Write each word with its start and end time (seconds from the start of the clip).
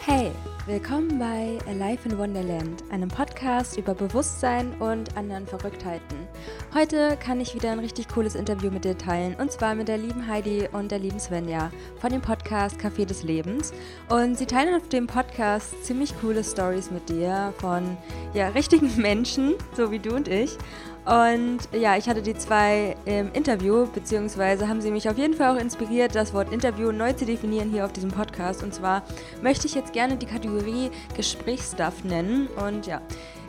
Hey, 0.00 0.32
willkommen 0.66 1.18
bei 1.18 1.58
Alive 1.66 2.08
in 2.08 2.18
Wonderland, 2.18 2.82
einem 2.90 3.08
Podcast 3.08 3.76
über 3.76 3.94
Bewusstsein 3.94 4.72
und 4.80 5.16
anderen 5.16 5.46
Verrücktheiten. 5.46 6.27
Heute 6.74 7.16
kann 7.16 7.40
ich 7.40 7.54
wieder 7.54 7.72
ein 7.72 7.78
richtig 7.78 8.08
cooles 8.08 8.34
Interview 8.34 8.70
mit 8.70 8.84
dir 8.84 8.96
teilen 8.96 9.34
und 9.36 9.50
zwar 9.50 9.74
mit 9.74 9.88
der 9.88 9.96
lieben 9.96 10.28
Heidi 10.28 10.68
und 10.70 10.90
der 10.90 10.98
lieben 10.98 11.18
Svenja 11.18 11.70
von 11.98 12.10
dem 12.10 12.20
Podcast 12.20 12.78
Café 12.78 13.06
des 13.06 13.22
Lebens. 13.22 13.72
Und 14.10 14.36
sie 14.36 14.44
teilen 14.44 14.74
auf 14.74 14.86
dem 14.90 15.06
Podcast 15.06 15.82
ziemlich 15.82 16.12
coole 16.20 16.44
Stories 16.44 16.90
mit 16.90 17.08
dir 17.08 17.54
von 17.56 17.96
ja, 18.34 18.48
richtigen 18.48 18.94
Menschen, 19.00 19.54
so 19.74 19.90
wie 19.90 19.98
du 19.98 20.14
und 20.14 20.28
ich. 20.28 20.58
Und 21.06 21.60
ja, 21.72 21.96
ich 21.96 22.06
hatte 22.06 22.20
die 22.20 22.34
zwei 22.34 22.94
im 23.06 23.32
Interview, 23.32 23.86
beziehungsweise 23.86 24.68
haben 24.68 24.82
sie 24.82 24.90
mich 24.90 25.08
auf 25.08 25.16
jeden 25.16 25.32
Fall 25.32 25.56
auch 25.56 25.60
inspiriert, 25.60 26.14
das 26.14 26.34
Wort 26.34 26.52
Interview 26.52 26.92
neu 26.92 27.14
zu 27.14 27.24
definieren 27.24 27.70
hier 27.70 27.86
auf 27.86 27.94
diesem 27.94 28.10
Podcast. 28.10 28.62
Und 28.62 28.74
zwar 28.74 29.02
möchte 29.40 29.66
ich 29.66 29.74
jetzt 29.74 29.94
gerne 29.94 30.16
die 30.16 30.26
Kategorie 30.26 30.90
Gesprächsstuff 31.16 32.04
nennen. 32.04 32.46
Und 32.62 32.86
ja, 32.86 33.00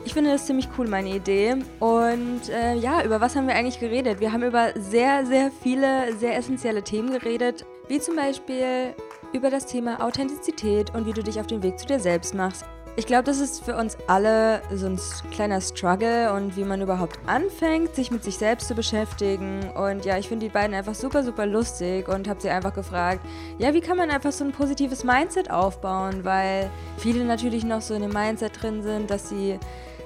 ich 0.04 0.14
finde 0.14 0.30
das 0.30 0.46
ziemlich 0.46 0.68
cool, 0.78 0.88
meine 0.88 1.10
Idee. 1.10 1.56
Und 1.78 2.48
äh, 2.48 2.74
ja, 2.74 3.04
über 3.04 3.20
was 3.20 3.36
haben 3.36 3.46
wir 3.46 3.54
eigentlich 3.54 3.80
geredet? 3.80 4.20
Wir 4.20 4.32
haben 4.32 4.42
über 4.42 4.70
sehr, 4.76 5.26
sehr 5.26 5.50
viele, 5.62 6.14
sehr 6.16 6.36
essentielle 6.36 6.82
Themen 6.82 7.12
geredet, 7.12 7.64
wie 7.88 8.00
zum 8.00 8.16
Beispiel 8.16 8.94
über 9.32 9.50
das 9.50 9.66
Thema 9.66 10.02
Authentizität 10.04 10.94
und 10.94 11.06
wie 11.06 11.12
du 11.12 11.22
dich 11.22 11.38
auf 11.38 11.46
den 11.46 11.62
Weg 11.62 11.78
zu 11.78 11.86
dir 11.86 12.00
selbst 12.00 12.34
machst. 12.34 12.64
Ich 12.96 13.06
glaube, 13.06 13.22
das 13.22 13.38
ist 13.38 13.64
für 13.64 13.76
uns 13.76 13.96
alle 14.08 14.60
so 14.74 14.86
ein 14.86 15.00
kleiner 15.30 15.60
Struggle 15.60 16.32
und 16.34 16.56
wie 16.56 16.64
man 16.64 16.82
überhaupt 16.82 17.18
anfängt, 17.26 17.94
sich 17.94 18.10
mit 18.10 18.24
sich 18.24 18.36
selbst 18.36 18.66
zu 18.66 18.74
beschäftigen. 18.74 19.70
Und 19.76 20.04
ja, 20.04 20.18
ich 20.18 20.28
finde 20.28 20.46
die 20.46 20.52
beiden 20.52 20.74
einfach 20.74 20.94
super, 20.94 21.22
super 21.22 21.46
lustig 21.46 22.08
und 22.08 22.28
habe 22.28 22.40
sie 22.40 22.50
einfach 22.50 22.74
gefragt, 22.74 23.24
ja, 23.58 23.72
wie 23.72 23.80
kann 23.80 23.96
man 23.96 24.10
einfach 24.10 24.32
so 24.32 24.44
ein 24.44 24.52
positives 24.52 25.04
Mindset 25.04 25.50
aufbauen, 25.50 26.24
weil 26.24 26.68
viele 26.98 27.24
natürlich 27.24 27.64
noch 27.64 27.80
so 27.80 27.94
in 27.94 28.02
dem 28.02 28.12
Mindset 28.12 28.60
drin 28.60 28.82
sind, 28.82 29.08
dass 29.08 29.28
sie 29.28 29.58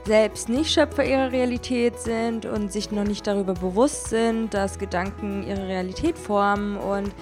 selbst 0.04 0.48
nicht 0.48 0.70
Schöpfer 0.70 1.04
ihrer 1.04 1.32
Realität 1.32 1.98
sind 1.98 2.46
und 2.46 2.72
sich 2.72 2.90
noch 2.90 3.04
nicht 3.04 3.26
darüber 3.26 3.54
bewusst 3.54 4.08
sind, 4.08 4.52
dass 4.52 4.78
Gedanken 4.78 5.46
ihre 5.46 5.66
Realität 5.66 6.18
formen. 6.18 6.76
Und 6.76 7.12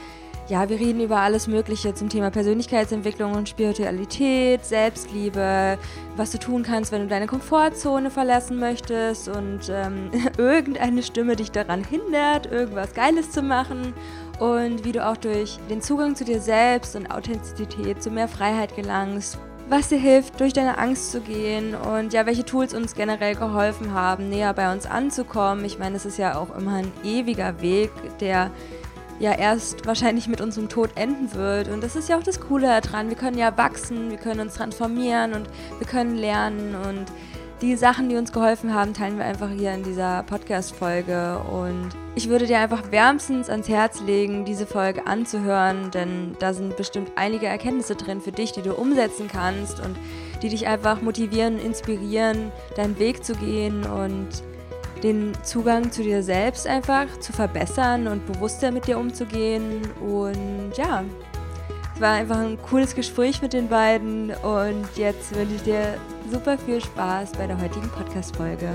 ja, 0.49 0.69
wir 0.69 0.81
reden 0.81 1.01
über 1.01 1.19
alles 1.19 1.47
Mögliche 1.47 1.95
zum 1.95 2.09
Thema 2.09 2.31
Persönlichkeitsentwicklung 2.31 3.33
und 3.33 3.49
Spiritualität, 3.49 4.65
Selbstliebe, 4.65 5.79
was 6.17 6.33
du 6.33 6.39
tun 6.39 6.65
kannst, 6.65 6.91
wenn 6.91 7.03
du 7.03 7.09
deine 7.09 7.27
Komfortzone 7.27 8.11
verlassen 8.11 8.59
möchtest 8.59 9.29
und 9.29 9.61
ähm, 9.71 10.11
irgendeine 10.39 11.03
Stimme 11.03 11.37
dich 11.37 11.53
daran 11.53 11.85
hindert, 11.85 12.51
irgendwas 12.51 12.93
Geiles 12.93 13.31
zu 13.31 13.43
machen 13.43 13.95
und 14.41 14.85
wie 14.85 14.93
du 14.93 15.07
auch 15.07 15.17
durch 15.17 15.59
den 15.71 15.81
Zugang 15.81 16.17
zu 16.17 16.25
dir 16.25 16.41
selbst 16.41 16.97
und 16.97 17.11
Authentizität 17.11 18.03
zu 18.03 18.11
mehr 18.11 18.29
Freiheit 18.29 18.75
gelangst, 18.75 19.39
was 19.69 19.89
dir 19.89 19.99
hilft, 19.99 20.41
durch 20.41 20.53
deine 20.53 20.79
Angst 20.79 21.13
zu 21.13 21.21
gehen 21.21 21.75
und 21.75 22.13
ja, 22.13 22.27
welche 22.27 22.45
Tools 22.45 22.75
uns 22.75 22.95
generell 22.95 23.35
geholfen 23.35 23.93
haben, 23.93 24.29
näher 24.29 24.53
bei 24.55 24.73
uns 24.73 24.87
anzukommen. 24.87 25.65
Ich 25.65 25.79
meine, 25.79 25.97
es 25.97 26.05
ist 26.05 26.19
ja 26.19 26.37
auch 26.37 26.55
immer 26.57 26.75
ein 26.75 26.93
ewiger 27.05 27.61
Weg, 27.61 27.91
der 28.21 28.51
ja 29.19 29.33
erst 29.33 29.87
wahrscheinlich 29.87 30.27
mit 30.27 30.41
unserem 30.41 30.69
Tod 30.69 30.91
enden 30.97 31.33
wird. 31.35 31.69
Und 31.69 31.83
das 31.83 31.97
ist 31.97 32.09
ja 32.09 32.19
auch 32.19 32.23
das 32.23 32.41
Coole 32.41 32.67
daran. 32.81 33.09
Wir 33.09 33.17
können 33.17 33.39
ja 33.39 33.57
wachsen, 33.57 34.11
wir 34.11 34.19
können 34.19 34.41
uns 34.41 34.55
transformieren 34.55 35.33
und 35.35 35.49
wir 35.79 35.87
können 35.87 36.17
lernen. 36.17 36.75
Und 36.75 37.07
die 37.63 37.77
Sachen, 37.77 38.09
die 38.09 38.17
uns 38.17 38.33
geholfen 38.33 38.75
haben, 38.75 38.93
teilen 38.93 39.19
wir 39.19 39.25
einfach 39.25 39.49
hier 39.49 39.73
in 39.73 39.85
dieser 39.85 40.25
Podcast-Folge. 40.25 41.39
Und 41.39 41.91
ich 42.17 42.29
würde 42.29 42.47
dir 42.47 42.59
einfach 42.59 42.91
wärmstens 42.91 43.49
ans 43.49 43.69
Herz 43.69 44.01
legen, 44.01 44.45
diese 44.45 44.67
Folge 44.67 45.07
anzuhören, 45.07 45.93
denn 45.93 46.37
da 46.41 46.53
sind 46.55 46.77
bestimmt 46.77 47.13
einige 47.15 47.47
Erkenntnisse 47.47 47.95
drin 47.95 48.21
für 48.21 48.33
dich, 48.33 48.51
die 48.51 48.63
du 48.63 48.75
umsetzen 48.75 49.29
kannst 49.29 49.79
und 49.79 49.97
die 50.43 50.49
dich 50.49 50.67
einfach 50.67 51.03
motivieren, 51.03 51.61
inspirieren, 51.61 52.51
deinen 52.75 52.99
Weg 52.99 53.25
zu 53.25 53.35
gehen 53.35 53.85
und 53.85 54.29
den 55.05 55.33
Zugang 55.45 55.93
zu 55.93 56.03
dir 56.03 56.23
selbst 56.23 56.67
einfach 56.67 57.07
zu 57.21 57.33
verbessern 57.33 58.09
und 58.09 58.27
bewusster 58.27 58.73
mit 58.73 58.89
dir 58.89 58.99
umzugehen. 58.99 59.83
Und 60.01 60.73
ja, 60.77 61.05
war 62.03 62.15
einfach 62.15 62.39
ein 62.39 62.61
cooles 62.61 62.97
Gespräch 62.97 63.43
mit 63.43 63.53
den 63.53 63.69
beiden 63.69 64.33
und 64.43 64.89
jetzt 64.97 65.33
wünsche 65.37 65.55
ich 65.55 65.63
dir 65.63 65.97
super 66.33 66.59
viel 66.59 66.81
Spaß 66.81 67.31
bei 67.31 67.47
der 67.47 67.61
heutigen 67.63 67.89
Podcast-Folge. 67.91 68.75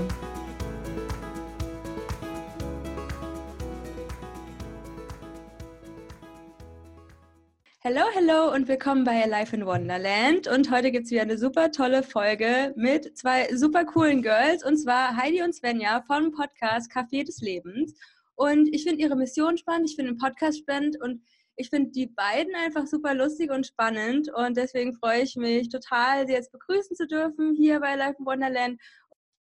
Hallo, 7.84 8.00
hallo 8.14 8.54
und 8.54 8.66
willkommen 8.66 9.04
bei 9.04 9.26
Life 9.26 9.54
in 9.54 9.66
Wonderland. 9.66 10.48
Und 10.48 10.70
heute 10.70 10.90
gibt 10.90 11.04
es 11.04 11.10
wieder 11.10 11.22
eine 11.22 11.36
super 11.36 11.70
tolle 11.70 12.02
Folge 12.02 12.72
mit 12.76 13.18
zwei 13.18 13.54
super 13.54 13.84
coolen 13.84 14.22
Girls 14.22 14.64
und 14.64 14.78
zwar 14.78 15.14
Heidi 15.18 15.42
und 15.42 15.54
Svenja 15.54 16.02
vom 16.06 16.32
Podcast 16.32 16.90
Café 16.90 17.26
des 17.26 17.42
Lebens. 17.42 17.94
Und 18.36 18.68
ich 18.72 18.84
finde 18.84 19.02
ihre 19.02 19.16
Mission 19.16 19.58
spannend, 19.58 19.90
ich 19.90 19.96
finde 19.96 20.12
den 20.12 20.18
Podcast 20.18 20.60
spannend 20.60 20.96
und 21.02 21.20
ich 21.58 21.70
finde 21.70 21.90
die 21.90 22.06
beiden 22.06 22.54
einfach 22.54 22.86
super 22.86 23.14
lustig 23.14 23.50
und 23.50 23.66
spannend. 23.66 24.32
Und 24.32 24.56
deswegen 24.56 24.94
freue 24.94 25.22
ich 25.22 25.34
mich 25.36 25.68
total, 25.68 26.26
sie 26.26 26.32
jetzt 26.32 26.52
begrüßen 26.52 26.96
zu 26.96 27.06
dürfen 27.06 27.54
hier 27.54 27.80
bei 27.80 27.96
Life 27.96 28.16
in 28.18 28.26
Wonderland. 28.26 28.80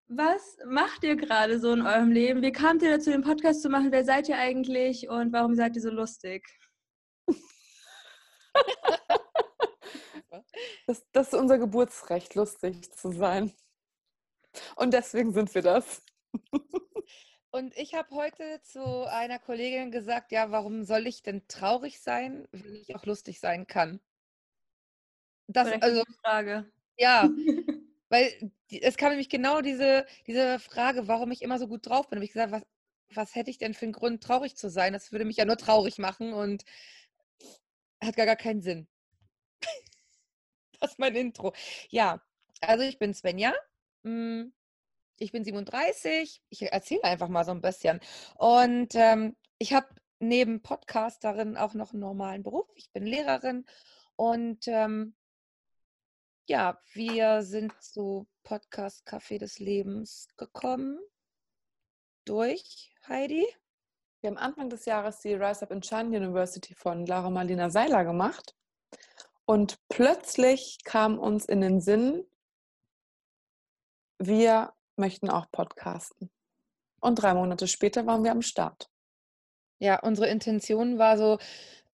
Was 0.09 0.59
macht 0.67 1.05
ihr 1.05 1.17
gerade 1.17 1.59
so 1.59 1.73
in 1.73 1.81
eurem 1.81 2.13
Leben? 2.13 2.43
Wie 2.43 2.53
kamt 2.53 2.83
ihr 2.83 2.91
dazu, 2.91 3.11
den 3.11 3.23
Podcast 3.23 3.63
zu 3.63 3.71
machen? 3.71 3.93
Wer 3.93 4.05
seid 4.05 4.29
ihr 4.29 4.37
eigentlich 4.37 5.09
und 5.09 5.33
warum 5.33 5.55
seid 5.55 5.75
ihr 5.75 5.81
so 5.81 5.89
lustig? 5.89 6.47
das, 10.87 11.03
das 11.13 11.33
ist 11.33 11.35
unser 11.35 11.57
Geburtsrecht, 11.57 12.35
lustig 12.35 12.93
zu 12.93 13.11
sein. 13.11 13.55
Und 14.77 14.93
deswegen 14.93 15.33
sind 15.33 15.55
wir 15.55 15.63
das. 15.63 16.03
Und 17.55 17.77
ich 17.77 17.93
habe 17.93 18.15
heute 18.15 18.63
zu 18.63 19.07
einer 19.07 19.39
Kollegin 19.39 19.91
gesagt, 19.91 20.33
ja, 20.33 20.51
warum 20.51 20.85
soll 20.85 21.07
ich 21.07 21.23
denn 21.23 21.47
traurig 21.49 22.01
sein, 22.01 22.49
wenn 22.51 22.75
ich 22.75 22.97
auch 22.97 23.05
lustig 23.05 23.41
sein 23.41 23.67
kann? 23.67 24.01
Das 25.49 25.69
ist 25.69 25.83
also 25.83 26.03
Frage. 26.23 26.73
Ja, 26.97 27.29
weil 28.09 28.53
es 28.71 28.97
kam 28.97 29.11
nämlich 29.11 29.29
genau 29.29 29.61
diese, 29.61 30.07
diese 30.27 30.61
Frage, 30.61 31.09
warum 31.09 31.31
ich 31.31 31.43
immer 31.43 31.59
so 31.59 31.69
gut 31.69 31.87
drauf 31.87 32.09
bin. 32.09 32.21
Und 32.21 32.25
ich 32.25 32.33
gesagt, 32.33 32.53
was, 32.53 32.63
was 33.15 33.35
hätte 33.35 33.51
ich 33.51 33.59
denn 33.59 33.75
für 33.75 33.85
einen 33.85 33.93
Grund, 33.93 34.23
traurig 34.23 34.57
zu 34.57 34.71
sein? 34.71 34.95
Das 34.95 35.13
würde 35.13 35.27
mich 35.27 35.37
ja 35.37 35.45
nur 35.45 35.59
traurig 35.59 35.99
machen 35.99 36.33
und 36.33 36.65
hat 38.03 38.17
gar, 38.17 38.25
gar 38.25 38.37
keinen 38.37 38.63
Sinn. 38.63 38.89
das 40.81 40.93
ist 40.93 40.99
mein 40.99 41.15
Intro. 41.15 41.53
Ja, 41.91 42.23
also 42.63 42.83
ich 42.83 42.99
bin 42.99 43.13
Svenja. 43.13 43.53
Hm, 44.05 44.55
ich 45.23 45.33
bin 45.33 45.45
37. 45.45 46.43
Ich 46.49 46.63
erzähle 46.63 47.05
einfach 47.05 47.29
mal 47.29 47.45
so 47.45 47.53
ein 47.53 47.61
bisschen. 47.61 48.01
Und 48.37 48.95
ähm, 48.95 49.37
ich 49.59 49.73
habe 49.73 49.87
neben 50.19 50.63
Podcasterin 50.63 51.57
auch 51.57 51.75
noch 51.75 51.93
einen 51.93 52.01
normalen 52.01 52.43
Beruf. 52.43 52.69
Ich 52.75 52.91
bin 52.93 53.07
Lehrerin 53.07 53.65
und 54.17 54.67
ähm, 54.67 55.15
ja, 56.49 56.79
wir 56.93 57.43
sind 57.43 57.73
zu 57.81 58.27
Podcast 58.43 59.07
Café 59.07 59.39
des 59.39 59.61
Lebens 59.61 60.29
gekommen 60.37 60.99
durch 62.25 62.93
Heidi. 63.07 63.47
Wir 64.21 64.31
haben 64.31 64.39
Anfang 64.39 64.71
des 64.71 64.85
Jahres 64.85 65.21
die 65.21 65.35
Rise 65.35 65.63
Up 65.63 65.71
in 65.71 65.83
Shine 65.83 66.17
University 66.17 66.75
von 66.75 67.07
Lara 67.07 67.31
Marlina 67.31 67.71
Seiler 67.71 68.05
gemacht. 68.05 68.57
Und 69.45 69.79
plötzlich 69.89 70.79
kam 70.85 71.19
uns 71.19 71.45
in 71.47 71.61
den 71.61 71.81
Sinn, 71.81 72.25
wir 74.19 74.73
möchten 75.03 75.29
auch 75.29 75.51
podcasten. 75.51 76.31
Und 77.01 77.17
drei 77.17 77.35
Monate 77.35 77.67
später 77.67 78.07
waren 78.07 78.23
wir 78.23 78.31
am 78.31 78.43
Start. 78.43 78.89
Ja, 79.81 79.99
unsere 80.01 80.29
Intention 80.29 80.99
war 80.99 81.19
so, 81.19 81.39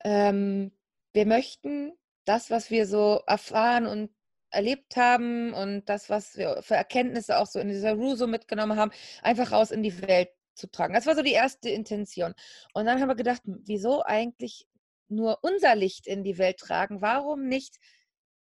ähm, 0.05 0.73
wir 1.15 1.25
möchten 1.25 1.93
das, 2.27 2.51
was 2.51 2.71
wir 2.71 2.87
so 2.87 3.23
erfahren 3.27 3.87
und 3.87 4.11
erlebt 4.51 4.97
haben 4.97 5.55
und 5.55 5.89
das, 5.89 6.11
was 6.11 6.37
wir 6.37 6.61
für 6.63 6.75
Erkenntnisse 6.75 7.39
auch 7.39 7.47
so 7.47 7.59
in 7.59 7.69
dieser 7.69 7.95
Ruso 7.95 8.27
mitgenommen 8.27 8.79
haben, 8.79 8.93
einfach 9.23 9.53
raus 9.53 9.71
in 9.71 9.83
die 9.83 10.03
Welt 10.03 10.29
zu 10.55 10.71
tragen. 10.71 10.93
Das 10.93 11.07
war 11.07 11.17
so 11.17 11.23
die 11.23 11.33
erste 11.33 11.71
Intention. 11.71 12.35
Und 12.75 12.85
dann 12.85 13.01
haben 13.01 13.09
wir 13.09 13.15
gedacht, 13.15 13.41
wieso 13.45 14.03
eigentlich 14.03 14.67
nur 15.09 15.39
unser 15.43 15.75
Licht 15.75 16.07
in 16.07 16.25
die 16.25 16.37
Welt 16.37 16.59
tragen? 16.59 17.01
Warum 17.01 17.47
nicht 17.47 17.79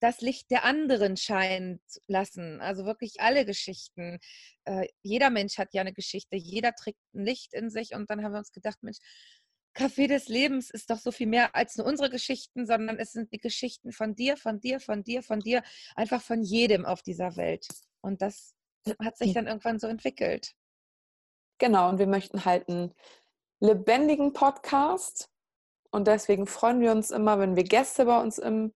das 0.03 0.21
Licht 0.21 0.51
der 0.51 0.65
anderen 0.65 1.17
scheinen 1.17 1.81
lassen? 2.07 2.61
Also 2.61 2.85
wirklich 2.85 3.21
alle 3.21 3.45
Geschichten. 3.45 4.19
Äh, 4.65 4.89
jeder 5.03 5.31
Mensch 5.31 5.59
hat 5.59 5.73
ja 5.73 5.81
eine 5.81 5.93
Geschichte, 5.93 6.37
jeder 6.37 6.75
trägt 6.75 6.99
ein 7.15 7.25
Licht 7.25 7.55
in 7.55 7.71
sich. 7.71 7.95
Und 7.95 8.11
dann 8.11 8.23
haben 8.25 8.33
wir 8.33 8.39
uns 8.39 8.53
gedacht, 8.53 8.79
Mensch, 8.83 8.99
Café 9.75 10.07
des 10.07 10.29
Lebens 10.29 10.71
ist 10.71 10.91
doch 10.91 10.99
so 10.99 11.13
viel 11.13 11.27
mehr 11.27 11.55
als 11.55 11.77
nur 11.77 11.87
unsere 11.87 12.11
Geschichten, 12.11 12.67
sondern 12.67 12.99
es 12.99 13.13
sind 13.13 13.33
die 13.33 13.41
Geschichten 13.41 13.93
von 13.93 14.15
dir, 14.15 14.37
von 14.37 14.61
dir, 14.61 14.81
von 14.81 15.03
dir, 15.03 15.23
von 15.23 15.41
dir, 15.41 15.63
einfach 15.97 16.21
von 16.21 16.43
jedem 16.43 16.85
auf 16.85 17.03
dieser 17.03 17.37
Welt. 17.37 17.67
Und 18.03 18.21
das 18.21 18.55
hat 19.03 19.17
sich 19.17 19.33
dann 19.33 19.47
irgendwann 19.47 19.79
so 19.79 19.87
entwickelt. 19.87 20.55
Genau, 21.59 21.89
und 21.89 21.99
wir 21.99 22.07
möchten 22.07 22.45
halt 22.45 22.69
einen 22.69 22.93
lebendigen 23.61 24.33
Podcast. 24.33 25.31
Und 25.91 26.07
deswegen 26.07 26.47
freuen 26.47 26.81
wir 26.81 26.91
uns 26.91 27.11
immer, 27.11 27.39
wenn 27.39 27.57
wir 27.57 27.65
Gäste 27.65 28.05
bei 28.05 28.21
uns 28.21 28.39
im 28.39 28.75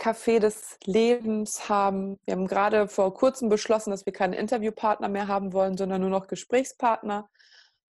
Café 0.00 0.38
des 0.40 0.78
Lebens 0.86 1.68
haben. 1.68 2.18
Wir 2.24 2.32
haben 2.32 2.46
gerade 2.46 2.88
vor 2.88 3.12
kurzem 3.12 3.50
beschlossen, 3.50 3.90
dass 3.90 4.06
wir 4.06 4.14
keine 4.14 4.36
Interviewpartner 4.36 5.08
mehr 5.08 5.28
haben 5.28 5.52
wollen, 5.52 5.76
sondern 5.76 6.00
nur 6.00 6.10
noch 6.10 6.26
Gesprächspartner, 6.26 7.28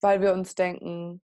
weil 0.01 0.21
wir 0.21 0.33
uns 0.33 0.57
denken, 0.57 1.23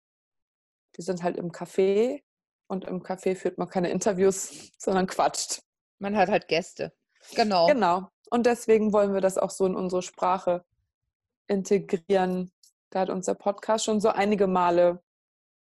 wir 0.95 1.03
sind 1.03 1.23
halt 1.23 1.35
im 1.35 1.51
Café 1.51 2.23
und 2.67 2.85
im 2.85 3.03
Café 3.03 3.35
führt 3.35 3.57
man 3.57 3.67
keine 3.67 3.89
Interviews, 3.89 4.71
sondern 4.77 5.07
quatscht. 5.07 5.61
Man 5.99 6.15
hat 6.15 6.29
halt 6.29 6.47
Gäste. 6.47 6.93
Genau. 7.35 7.67
Genau. 7.67 8.07
Und 8.29 8.45
deswegen 8.45 8.93
wollen 8.93 9.13
wir 9.13 9.21
das 9.21 9.37
auch 9.37 9.51
so 9.51 9.65
in 9.65 9.75
unsere 9.75 10.01
Sprache 10.01 10.63
integrieren. 11.47 12.53
Da 12.91 13.01
hat 13.01 13.09
unser 13.09 13.35
Podcast 13.35 13.83
schon 13.83 13.99
so 13.99 14.07
einige 14.07 14.47
Male 14.47 15.03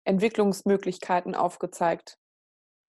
Entwicklungsmöglichkeiten 0.05 1.33
aufgezeigt. 1.33 2.19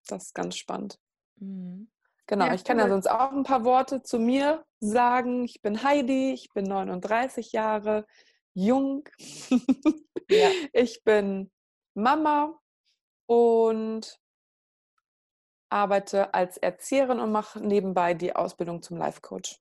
Das 0.07 0.25
ist 0.25 0.35
ganz 0.35 0.55
spannend. 0.55 0.99
Mhm. 1.37 1.89
Genau, 2.27 2.47
ja, 2.47 2.53
ich 2.55 2.63
kann 2.63 2.79
ja 2.79 2.89
sonst 2.89 3.07
auch 3.07 3.31
ein 3.31 3.43
paar 3.43 3.63
Worte 3.65 4.01
zu 4.01 4.17
mir 4.19 4.65
sagen. 4.79 5.43
Ich 5.43 5.61
bin 5.61 5.83
Heidi, 5.83 6.33
ich 6.33 6.49
bin 6.53 6.65
39 6.65 7.51
Jahre 7.51 8.05
jung. 8.53 9.07
ja. 10.29 10.49
Ich 10.73 11.03
bin 11.03 11.51
Mama 11.93 12.59
und 13.27 14.19
arbeite 15.69 16.33
als 16.33 16.57
Erzieherin 16.57 17.19
und 17.19 17.31
mache 17.31 17.59
nebenbei 17.59 18.13
die 18.13 18.35
Ausbildung 18.35 18.81
zum 18.81 18.97
Life 18.97 19.21
Coach. 19.21 19.59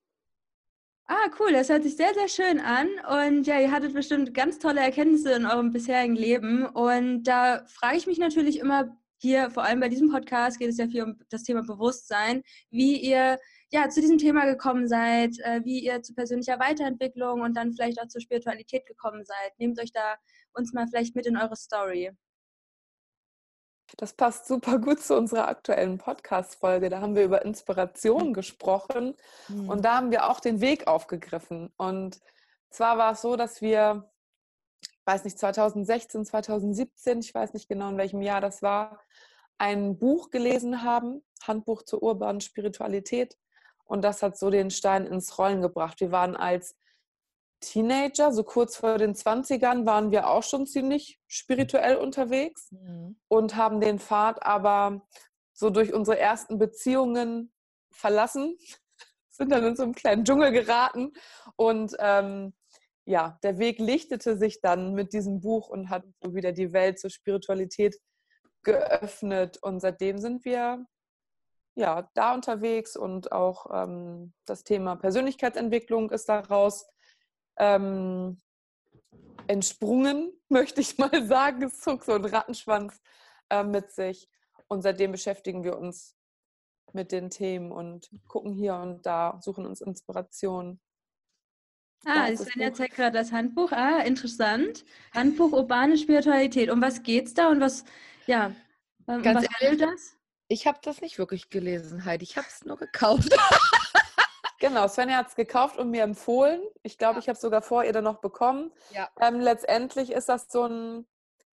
Ah, 1.06 1.28
cool, 1.38 1.52
das 1.52 1.69
hört 1.69 1.82
sich 1.82 1.96
sehr, 1.96 2.14
sehr 2.14 2.28
schön 2.28 2.60
an. 2.60 2.88
Und 3.28 3.46
ja, 3.46 3.60
ihr 3.60 3.70
hattet 3.70 3.93
bestimmt 3.93 4.32
ganz 4.32 4.58
tolle 4.58 4.81
Erkenntnisse 4.81 5.32
in 5.32 5.44
eurem 5.44 5.70
bisherigen 5.70 6.17
Leben. 6.17 6.64
Und 6.64 7.25
da 7.25 7.64
frage 7.67 7.99
ich 7.99 8.06
mich 8.06 8.19
natürlich 8.19 8.58
immer 8.58 8.96
hier, 9.24 9.50
vor 9.50 9.64
allem 9.64 9.80
bei 9.80 9.88
diesem 9.88 10.10
Podcast, 10.10 10.58
geht 10.58 10.68
es 10.68 10.76
ja 10.76 10.86
viel 10.86 11.02
um 11.02 11.18
das 11.30 11.44
Thema 11.44 11.62
Bewusstsein, 11.62 12.42
wie 12.70 13.00
ihr 13.00 13.38
ja 13.70 13.88
zu 13.88 14.02
diesem 14.02 14.18
Thema 14.18 14.44
gekommen 14.44 14.86
seid, 14.86 15.38
äh, 15.40 15.62
wie 15.64 15.80
ihr 15.80 16.02
zu 16.02 16.14
persönlicher 16.14 16.60
Weiterentwicklung 16.60 17.40
und 17.40 17.56
dann 17.56 17.72
vielleicht 17.72 18.00
auch 18.00 18.08
zur 18.08 18.20
Spiritualität 18.20 18.84
gekommen 18.84 19.24
seid. 19.24 19.58
Nehmt 19.58 19.80
euch 19.80 19.92
da 19.92 20.16
uns 20.52 20.74
mal 20.74 20.86
vielleicht 20.86 21.16
mit 21.16 21.26
in 21.26 21.38
eure 21.38 21.56
Story. 21.56 22.12
Das 23.96 24.12
passt 24.12 24.46
super 24.46 24.78
gut 24.78 25.00
zu 25.00 25.16
unserer 25.16 25.48
aktuellen 25.48 25.96
Podcast-Folge. 25.96 26.90
Da 26.90 27.00
haben 27.00 27.14
wir 27.14 27.24
über 27.24 27.44
Inspiration 27.46 28.34
gesprochen 28.34 29.14
mhm. 29.48 29.70
und 29.70 29.84
da 29.86 29.96
haben 29.96 30.10
wir 30.10 30.28
auch 30.28 30.40
den 30.40 30.60
Weg 30.60 30.86
aufgegriffen. 30.86 31.72
Und 31.78 32.20
zwar 32.68 32.98
war 32.98 33.12
es 33.12 33.22
so, 33.22 33.36
dass 33.36 33.62
wir, 33.62 34.10
weiß 35.06 35.24
nicht, 35.24 35.38
2016, 35.38 36.24
2017, 36.24 37.20
ich 37.20 37.34
weiß 37.34 37.52
nicht 37.52 37.68
genau 37.68 37.90
in 37.90 37.98
welchem 37.98 38.22
Jahr 38.22 38.40
das 38.40 38.62
war, 38.62 39.00
ein 39.58 39.98
Buch 39.98 40.30
gelesen 40.30 40.82
haben, 40.82 41.22
Handbuch 41.42 41.82
zur 41.82 42.02
urbanen 42.02 42.40
Spiritualität. 42.40 43.36
Und 43.84 44.02
das 44.02 44.22
hat 44.22 44.38
so 44.38 44.50
den 44.50 44.70
Stein 44.70 45.06
ins 45.06 45.38
Rollen 45.38 45.60
gebracht. 45.60 46.00
Wir 46.00 46.10
waren 46.10 46.36
als 46.36 46.74
Teenager, 47.60 48.32
so 48.32 48.44
kurz 48.44 48.76
vor 48.76 48.98
den 48.98 49.14
20ern, 49.14 49.86
waren 49.86 50.10
wir 50.10 50.28
auch 50.28 50.42
schon 50.42 50.66
ziemlich 50.66 51.20
spirituell 51.26 51.96
unterwegs 51.96 52.70
mhm. 52.72 53.18
und 53.28 53.56
haben 53.56 53.80
den 53.80 53.98
Pfad 53.98 54.44
aber 54.44 55.06
so 55.52 55.70
durch 55.70 55.92
unsere 55.92 56.18
ersten 56.18 56.58
Beziehungen 56.58 57.52
verlassen, 57.90 58.56
sind 59.30 59.50
dann 59.50 59.64
in 59.64 59.76
so 59.76 59.84
einen 59.84 59.94
kleinen 59.94 60.24
Dschungel 60.24 60.52
geraten 60.52 61.12
und 61.56 61.94
ähm, 61.98 62.54
ja, 63.06 63.38
der 63.42 63.58
Weg 63.58 63.78
lichtete 63.78 64.36
sich 64.36 64.60
dann 64.60 64.94
mit 64.94 65.12
diesem 65.12 65.40
Buch 65.40 65.68
und 65.68 65.90
hat 65.90 66.04
so 66.22 66.34
wieder 66.34 66.52
die 66.52 66.72
Welt 66.72 66.98
zur 66.98 67.10
Spiritualität 67.10 67.98
geöffnet 68.62 69.58
und 69.62 69.80
seitdem 69.80 70.18
sind 70.18 70.44
wir 70.44 70.86
ja 71.76 72.08
da 72.14 72.34
unterwegs 72.34 72.96
und 72.96 73.32
auch 73.32 73.66
ähm, 73.72 74.32
das 74.46 74.64
Thema 74.64 74.96
Persönlichkeitsentwicklung 74.96 76.10
ist 76.10 76.28
daraus 76.28 76.86
ähm, 77.58 78.38
entsprungen, 79.46 80.32
möchte 80.48 80.80
ich 80.80 80.98
mal 80.98 81.26
sagen. 81.26 81.62
Es 81.62 81.80
zog 81.80 82.04
so 82.04 82.12
ein 82.12 82.24
Rattenschwanz 82.24 83.00
äh, 83.50 83.64
mit 83.64 83.92
sich. 83.92 84.28
Und 84.68 84.82
seitdem 84.82 85.12
beschäftigen 85.12 85.64
wir 85.64 85.78
uns 85.78 86.16
mit 86.92 87.12
den 87.12 87.30
Themen 87.30 87.72
und 87.72 88.08
gucken 88.28 88.52
hier 88.52 88.76
und 88.76 89.04
da, 89.04 89.38
suchen 89.42 89.66
uns 89.66 89.80
Inspiration. 89.80 90.80
Ah, 92.06 92.28
ich 92.28 92.38
Svenja 92.38 92.72
zeigt 92.72 92.96
gerade 92.96 93.18
das 93.18 93.32
Handbuch. 93.32 93.72
Ah, 93.72 94.00
interessant. 94.00 94.84
Handbuch 95.12 95.52
Urbane 95.52 95.96
Spiritualität. 95.96 96.70
Um 96.70 96.80
was 96.80 97.02
geht 97.02 97.26
es 97.26 97.34
da 97.34 97.48
und 97.48 97.60
was, 97.60 97.84
ja, 98.26 98.52
um 99.06 99.22
Ganz 99.22 99.42
was 99.42 99.60
ehrlich, 99.60 99.80
das? 99.80 100.16
Ich 100.48 100.66
habe 100.66 100.78
das 100.82 101.00
nicht 101.00 101.18
wirklich 101.18 101.50
gelesen, 101.50 102.04
Heidi. 102.04 102.24
Ich 102.24 102.36
habe 102.36 102.46
es 102.48 102.64
nur 102.64 102.76
gekauft. 102.76 103.34
Genau, 104.60 104.88
Svenja 104.88 105.18
hat 105.18 105.28
es 105.28 105.34
gekauft 105.34 105.78
und 105.78 105.90
mir 105.90 106.04
empfohlen. 106.04 106.62
Ich 106.82 106.96
glaube, 106.96 107.16
ja. 107.16 107.18
ich 107.20 107.28
habe 107.28 107.34
es 107.34 107.42
sogar 107.42 107.60
vor 107.60 107.84
ihr 107.84 107.92
dann 107.92 108.04
noch 108.04 108.22
bekommen. 108.22 108.72
Ja. 108.94 109.10
Ähm, 109.20 109.38
letztendlich 109.38 110.10
ist 110.10 110.30
das 110.30 110.50
so 110.50 110.64
ein 110.64 111.06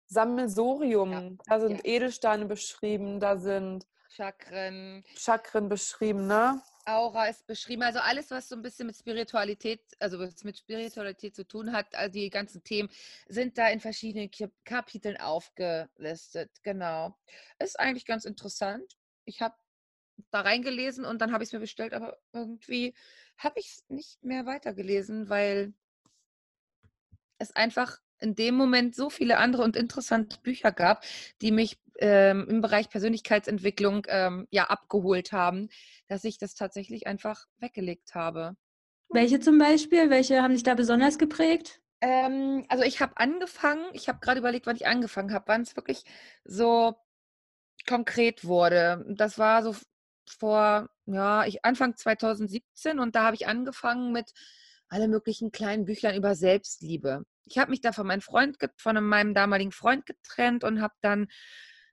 Sammelsorium. 0.06 1.12
Ja. 1.12 1.32
Da 1.46 1.60
sind. 1.60 1.86
Edelsteine 1.86 2.46
beschrieben, 2.46 3.20
da 3.20 3.36
sind 3.36 3.86
Chakren. 4.16 5.04
Chakren 5.16 5.70
beschrieben, 5.70 6.28
ne? 6.28 6.62
Aura 6.86 7.28
ist 7.28 7.48
beschrieben. 7.48 7.84
Also 7.84 8.00
alles, 8.00 8.32
was 8.32 8.50
so 8.50 8.56
ein 8.56 8.62
bisschen 8.62 8.88
mit 8.88 8.98
Spiritualität, 8.98 9.82
also 10.00 10.20
was 10.20 10.44
mit 10.44 10.58
Spiritualität 10.58 11.36
zu 11.36 11.48
tun 11.48 11.72
hat, 11.72 11.96
also 11.96 12.12
die 12.12 12.30
ganzen 12.30 12.64
Themen 12.64 12.90
sind 13.28 13.58
da 13.58 13.70
in 13.70 13.80
verschiedenen 13.80 14.30
Kapiteln 14.66 15.18
aufgelistet. 15.18 16.52
Genau. 16.64 17.16
Ist 17.60 17.80
eigentlich 17.80 18.06
ganz 18.06 18.26
interessant. 18.26 18.98
Ich 19.26 19.42
habe 19.42 19.56
da 20.32 20.42
reingelesen 20.42 21.06
und 21.06 21.20
dann 21.20 21.32
habe 21.32 21.44
ich 21.44 21.50
es 21.50 21.54
mir 21.54 21.60
bestellt, 21.60 21.94
aber 21.94 22.20
irgendwie 22.34 22.94
habe 23.38 23.60
ich 23.60 23.68
es 23.68 23.86
nicht 23.90 24.24
mehr 24.24 24.46
weitergelesen, 24.46 25.30
weil 25.30 25.74
es 27.38 27.56
einfach 27.56 28.00
in 28.20 28.36
dem 28.36 28.56
Moment 28.56 28.96
so 28.96 29.10
viele 29.10 29.38
andere 29.38 29.64
und 29.64 29.76
interessante 29.76 30.38
Bücher 30.42 30.72
gab, 30.72 31.04
die 31.42 31.52
mich 31.52 31.81
ähm, 32.00 32.48
im 32.50 32.62
Bereich 32.62 32.90
Persönlichkeitsentwicklung 32.90 34.06
ähm, 34.10 34.48
ja 34.52 34.66
abgeholt 34.66 35.32
haben, 35.32 35.70
dass 36.08 36.24
ich 36.24 36.38
das 36.38 36.56
tatsächlich 36.56 37.08
einfach 37.08 37.46
weggelegt 37.60 38.16
habe. 38.16 38.56
Welche 39.10 39.40
zum 39.40 39.58
Beispiel? 39.58 40.10
Welche 40.10 40.42
haben 40.42 40.54
dich 40.54 40.64
da 40.64 40.74
besonders 40.74 41.18
geprägt? 41.18 41.82
Ähm, 42.02 42.66
also 42.70 42.84
ich 42.84 43.02
habe 43.02 43.18
angefangen, 43.18 43.84
ich 43.94 44.08
habe 44.08 44.20
gerade 44.20 44.40
überlegt, 44.40 44.66
wann 44.66 44.76
ich 44.76 44.88
angefangen 44.88 45.34
habe, 45.34 45.46
wann 45.48 45.62
es 45.62 45.76
wirklich 45.76 46.04
so 46.46 46.96
konkret 47.88 48.46
wurde. 48.46 49.06
Das 49.10 49.38
war 49.38 49.64
so 49.64 49.76
vor, 50.28 50.90
ja, 51.06 51.46
ich 51.46 51.66
Anfang 51.66 51.96
2017 51.96 53.00
und 53.00 53.16
da 53.16 53.24
habe 53.26 53.36
ich 53.36 53.48
angefangen 53.48 54.12
mit 54.12 54.32
alle 54.88 55.08
möglichen 55.08 55.52
kleinen 55.52 55.86
Büchlein 55.86 56.16
über 56.16 56.36
Selbstliebe. 56.36 57.24
Ich 57.46 57.58
habe 57.58 57.72
mich 57.72 57.82
da 57.82 57.92
von 57.92 58.08
meinem 58.08 58.22
Freund, 58.22 58.58
von 58.78 59.04
meinem 59.04 59.34
damaligen 59.34 59.72
Freund 59.72 60.06
getrennt 60.06 60.64
und 60.64 60.82
habe 60.82 60.94
dann 61.02 61.28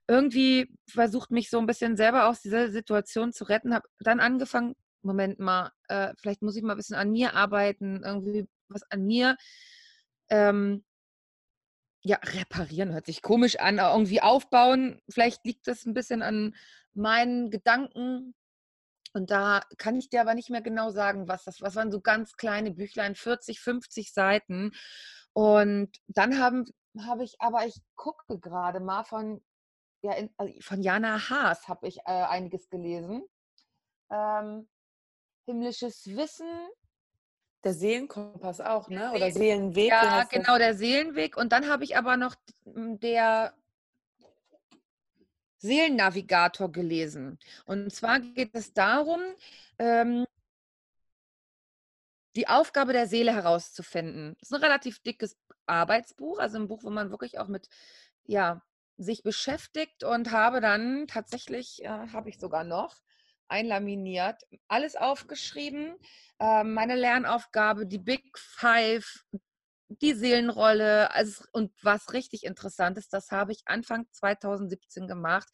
irgendwie 0.09 0.75
versucht, 0.87 1.29
mich 1.29 1.51
so 1.51 1.59
ein 1.59 1.67
bisschen 1.67 1.95
selber 1.95 2.27
aus 2.27 2.41
dieser 2.41 2.71
Situation 2.71 3.31
zu 3.31 3.43
retten. 3.43 3.75
Habe 3.75 3.87
dann 3.99 4.19
angefangen, 4.19 4.75
Moment 5.03 5.39
mal, 5.39 5.71
äh, 5.87 6.13
vielleicht 6.17 6.41
muss 6.41 6.55
ich 6.55 6.63
mal 6.63 6.73
ein 6.73 6.77
bisschen 6.77 6.95
an 6.95 7.11
mir 7.11 7.35
arbeiten, 7.35 8.01
irgendwie 8.03 8.47
was 8.69 8.83
an 8.91 9.05
mir. 9.05 9.37
Ähm, 10.29 10.83
ja, 12.01 12.17
reparieren 12.23 12.91
hört 12.91 13.05
sich 13.05 13.21
komisch 13.21 13.59
an, 13.59 13.77
irgendwie 13.77 14.21
aufbauen. 14.21 14.99
Vielleicht 15.09 15.45
liegt 15.45 15.67
das 15.67 15.85
ein 15.85 15.93
bisschen 15.93 16.23
an 16.23 16.55
meinen 16.93 17.51
Gedanken. 17.51 18.33
Und 19.13 19.29
da 19.29 19.61
kann 19.77 19.95
ich 19.95 20.09
dir 20.09 20.21
aber 20.21 20.33
nicht 20.33 20.49
mehr 20.49 20.61
genau 20.61 20.89
sagen, 20.89 21.27
was 21.27 21.43
das 21.43 21.61
was 21.61 21.75
waren 21.75 21.91
so 21.91 22.01
ganz 22.01 22.35
kleine 22.35 22.71
Büchlein, 22.71 23.15
40, 23.15 23.59
50 23.59 24.11
Seiten. 24.11 24.71
Und 25.33 25.95
dann 26.07 26.39
haben 26.39 26.65
habe 27.05 27.23
ich, 27.23 27.39
aber 27.39 27.65
ich 27.67 27.75
gucke 27.95 28.39
gerade 28.39 28.79
mal 28.79 29.03
von, 29.03 29.41
ja, 30.01 30.13
in, 30.13 30.29
also 30.37 30.53
von 30.61 30.81
Jana 30.81 31.29
Haas 31.29 31.67
habe 31.67 31.87
ich 31.87 31.97
äh, 31.99 32.11
einiges 32.11 32.69
gelesen. 32.69 33.23
Ähm, 34.09 34.67
himmlisches 35.45 36.07
Wissen. 36.07 36.47
Der 37.63 37.73
Seelenkompass 37.73 38.61
auch, 38.61 38.87
ne? 38.87 39.11
Oder 39.11 39.31
Seelenweg. 39.31 39.89
Ja, 39.89 40.23
genau, 40.23 40.57
der 40.57 40.75
Seelenweg. 40.75 41.35
Und 41.35 41.51
dann 41.51 41.67
habe 41.67 41.83
ich 41.83 41.97
aber 41.97 42.15
noch 42.15 42.35
der 42.63 43.53
Seelennavigator 45.57 46.71
gelesen. 46.71 47.37
Und 47.65 47.93
zwar 47.93 48.21
geht 48.21 48.55
es 48.55 48.73
darum, 48.73 49.19
ähm, 49.77 50.25
die 52.37 52.47
Aufgabe 52.47 52.93
der 52.93 53.07
Seele 53.07 53.33
herauszufinden. 53.33 54.37
Das 54.39 54.49
ist 54.49 54.55
ein 54.55 54.63
relativ 54.63 54.99
dickes 54.99 55.37
Arbeitsbuch, 55.65 56.39
also 56.39 56.57
ein 56.57 56.69
Buch, 56.69 56.83
wo 56.83 56.89
man 56.89 57.11
wirklich 57.11 57.39
auch 57.39 57.47
mit 57.47 57.67
ja, 58.25 58.61
sich 58.99 59.23
beschäftigt 59.23 60.03
und 60.03 60.31
habe 60.31 60.61
dann 60.61 61.07
tatsächlich, 61.07 61.83
äh, 61.83 61.87
habe 61.87 62.29
ich 62.29 62.39
sogar 62.39 62.63
noch, 62.63 62.95
einlaminiert, 63.47 64.43
alles 64.67 64.95
aufgeschrieben. 64.95 65.95
Äh, 66.39 66.63
meine 66.63 66.95
Lernaufgabe, 66.95 67.87
die 67.87 67.97
Big 67.97 68.37
Five 68.37 69.25
die 69.89 70.13
Seelenrolle. 70.13 71.11
Also, 71.13 71.43
und 71.51 71.71
was 71.81 72.13
richtig 72.13 72.43
interessant 72.43 72.97
ist, 72.97 73.13
das 73.13 73.31
habe 73.31 73.51
ich 73.51 73.61
Anfang 73.65 74.05
2017 74.11 75.07
gemacht. 75.07 75.47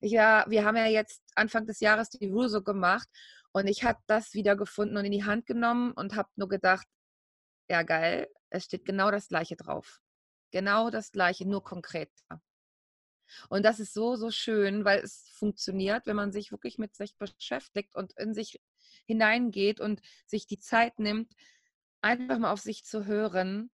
Ich, 0.00 0.12
ja, 0.12 0.44
wir 0.48 0.64
haben 0.64 0.76
ja 0.76 0.86
jetzt 0.86 1.22
Anfang 1.34 1.66
des 1.66 1.80
Jahres 1.80 2.10
die 2.10 2.28
Ruso 2.28 2.62
gemacht 2.62 3.08
und 3.52 3.66
ich 3.66 3.84
habe 3.84 3.98
das 4.06 4.34
wieder 4.34 4.56
gefunden 4.56 4.96
und 4.96 5.04
in 5.04 5.12
die 5.12 5.24
Hand 5.24 5.46
genommen 5.46 5.92
und 5.92 6.16
habe 6.16 6.28
nur 6.36 6.48
gedacht, 6.48 6.86
ja 7.68 7.82
geil, 7.82 8.28
es 8.50 8.64
steht 8.64 8.84
genau 8.84 9.10
das 9.10 9.28
gleiche 9.28 9.56
drauf. 9.56 10.00
Genau 10.52 10.90
das 10.90 11.12
gleiche, 11.12 11.48
nur 11.48 11.62
konkreter. 11.64 12.40
Und 13.48 13.64
das 13.64 13.80
ist 13.80 13.94
so, 13.94 14.16
so 14.16 14.30
schön, 14.30 14.84
weil 14.84 15.00
es 15.00 15.28
funktioniert, 15.32 16.06
wenn 16.06 16.16
man 16.16 16.32
sich 16.32 16.52
wirklich 16.52 16.78
mit 16.78 16.94
sich 16.94 17.16
beschäftigt 17.16 17.94
und 17.96 18.12
in 18.18 18.34
sich 18.34 18.60
hineingeht 19.06 19.80
und 19.80 20.00
sich 20.26 20.46
die 20.46 20.58
Zeit 20.58 20.98
nimmt, 20.98 21.34
einfach 22.00 22.38
mal 22.38 22.52
auf 22.52 22.60
sich 22.60 22.84
zu 22.84 23.06
hören. 23.06 23.70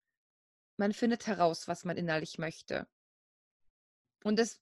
Man 0.77 0.93
findet 0.93 1.27
heraus, 1.27 1.67
was 1.67 1.85
man 1.85 1.97
innerlich 1.97 2.37
möchte. 2.37 2.87
Und 4.23 4.39
es 4.39 4.61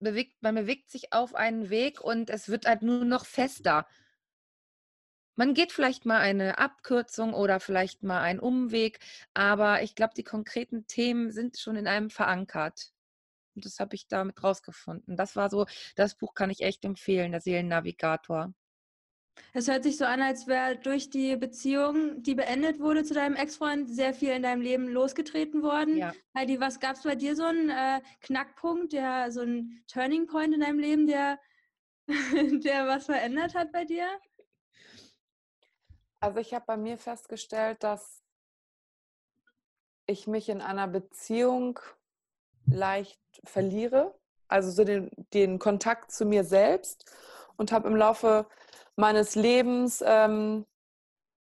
bewegt, 0.00 0.42
man 0.42 0.54
bewegt 0.54 0.90
sich 0.90 1.12
auf 1.12 1.34
einen 1.34 1.70
Weg 1.70 2.00
und 2.00 2.30
es 2.30 2.48
wird 2.48 2.66
halt 2.66 2.82
nur 2.82 3.04
noch 3.04 3.24
fester. 3.24 3.86
Man 5.34 5.54
geht 5.54 5.72
vielleicht 5.72 6.04
mal 6.04 6.20
eine 6.20 6.58
Abkürzung 6.58 7.32
oder 7.32 7.58
vielleicht 7.58 8.02
mal 8.02 8.20
einen 8.20 8.40
Umweg, 8.40 8.98
aber 9.32 9.82
ich 9.82 9.94
glaube, 9.94 10.12
die 10.14 10.24
konkreten 10.24 10.86
Themen 10.86 11.30
sind 11.30 11.58
schon 11.58 11.76
in 11.76 11.86
einem 11.86 12.10
verankert. 12.10 12.92
Und 13.54 13.64
das 13.64 13.78
habe 13.80 13.94
ich 13.94 14.08
damit 14.08 14.42
rausgefunden. 14.42 15.16
Das 15.16 15.36
war 15.36 15.50
so, 15.50 15.66
das 15.96 16.16
Buch 16.16 16.34
kann 16.34 16.50
ich 16.50 16.62
echt 16.62 16.84
empfehlen, 16.84 17.32
der 17.32 17.40
Seelennavigator. 17.40 18.52
Es 19.54 19.68
hört 19.68 19.82
sich 19.82 19.96
so 19.96 20.04
an, 20.04 20.20
als 20.20 20.46
wäre 20.46 20.76
durch 20.76 21.10
die 21.10 21.36
Beziehung, 21.36 22.22
die 22.22 22.34
beendet 22.34 22.80
wurde 22.80 23.04
zu 23.04 23.14
deinem 23.14 23.34
Ex-Freund, 23.36 23.88
sehr 23.88 24.14
viel 24.14 24.30
in 24.30 24.42
deinem 24.42 24.62
Leben 24.62 24.88
losgetreten 24.88 25.62
worden. 25.62 25.96
Ja. 25.96 26.12
Heidi, 26.36 26.60
was 26.60 26.80
gab 26.80 26.96
es 26.96 27.02
bei 27.02 27.14
dir 27.14 27.36
so 27.36 27.44
einen 27.44 27.70
äh, 27.70 28.00
Knackpunkt, 28.20 28.92
der 28.92 29.30
so 29.30 29.40
ein 29.40 29.82
Turning 29.88 30.26
Point 30.26 30.54
in 30.54 30.60
deinem 30.60 30.78
Leben, 30.78 31.06
der, 31.06 31.38
der 32.08 32.86
was 32.86 33.06
verändert 33.06 33.54
hat 33.54 33.72
bei 33.72 33.84
dir? 33.84 34.06
Also 36.20 36.38
ich 36.38 36.54
habe 36.54 36.64
bei 36.66 36.76
mir 36.76 36.98
festgestellt, 36.98 37.82
dass 37.82 38.22
ich 40.06 40.26
mich 40.26 40.48
in 40.48 40.60
einer 40.60 40.88
Beziehung 40.88 41.78
leicht 42.66 43.20
verliere, 43.44 44.14
also 44.48 44.70
so 44.70 44.84
den, 44.84 45.10
den 45.32 45.58
Kontakt 45.58 46.12
zu 46.12 46.24
mir 46.24 46.44
selbst 46.44 47.10
und 47.56 47.72
habe 47.72 47.88
im 47.88 47.96
Laufe 47.96 48.46
meines 48.96 49.34
Lebens 49.34 50.02
ähm, 50.06 50.66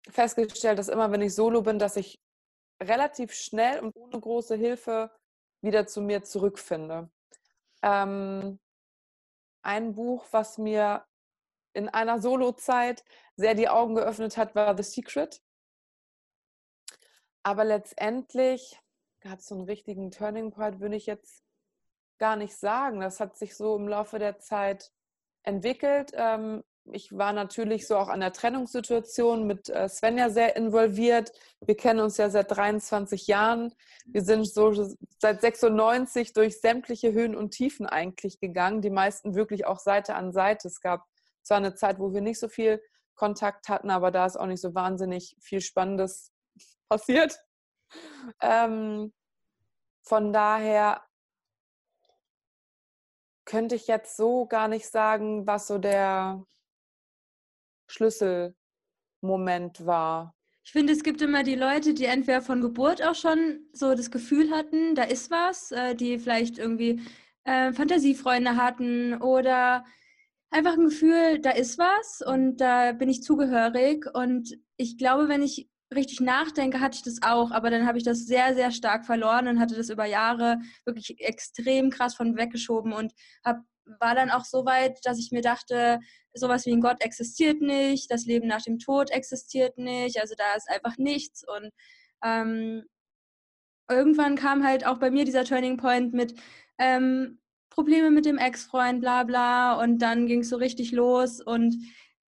festgestellt, 0.09 0.79
dass 0.79 0.89
immer, 0.89 1.12
wenn 1.12 1.21
ich 1.21 1.36
solo 1.36 1.62
bin, 1.62 1.79
dass 1.79 1.95
ich 1.95 2.19
relativ 2.81 3.33
schnell 3.33 3.79
und 3.79 3.95
ohne 3.95 4.19
große 4.19 4.55
Hilfe 4.55 5.12
wieder 5.62 5.88
zu 5.88 6.01
mir 6.01 6.24
zurückfinde. 6.24 7.09
Ähm, 7.81 8.59
ein 9.63 9.95
Buch, 9.95 10.25
was 10.31 10.57
mir 10.57 11.05
in 11.74 11.89
einer 11.89 12.21
Solo-Zeit 12.21 13.03
sehr 13.36 13.53
die 13.53 13.69
Augen 13.69 13.95
geöffnet 13.95 14.38
hat, 14.38 14.55
war 14.55 14.75
The 14.75 14.83
Secret. 14.83 15.41
Aber 17.43 17.63
letztendlich 17.65 18.79
gab 19.27 19.39
es 19.39 19.48
so 19.48 19.55
einen 19.55 19.65
richtigen 19.65 20.12
Turning 20.12 20.51
Point, 20.51 20.79
würde 20.79 20.96
ich 20.96 21.05
jetzt 21.05 21.43
gar 22.17 22.36
nicht 22.36 22.55
sagen. 22.55 23.00
Das 23.00 23.19
hat 23.19 23.38
sich 23.38 23.55
so 23.55 23.75
im 23.75 23.88
Laufe 23.88 24.19
der 24.19 24.39
Zeit 24.39 24.91
entwickelt. 25.43 26.12
Ähm, 26.13 26.63
ich 26.91 27.12
war 27.17 27.34
natürlich 27.34 27.86
so 27.86 27.98
auch 27.98 28.07
an 28.07 28.22
der 28.22 28.31
Trennungssituation 28.31 29.46
mit 29.46 29.69
äh, 29.69 29.89
Svenja 29.89 30.29
sehr 30.29 30.55
involviert. 30.55 31.34
Wir 31.60 31.75
kennen 31.75 32.00
uns 32.00 32.15
ja 32.17 32.29
seit 32.29 32.50
23 32.51 33.27
Jahren. 33.27 33.74
Wir 34.05 34.22
sind 34.22 34.48
so 34.48 34.74
seit 35.19 35.41
96 35.41 36.31
durch 36.31 36.62
sämtliche 36.62 37.12
Höhen 37.12 37.36
und 37.36 37.51
Tiefen 37.51 37.86
eigentlich 37.86 38.39
gegangen. 38.39 38.81
Die 38.81 38.89
meisten 38.89 39.36
wirklich 39.36 39.65
auch 39.65 39.79
Seite 39.79 40.15
an 40.15 40.31
Seite. 40.31 40.69
Es 40.69 40.79
gab 40.79 41.05
zwar 41.43 41.57
eine 41.57 41.75
Zeit, 41.75 42.00
wo 42.00 42.13
wir 42.13 42.22
nicht 42.22 42.39
so 42.39 42.48
viel 42.48 42.81
Kontakt 43.15 43.67
hatten, 43.67 43.89
aber 43.89 44.12
da 44.12 44.25
ist 44.25 44.38
auch 44.38 44.46
nicht 44.46 44.62
so 44.62 44.74
wahnsinnig 44.74 45.36
viel 45.41 45.60
Spannendes 45.60 46.31
passiert. 46.88 47.38
Ähm, 48.41 49.13
von 50.03 50.34
daher 50.34 51.01
könnte 53.46 53.75
ich 53.75 53.88
jetzt 53.88 54.17
so 54.17 54.46
gar 54.46 54.67
nicht 54.67 54.88
sagen, 54.88 55.48
was 55.48 55.67
so 55.67 55.77
der 55.77 56.46
Schlüsselmoment 57.88 59.86
war. 59.86 60.36
Ich 60.65 60.74
finde, 60.74 60.91
es 60.91 61.03
gibt 61.03 61.22
immer 61.22 61.44
die 61.44 61.56
Leute, 61.56 61.94
die 61.94 62.06
entweder 62.06 62.41
von 62.41 62.60
Geburt 62.60 63.01
auch 63.01 63.15
schon 63.15 63.65
so 63.72 63.96
das 63.96 64.12
Gefühl 64.12 64.51
hatten, 64.51 64.96
da 64.96 65.03
ist 65.03 65.32
was, 65.32 65.72
äh, 65.72 65.96
die 65.96 66.20
vielleicht 66.20 66.58
irgendwie 66.58 67.01
äh, 67.46 67.72
Fantasiefreunde 67.72 68.58
hatten 68.58 69.22
oder 69.22 69.86
einfach 70.50 70.74
ein 70.74 70.86
Gefühl, 70.86 71.39
da 71.39 71.51
ist 71.51 71.77
was 71.77 72.22
und 72.22 72.58
da 72.58 72.91
bin 72.91 73.08
ich 73.08 73.24
zugehörig. 73.24 74.06
Und 74.13 74.58
ich 74.75 74.98
glaube, 74.98 75.29
wenn 75.29 75.41
ich 75.41 75.70
richtig 75.94 76.20
nachdenke, 76.20 76.79
hatte 76.79 76.98
ich 76.98 77.03
das 77.03 77.22
auch, 77.22 77.51
aber 77.51 77.70
dann 77.70 77.88
habe 77.88 77.98
ich 77.98 78.03
das 78.03 78.25
sehr, 78.25 78.53
sehr 78.53 78.72
stark 78.72 79.06
verloren 79.06 79.48
und 79.48 79.60
hatte 79.60 79.75
das 79.75 79.89
über 79.89 80.06
Jahre 80.06 80.58
wirklich 80.86 81.20
extrem 81.20 81.89
krass 81.89 82.15
von 82.15 82.36
weggeschoben 82.36 82.94
und 82.94 83.13
hab, 83.44 83.62
war 84.00 84.15
dann 84.15 84.29
auch 84.29 84.44
so 84.44 84.65
weit, 84.65 85.00
dass 85.03 85.17
ich 85.17 85.32
mir 85.32 85.41
dachte, 85.41 86.00
sowas 86.34 86.65
wie 86.65 86.74
ein 86.74 86.82
Gott 86.82 87.01
existiert 87.01 87.62
nicht, 87.62 88.12
das 88.12 88.25
Leben 88.25 88.48
nach 88.48 88.62
dem 88.62 88.79
Tod 88.79 89.12
existiert 89.12 89.77
nicht, 89.77 90.20
also 90.20 90.36
da 90.38 90.56
ist 90.56 90.70
einfach 90.70 90.98
nichts 90.98 91.46
und 91.48 91.72
ähm, 92.24 92.84
irgendwann 93.89 94.36
kam 94.36 94.65
halt 94.65 94.86
auch 94.86 94.98
bei 94.98 95.10
mir 95.10 95.24
dieser 95.24 95.46
Turning 95.46 95.77
Point 95.77 96.13
mit 96.13 96.36
ähm, 96.79 97.39
Probleme 97.70 98.12
mit 98.12 98.25
dem 98.25 98.38
Ex-Freund, 98.38 99.01
bla 99.01 99.24
bla 99.24 99.82
und 99.82 100.00
dann 100.00 100.27
ging 100.27 100.41
es 100.41 100.50
so 100.50 100.58
richtig 100.58 100.91
los 100.91 101.41
und 101.41 101.77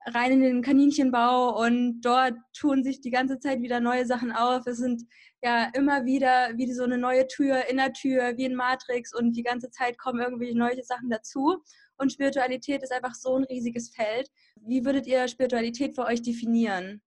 rein 0.06 0.32
in 0.32 0.42
den 0.42 0.62
Kaninchenbau 0.62 1.62
und 1.62 2.02
dort 2.02 2.34
tun 2.54 2.84
sich 2.84 3.02
die 3.02 3.12
ganze 3.12 3.40
Zeit 3.40 3.62
wieder 3.62 3.80
neue 3.80 4.06
Sachen 4.06 4.32
auf. 4.32 4.66
Es 4.66 4.78
sind 4.78 5.04
ja 5.44 5.70
immer 5.74 6.06
wieder 6.06 6.58
wie 6.58 6.72
so 6.72 6.84
eine 6.84 6.98
neue 6.98 7.28
Tür 7.28 7.68
in 7.70 7.78
der 7.78 7.94
Tür, 7.94 8.38
wie 8.38 8.46
in 8.46 8.56
Matrix 8.56 9.14
und 9.14 9.34
die 9.34 9.44
ganze 9.44 9.70
Zeit 9.70 9.98
kommen 9.98 10.22
irgendwelche 10.22 10.58
neue 10.58 10.84
Sachen 10.84 11.10
dazu. 11.10 11.64
Und 11.98 12.14
Spiritualität 12.14 12.82
ist 12.82 12.94
einfach 12.94 13.14
so 13.14 13.36
ein 13.36 13.44
riesiges 13.44 13.90
Feld. 13.90 14.30
Wie 14.56 14.86
würdet 14.86 15.06
ihr 15.06 15.28
Spiritualität 15.28 15.96
für 15.96 16.06
euch 16.06 16.22
definieren? 16.22 17.02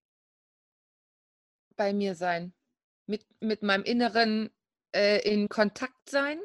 Bei 1.76 1.92
mir 1.92 2.14
sein. 2.14 2.52
Mit, 3.06 3.24
mit 3.40 3.62
meinem 3.62 3.84
Inneren 3.84 4.50
äh, 4.94 5.26
in 5.28 5.48
Kontakt 5.48 6.10
sein. 6.10 6.38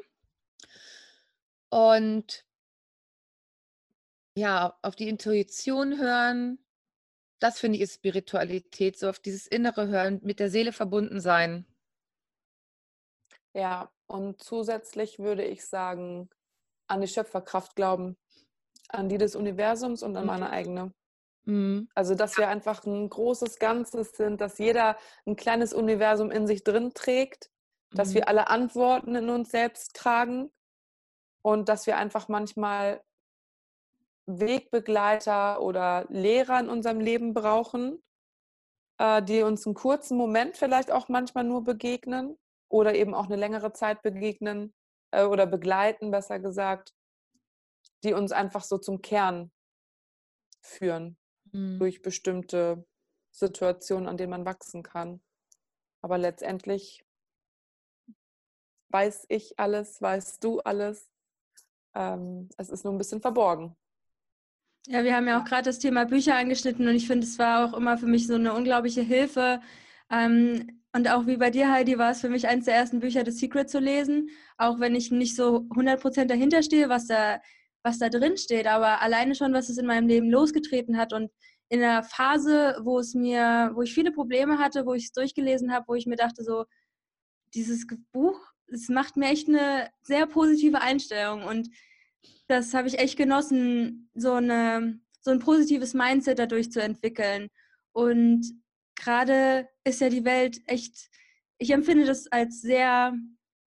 Und 1.70 2.47
ja, 4.38 4.78
auf 4.82 4.96
die 4.96 5.08
Intuition 5.08 5.98
hören, 5.98 6.58
das 7.40 7.58
finde 7.58 7.76
ich 7.76 7.82
ist 7.82 7.94
Spiritualität, 7.94 8.98
so 8.98 9.08
auf 9.08 9.18
dieses 9.18 9.46
innere 9.46 9.88
Hören, 9.88 10.20
mit 10.22 10.40
der 10.40 10.50
Seele 10.50 10.72
verbunden 10.72 11.20
sein. 11.20 11.66
Ja, 13.54 13.90
und 14.06 14.42
zusätzlich 14.42 15.18
würde 15.18 15.44
ich 15.44 15.64
sagen, 15.64 16.28
an 16.86 17.00
die 17.00 17.08
Schöpferkraft 17.08 17.76
glauben, 17.76 18.16
an 18.88 19.08
die 19.08 19.18
des 19.18 19.36
Universums 19.36 20.02
und 20.02 20.16
an 20.16 20.24
mhm. 20.24 20.26
meine 20.26 20.50
eigene. 20.50 20.92
Mhm. 21.44 21.88
Also, 21.94 22.14
dass 22.14 22.36
wir 22.38 22.48
einfach 22.48 22.84
ein 22.84 23.08
großes 23.08 23.58
Ganzes 23.58 24.12
sind, 24.12 24.40
dass 24.40 24.58
jeder 24.58 24.96
ein 25.26 25.36
kleines 25.36 25.72
Universum 25.72 26.30
in 26.30 26.46
sich 26.46 26.64
drin 26.64 26.92
trägt, 26.94 27.50
dass 27.92 28.10
mhm. 28.10 28.14
wir 28.14 28.28
alle 28.28 28.48
Antworten 28.48 29.14
in 29.14 29.28
uns 29.28 29.50
selbst 29.50 29.94
tragen 29.94 30.50
und 31.42 31.68
dass 31.68 31.86
wir 31.86 31.96
einfach 31.96 32.28
manchmal 32.28 33.02
Wegbegleiter 34.28 35.60
oder 35.62 36.06
Lehrer 36.10 36.60
in 36.60 36.68
unserem 36.68 37.00
Leben 37.00 37.32
brauchen, 37.32 38.02
äh, 38.98 39.22
die 39.22 39.42
uns 39.42 39.66
einen 39.66 39.74
kurzen 39.74 40.18
Moment 40.18 40.56
vielleicht 40.56 40.90
auch 40.90 41.08
manchmal 41.08 41.44
nur 41.44 41.64
begegnen 41.64 42.38
oder 42.68 42.94
eben 42.94 43.14
auch 43.14 43.26
eine 43.26 43.36
längere 43.36 43.72
Zeit 43.72 44.02
begegnen 44.02 44.74
äh, 45.12 45.24
oder 45.24 45.46
begleiten, 45.46 46.10
besser 46.10 46.38
gesagt, 46.38 46.92
die 48.04 48.12
uns 48.12 48.30
einfach 48.30 48.64
so 48.64 48.76
zum 48.76 49.00
Kern 49.00 49.50
führen 50.60 51.16
mhm. 51.52 51.78
durch 51.78 52.02
bestimmte 52.02 52.86
Situationen, 53.30 54.08
an 54.08 54.18
denen 54.18 54.30
man 54.30 54.44
wachsen 54.44 54.82
kann. 54.82 55.22
Aber 56.02 56.18
letztendlich 56.18 57.02
weiß 58.90 59.24
ich 59.28 59.58
alles, 59.58 60.02
weißt 60.02 60.44
du 60.44 60.60
alles. 60.60 61.10
Ähm, 61.94 62.50
es 62.58 62.68
ist 62.68 62.84
nur 62.84 62.92
ein 62.92 62.98
bisschen 62.98 63.20
verborgen. 63.20 63.76
Ja, 64.90 65.04
wir 65.04 65.14
haben 65.14 65.28
ja 65.28 65.38
auch 65.38 65.44
gerade 65.44 65.64
das 65.64 65.78
Thema 65.78 66.06
Bücher 66.06 66.34
angeschnitten 66.36 66.88
und 66.88 66.94
ich 66.94 67.06
finde, 67.06 67.26
es 67.26 67.38
war 67.38 67.66
auch 67.66 67.76
immer 67.76 67.98
für 67.98 68.06
mich 68.06 68.26
so 68.26 68.36
eine 68.36 68.54
unglaubliche 68.54 69.02
Hilfe. 69.02 69.60
Ähm, 70.10 70.80
und 70.94 71.10
auch 71.10 71.26
wie 71.26 71.36
bei 71.36 71.50
dir, 71.50 71.70
Heidi, 71.70 71.98
war 71.98 72.12
es 72.12 72.22
für 72.22 72.30
mich 72.30 72.48
eines 72.48 72.64
der 72.64 72.74
ersten 72.74 73.00
Bücher, 73.00 73.22
The 73.22 73.30
Secret 73.30 73.68
zu 73.68 73.80
lesen, 73.80 74.30
auch 74.56 74.80
wenn 74.80 74.94
ich 74.94 75.10
nicht 75.10 75.36
so 75.36 75.66
100% 75.76 76.24
dahinter 76.24 76.62
stehe, 76.62 76.88
was 76.88 77.06
da, 77.06 77.42
was 77.82 77.98
da 77.98 78.08
drin 78.08 78.38
steht, 78.38 78.66
aber 78.66 79.02
alleine 79.02 79.34
schon, 79.34 79.52
was 79.52 79.68
es 79.68 79.76
in 79.76 79.84
meinem 79.84 80.08
Leben 80.08 80.30
losgetreten 80.30 80.96
hat 80.96 81.12
und 81.12 81.30
in 81.68 81.82
einer 81.82 82.02
Phase, 82.02 82.78
wo 82.82 82.98
es 82.98 83.12
mir, 83.12 83.72
wo 83.74 83.82
ich 83.82 83.92
viele 83.92 84.10
Probleme 84.10 84.58
hatte, 84.58 84.86
wo 84.86 84.94
ich 84.94 85.04
es 85.04 85.12
durchgelesen 85.12 85.70
habe, 85.70 85.84
wo 85.88 85.96
ich 85.96 86.06
mir 86.06 86.16
dachte 86.16 86.42
so, 86.42 86.64
dieses 87.52 87.86
Buch, 88.12 88.40
es 88.68 88.88
macht 88.88 89.18
mir 89.18 89.28
echt 89.28 89.48
eine 89.48 89.90
sehr 90.00 90.26
positive 90.26 90.80
Einstellung 90.80 91.42
und 91.42 91.68
das 92.46 92.74
habe 92.74 92.88
ich 92.88 92.98
echt 92.98 93.16
genossen, 93.16 94.10
so, 94.14 94.34
eine, 94.34 95.00
so 95.20 95.30
ein 95.30 95.38
positives 95.38 95.94
Mindset 95.94 96.38
dadurch 96.38 96.72
zu 96.72 96.82
entwickeln. 96.82 97.48
Und 97.92 98.46
gerade 98.96 99.68
ist 99.84 100.00
ja 100.00 100.08
die 100.08 100.24
Welt 100.24 100.60
echt, 100.66 101.10
ich 101.58 101.70
empfinde 101.70 102.04
das 102.04 102.26
als 102.28 102.60
sehr 102.60 103.14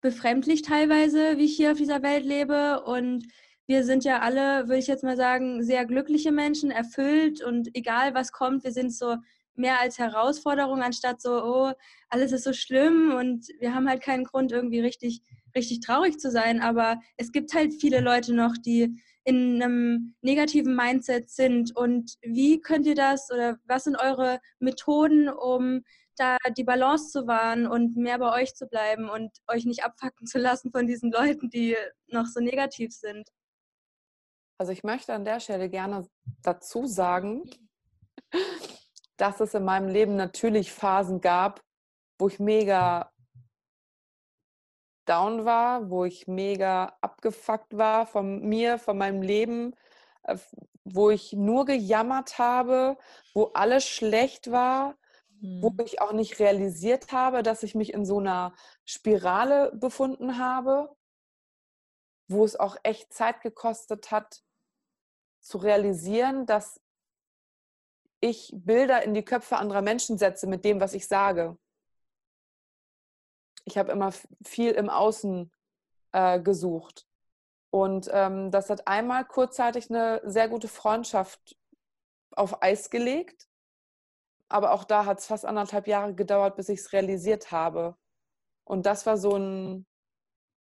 befremdlich 0.01 0.63
teilweise, 0.63 1.39
wie 1.39 1.45
ich 1.45 1.57
hier 1.57 1.73
auf 1.73 1.79
dieser 1.79 2.03
Welt 2.03 2.25
lebe. 2.25 2.83
Und 2.85 3.27
wir 3.67 3.85
sind 3.85 4.05
ja 4.05 4.21
alle, 4.21 4.69
würde 4.69 4.79
ich 4.79 4.87
jetzt 4.87 5.05
mal 5.05 5.17
sagen, 5.17 5.63
sehr 5.63 5.85
glückliche 5.85 6.33
Menschen, 6.33 6.71
erfüllt 6.71 7.43
und 7.43 7.69
egal 7.75 8.15
was 8.15 8.33
kommt, 8.33 8.65
wir 8.65 8.73
sind 8.73 8.95
so 8.95 9.17
mehr 9.55 9.81
als 9.81 9.99
Herausforderung, 9.99 10.83
anstatt 10.83 11.21
so, 11.21 11.45
oh, 11.45 11.73
alles 12.09 12.33
ist 12.33 12.45
so 12.45 12.53
schlimm 12.53 13.13
und 13.15 13.49
wir 13.59 13.75
haben 13.75 13.89
halt 13.89 14.03
keinen 14.03 14.25
Grund, 14.25 14.53
irgendwie 14.53 14.81
richtig, 14.81 15.21
richtig 15.59 15.81
traurig 15.81 16.19
zu 16.19 16.31
sein. 16.31 16.61
Aber 16.61 17.01
es 17.17 17.33
gibt 17.33 17.55
halt 17.55 17.75
viele 17.75 18.01
Leute 18.01 18.35
noch, 18.35 18.57
die 18.57 19.03
in 19.25 19.63
einem 19.63 20.15
negativen 20.23 20.75
Mindset 20.75 21.29
sind. 21.29 21.77
Und 21.77 22.15
wie 22.23 22.61
könnt 22.61 22.87
ihr 22.87 22.95
das 22.95 23.31
oder 23.31 23.59
was 23.67 23.85
sind 23.85 23.97
eure 23.97 24.41
Methoden, 24.59 25.29
um 25.29 25.83
da 26.17 26.37
die 26.57 26.65
Balance 26.65 27.11
zu 27.11 27.27
wahren 27.27 27.67
und 27.67 27.97
mehr 27.97 28.19
bei 28.19 28.43
euch 28.43 28.55
zu 28.55 28.67
bleiben 28.67 29.09
und 29.09 29.31
euch 29.47 29.67
nicht 29.67 29.85
abfacken 29.85 30.27
zu 30.27 30.39
lassen 30.39 30.73
von 30.73 30.87
diesen 30.87 31.13
Leuten, 31.13 31.51
die 31.51 31.77
noch 32.09 32.27
so 32.27 32.41
negativ 32.41 32.93
sind? 32.93 33.29
Also 34.59 34.73
ich 34.73 34.83
möchte 34.83 35.13
an 35.13 35.25
der 35.25 35.41
Stelle 35.41 35.69
gerne 35.69 36.09
dazu 36.43 36.87
sagen, 36.87 37.49
dass 39.17 39.41
es 39.41 39.55
in 39.55 39.65
meinem 39.65 39.89
Leben 39.89 40.17
natürlich 40.17 40.73
Phasen 40.73 41.21
gab, 41.21 41.61
wo 42.19 42.29
ich 42.29 42.41
mega 42.41 43.13
down 45.09 45.45
war, 45.45 45.91
wo 45.91 46.05
ich 46.05 46.27
mega 46.27 46.97
abgefuckt 47.01 47.77
war 47.77 48.07
von 48.07 48.41
mir, 48.41 48.79
von 48.79 48.99
meinem 48.99 49.23
Leben, 49.23 49.75
äh, 50.25 50.37
wo 50.85 51.11
ich 51.11 51.33
nur 51.33 51.65
gejammert 51.65 52.39
habe, 52.39 52.97
wo 53.35 53.45
alles 53.55 53.87
schlecht 53.87 54.51
war, 54.51 54.97
hm. 55.41 55.63
wo 55.63 55.75
ich 55.85 56.01
auch 56.01 56.13
nicht 56.13 56.39
realisiert 56.39 57.13
habe, 57.13 57.43
dass 57.43 57.63
ich 57.63 57.75
mich 57.75 57.93
in 57.93 58.05
so 58.05 58.19
einer 58.19 58.55
Spirale 58.85 59.73
befunden 59.75 60.39
habe, 60.39 60.95
wo 62.29 62.45
es 62.45 62.59
auch 62.59 62.77
echt 62.83 63.13
Zeit 63.13 63.41
gekostet 63.41 64.11
hat, 64.11 64.43
zu 65.41 65.59
realisieren, 65.59 66.47
dass 66.47 66.81
ich 68.21 68.53
Bilder 68.55 69.03
in 69.03 69.15
die 69.15 69.25
Köpfe 69.25 69.57
anderer 69.57 69.83
Menschen 69.83 70.19
setze 70.19 70.47
mit 70.47 70.65
dem, 70.65 70.81
was 70.81 70.95
ich 70.95 71.07
sage. 71.07 71.57
Ich 73.69 73.79
habe 73.79 73.93
immer 73.93 74.13
viel 74.45 74.73
im 74.73 74.91
Außen 74.91 75.53
äh, 76.13 76.41
gesucht. 76.41 77.07
Und 77.71 78.09
ähm, 78.13 78.51
das 78.51 78.71
hat 78.71 78.89
einmal 78.89 79.25
kurzzeitig 79.25 79.91
eine 79.91 80.23
sehr 80.25 80.49
gute 80.49 80.69
Freundschaft 80.69 81.57
auf 82.33 82.63
Eis 82.63 82.91
gelegt. 82.91 83.47
Aber 84.49 84.73
auch 84.73 84.85
da 84.85 85.05
hat 85.05 85.19
es 85.19 85.27
fast 85.27 85.45
anderthalb 85.45 85.87
Jahre 85.87 86.15
gedauert, 86.15 86.57
bis 86.57 86.71
ich 86.71 86.81
es 86.81 86.93
realisiert 86.93 87.53
habe. 87.53 87.97
Und 88.65 88.87
das 88.87 89.05
war 89.05 89.19
so 89.19 89.37
ein 89.37 89.87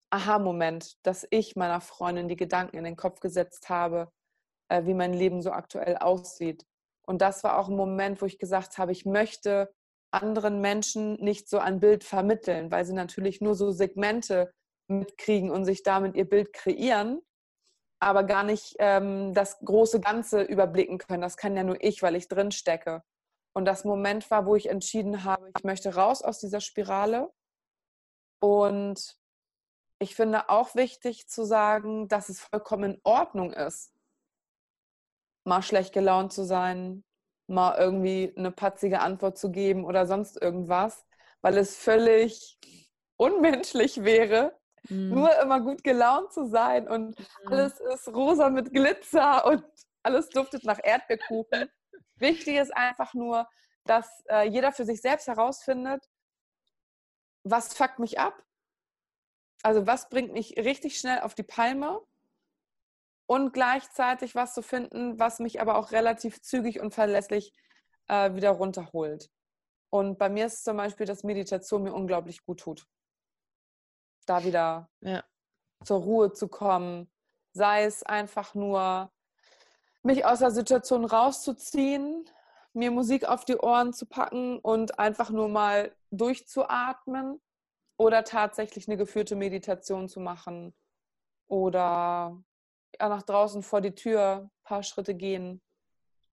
Aha-Moment, 0.10 0.98
dass 1.06 1.28
ich 1.30 1.56
meiner 1.56 1.82
Freundin 1.82 2.28
die 2.28 2.36
Gedanken 2.36 2.78
in 2.78 2.84
den 2.84 2.96
Kopf 2.96 3.20
gesetzt 3.20 3.70
habe, 3.70 4.12
äh, 4.70 4.86
wie 4.86 4.94
mein 4.96 5.14
Leben 5.14 5.42
so 5.42 5.52
aktuell 5.52 5.98
aussieht. 5.98 6.66
Und 7.04 7.22
das 7.22 7.44
war 7.44 7.60
auch 7.60 7.70
ein 7.70 7.76
Moment, 7.76 8.22
wo 8.22 8.26
ich 8.26 8.40
gesagt 8.40 8.80
habe, 8.80 8.92
ich 8.92 9.06
möchte 9.06 9.72
anderen 10.12 10.62
Menschen 10.62 11.16
nicht 11.16 11.50
so 11.50 11.60
ein 11.60 11.80
Bild 11.80 12.04
vermitteln, 12.04 12.72
weil 12.72 12.86
sie 12.86 12.94
natürlich 12.94 13.42
nur 13.42 13.56
so 13.56 13.72
Segmente 13.72 14.52
mitkriegen 14.88 15.52
und 15.52 15.66
sich 15.66 15.84
damit 15.84 16.16
ihr 16.16 16.30
Bild 16.30 16.54
kreieren, 16.54 17.22
aber 18.00 18.24
gar 18.24 18.44
nicht 18.44 18.76
ähm, 18.80 19.34
das 19.34 19.60
große 19.60 20.00
Ganze 20.00 20.42
überblicken 20.44 20.98
können. 20.98 21.22
Das 21.22 21.38
kann 21.38 21.58
ja 21.58 21.64
nur 21.64 21.84
ich, 21.84 22.02
weil 22.02 22.16
ich 22.16 22.28
drin 22.28 22.52
stecke. 22.52 23.04
Und 23.54 23.66
das 23.66 23.86
Moment 23.86 24.30
war, 24.32 24.46
wo 24.46 24.56
ich 24.56 24.70
entschieden 24.70 25.24
habe, 25.24 25.50
ich 25.58 25.64
möchte 25.64 25.96
raus 25.96 26.22
aus 26.22 26.40
dieser 26.40 26.62
Spirale. 26.62 27.32
Und 28.42 29.18
ich 30.00 30.16
finde 30.16 30.50
auch 30.50 30.76
wichtig 30.76 31.28
zu 31.28 31.46
sagen, 31.46 32.08
dass 32.10 32.30
es 32.30 32.42
vollkommen 32.42 32.96
in 32.96 33.02
Ordnung 33.04 33.54
ist, 33.54 33.94
mal 35.46 35.62
schlecht 35.62 35.94
gelaunt 35.94 36.34
zu 36.34 36.44
sein, 36.44 37.06
mal 37.48 37.78
irgendwie 37.78 38.34
eine 38.36 38.52
patzige 38.52 39.00
Antwort 39.00 39.38
zu 39.38 39.52
geben 39.52 39.86
oder 39.86 40.06
sonst 40.06 40.42
irgendwas, 40.42 41.06
weil 41.42 41.58
es 41.58 41.76
völlig 41.76 42.58
unmenschlich 43.18 44.04
wäre, 44.04 44.58
mhm. 44.90 45.10
nur 45.10 45.40
immer 45.40 45.62
gut 45.62 45.84
gelaunt 45.84 46.34
zu 46.34 46.48
sein 46.48 46.88
und 46.88 47.20
mhm. 47.20 47.26
alles 47.46 47.80
ist 47.80 48.08
rosa 48.10 48.50
mit 48.50 48.74
Glitzer 48.74 49.46
und 49.48 49.64
alles 50.04 50.30
duftet 50.30 50.64
nach 50.64 50.80
Erdbeerkuchen. 50.84 51.70
Wichtig 52.18 52.58
ist 52.58 52.76
einfach 52.76 53.14
nur, 53.14 53.48
dass 53.86 54.24
äh, 54.30 54.48
jeder 54.48 54.72
für 54.72 54.86
sich 54.86 55.02
selbst 55.02 55.28
herausfindet, 55.28 56.08
was 57.44 57.74
fuckt 57.74 58.00
mich 58.00 58.20
ab? 58.20 58.42
Also 59.62 59.88
was 59.88 60.10
bringt 60.10 60.34
mich 60.34 60.58
richtig 60.58 61.00
schnell 61.00 61.20
auf 61.20 61.36
die 61.36 61.44
Palme? 61.44 62.02
Und 63.28 63.54
gleichzeitig 63.54 64.36
was 64.36 64.54
zu 64.54 64.62
finden, 64.62 65.20
was 65.20 65.40
mich 65.40 65.62
aber 65.62 65.78
auch 65.78 65.92
relativ 65.92 66.42
zügig 66.42 66.80
und 66.80 66.94
verlässlich 66.94 67.54
äh, 68.08 68.34
wieder 68.34 68.52
runterholt. 68.52 69.30
Und 69.90 70.18
bei 70.18 70.30
mir 70.30 70.48
ist 70.48 70.64
zum 70.64 70.78
Beispiel, 70.78 71.06
dass 71.06 71.24
Meditation 71.24 71.84
mir 71.84 71.94
unglaublich 71.94 72.44
gut 72.46 72.60
tut. 72.60 72.86
Da 74.26 74.44
wieder 74.44 74.90
ja. 75.02 75.24
zur 75.84 76.02
Ruhe 76.02 76.34
zu 76.34 76.48
kommen, 76.48 77.10
sei 77.54 77.86
es 77.86 78.04
einfach 78.04 78.54
nur, 78.56 79.12
mich 80.04 80.26
aus 80.26 80.40
der 80.40 80.52
Situation 80.52 81.06
rauszuziehen, 81.06 82.30
mir 82.74 82.92
Musik 82.92 83.26
auf 83.26 83.46
die 83.46 83.58
Ohren 83.58 83.94
zu 83.94 84.06
packen 84.06 84.60
und 84.60 85.00
einfach 85.00 85.30
nur 85.30 85.48
mal 85.48 85.96
durchzuatmen 86.12 87.42
oder 87.98 88.24
tatsächlich 88.24 88.88
eine 88.88 88.98
geführte 88.98 89.36
Meditation 89.36 90.10
zu 90.10 90.20
machen 90.20 90.76
oder 91.48 92.38
ja, 93.00 93.10
nach 93.10 93.24
draußen 93.24 93.64
vor 93.64 93.82
die 93.82 93.96
Tür 93.96 94.44
ein 94.44 94.52
paar 94.64 94.84
Schritte 94.84 95.16
gehen, 95.16 95.62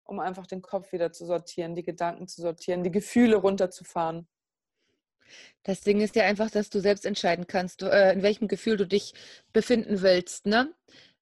um 0.03 0.19
einfach 0.19 0.47
den 0.47 0.61
Kopf 0.61 0.91
wieder 0.91 1.11
zu 1.11 1.25
sortieren, 1.25 1.75
die 1.75 1.83
Gedanken 1.83 2.27
zu 2.27 2.41
sortieren, 2.41 2.83
die 2.83 2.91
Gefühle 2.91 3.37
runterzufahren. 3.37 4.27
Das 5.63 5.81
Ding 5.81 6.01
ist 6.01 6.15
ja 6.15 6.23
einfach, 6.23 6.51
dass 6.51 6.69
du 6.69 6.79
selbst 6.79 7.05
entscheiden 7.05 7.47
kannst, 7.47 7.83
äh, 7.83 8.11
in 8.11 8.21
welchem 8.21 8.47
Gefühl 8.47 8.77
du 8.77 8.85
dich 8.85 9.13
befinden 9.53 10.01
willst. 10.01 10.45
Ne? 10.45 10.73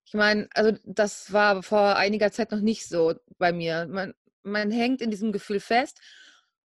Ich 0.06 0.14
meine, 0.14 0.48
also 0.54 0.78
das 0.86 1.32
war 1.32 1.62
vor 1.62 1.96
einiger 1.96 2.32
Zeit 2.32 2.52
noch 2.52 2.62
nicht 2.62 2.88
so 2.88 3.14
bei 3.38 3.52
mir. 3.52 3.86
Man, 3.88 4.16
man 4.42 4.72
hängt 4.72 5.02
in 5.02 5.12
diesem 5.12 5.32
Gefühl 5.32 5.60
fest 5.60 6.00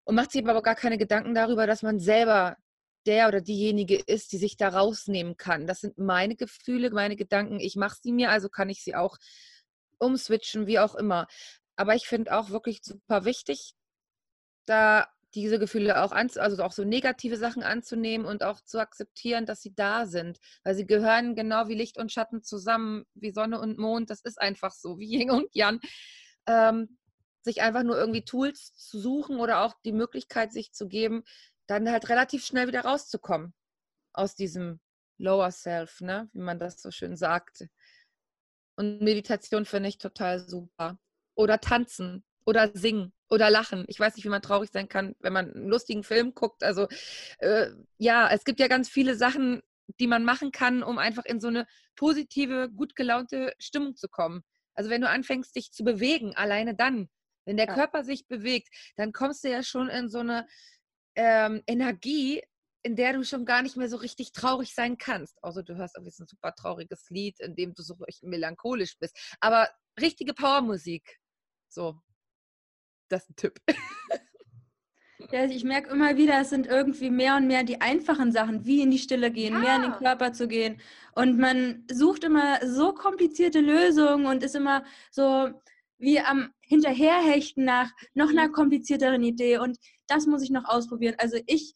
und 0.05 0.15
macht 0.15 0.33
sich 0.33 0.47
aber 0.47 0.63
gar 0.63 0.77
keine 0.77 0.99
Gedanken 0.99 1.35
darüber, 1.35 1.67
dass 1.67 1.83
man 1.83 1.99
selber 1.99 2.57
der 3.07 3.29
oder 3.29 3.41
diejenige 3.41 3.97
ist, 3.97 4.33
die 4.33 4.39
sich 4.39 4.57
da 4.57 4.69
rausnehmen 4.69 5.37
kann. 5.37 5.67
Das 5.67 5.81
sind 5.81 5.99
meine 5.99 6.37
Gefühle, 6.37 6.91
meine 6.91 7.17
Gedanken. 7.17 7.61
Ich 7.61 7.77
mache 7.77 7.99
sie 8.01 8.13
mir, 8.13 8.31
also 8.31 8.49
kann 8.49 8.69
ich 8.69 8.83
sie 8.83 8.95
auch 8.95 9.17
umswitchen, 9.99 10.67
wie 10.67 10.79
auch 10.79 10.95
immer. 10.95 11.27
Aber 11.77 11.95
ich 11.95 12.07
finde 12.07 12.37
auch 12.37 12.51
wirklich 12.51 12.81
super 12.83 13.25
wichtig, 13.25 13.75
da 14.67 15.09
diese 15.35 15.59
Gefühle 15.59 16.03
auch 16.03 16.13
an, 16.13 16.31
also 16.37 16.63
auch 16.63 16.73
so 16.73 16.85
negative 16.85 17.37
Sachen 17.37 17.63
anzunehmen 17.63 18.27
und 18.27 18.43
auch 18.43 18.61
zu 18.61 18.79
akzeptieren, 18.79 19.47
dass 19.47 19.63
sie 19.63 19.75
da 19.75 20.07
sind, 20.07 20.39
weil 20.63 20.75
sie 20.75 20.87
gehören 20.87 21.35
genau 21.35 21.69
wie 21.69 21.75
Licht 21.75 21.97
und 21.97 22.13
Schatten 22.13 22.43
zusammen, 22.43 23.05
wie 23.15 23.31
Sonne 23.31 23.59
und 23.59 23.79
Mond. 23.79 24.11
Das 24.11 24.21
ist 24.21 24.41
einfach 24.41 24.73
so, 24.73 24.99
wie 24.99 25.07
Yin 25.21 25.31
und 25.31 25.49
Yang. 25.55 25.81
Ähm, 26.47 26.99
sich 27.45 27.61
einfach 27.61 27.83
nur 27.83 27.97
irgendwie 27.97 28.25
Tools 28.25 28.73
zu 28.77 29.01
suchen 29.01 29.41
oder 29.41 29.63
auch 29.63 29.75
die 29.85 29.93
Möglichkeit 29.93 30.53
sich 30.53 30.73
zu 30.73 30.87
geben, 30.87 31.25
dann 31.73 31.91
halt 31.91 32.09
relativ 32.09 32.45
schnell 32.45 32.69
wieder 32.69 32.83
rauszukommen 32.83 33.55
aus 34.13 34.35
diesem 34.35 34.81
Lower 35.19 35.51
Self, 35.51 36.01
ne? 36.01 36.29
wie 36.33 36.41
man 36.41 36.59
das 36.59 36.81
so 36.81 36.91
schön 36.91 37.17
sagt. 37.17 37.67
Und 38.77 39.01
Meditation 39.01 39.65
finde 39.65 39.89
ich 39.89 39.99
total 39.99 40.41
super. 40.41 40.99
Oder 41.35 41.61
tanzen 41.61 42.25
oder 42.45 42.71
singen 42.75 43.13
oder 43.31 43.49
lachen. 43.51 43.85
Ich 43.89 43.99
weiß 43.99 44.17
nicht, 44.17 44.25
wie 44.25 44.31
man 44.31 44.43
traurig 44.43 44.71
sein 44.71 44.89
kann, 44.89 45.15
wenn 45.21 45.33
man 45.33 45.53
einen 45.53 45.69
lustigen 45.69 46.03
Film 46.03 46.35
guckt. 46.35 46.63
Also 46.63 46.89
äh, 47.39 47.69
ja, 47.99 48.29
es 48.31 48.45
gibt 48.45 48.61
ja 48.61 48.69
ganz 48.69 48.89
viele 48.89 49.15
Sachen, 49.15 49.63
die 50.01 50.07
man 50.07 50.25
machen 50.25 50.53
kann, 50.53 50.83
um 50.83 50.99
einfach 50.99 51.25
in 51.25 51.41
so 51.41 51.49
eine 51.49 51.67
positive, 51.97 52.71
gut 52.71 52.97
gelaunte 52.97 53.55
Stimmung 53.59 53.97
zu 53.97 54.09
kommen. 54.09 54.43
Also 54.75 54.91
wenn 54.91 55.01
du 55.01 55.09
anfängst, 55.09 55.55
dich 55.55 55.71
zu 55.73 55.85
bewegen, 55.85 56.35
alleine 56.35 56.75
dann, 56.75 57.09
wenn 57.45 57.57
der 57.57 57.67
ja. 57.67 57.75
Körper 57.75 58.05
sich 58.05 58.27
bewegt, 58.27 58.69
dann 58.97 59.13
kommst 59.13 59.45
du 59.45 59.51
ja 59.51 59.63
schon 59.63 59.89
in 59.89 60.09
so 60.09 60.19
eine 60.19 60.47
ähm, 61.15 61.63
Energie, 61.67 62.43
in 62.83 62.97
der 62.97 63.13
du 63.13 63.25
schon 63.25 63.45
gar 63.45 63.63
nicht 63.63 63.77
mehr 63.77 63.89
so 63.89 63.97
richtig 63.97 64.33
traurig 64.33 64.75
sein 64.75 64.99
kannst. 64.99 65.43
Also 65.43 65.63
du 65.63 65.77
hörst 65.77 65.97
irgendwie 65.97 66.13
so 66.13 66.25
ein 66.25 66.29
super 66.29 66.55
trauriges 66.55 67.09
Lied, 67.11 67.39
in 67.41 67.55
dem 67.55 67.75
du 67.75 67.83
so 67.83 67.97
melancholisch 68.23 68.99
bist. 68.99 69.17
Aber 69.41 69.69
richtige 70.01 70.35
Powermusik. 70.35 71.19
So. 71.69 72.01
Das 73.09 73.23
ist 73.23 73.31
ein 73.31 73.37
Tipp. 73.37 73.61
Ja, 75.31 75.45
ich 75.45 75.65
merke 75.65 75.91
immer 75.91 76.17
wieder, 76.17 76.41
es 76.41 76.51
sind 76.51 76.67
irgendwie 76.67 77.09
mehr 77.09 77.37
und 77.37 77.47
mehr 77.47 77.63
die 77.63 77.81
einfachen 77.81 78.33
Sachen, 78.33 78.67
wie 78.67 78.83
in 78.83 78.91
die 78.91 78.99
Stille 78.99 79.31
gehen, 79.31 79.55
ja. 79.55 79.61
mehr 79.61 79.77
in 79.77 79.83
den 79.83 79.93
Körper 79.93 80.33
zu 80.33 80.49
gehen. 80.49 80.81
Und 81.15 81.39
man 81.39 81.87
sucht 81.91 82.25
immer 82.25 82.59
so 82.67 82.93
komplizierte 82.93 83.61
Lösungen 83.61 84.27
und 84.27 84.43
ist 84.43 84.57
immer 84.57 84.85
so 85.11 85.51
wie 85.99 86.21
am 86.21 86.53
Hinterherhechten 86.61 87.65
nach 87.65 87.91
noch 88.15 88.31
einer 88.31 88.49
mhm. 88.49 88.53
komplizierteren 88.53 89.23
Idee. 89.23 89.59
Und 89.59 89.79
das 90.13 90.27
muss 90.27 90.43
ich 90.43 90.51
noch 90.51 90.65
ausprobieren. 90.65 91.15
Also 91.19 91.39
ich 91.47 91.75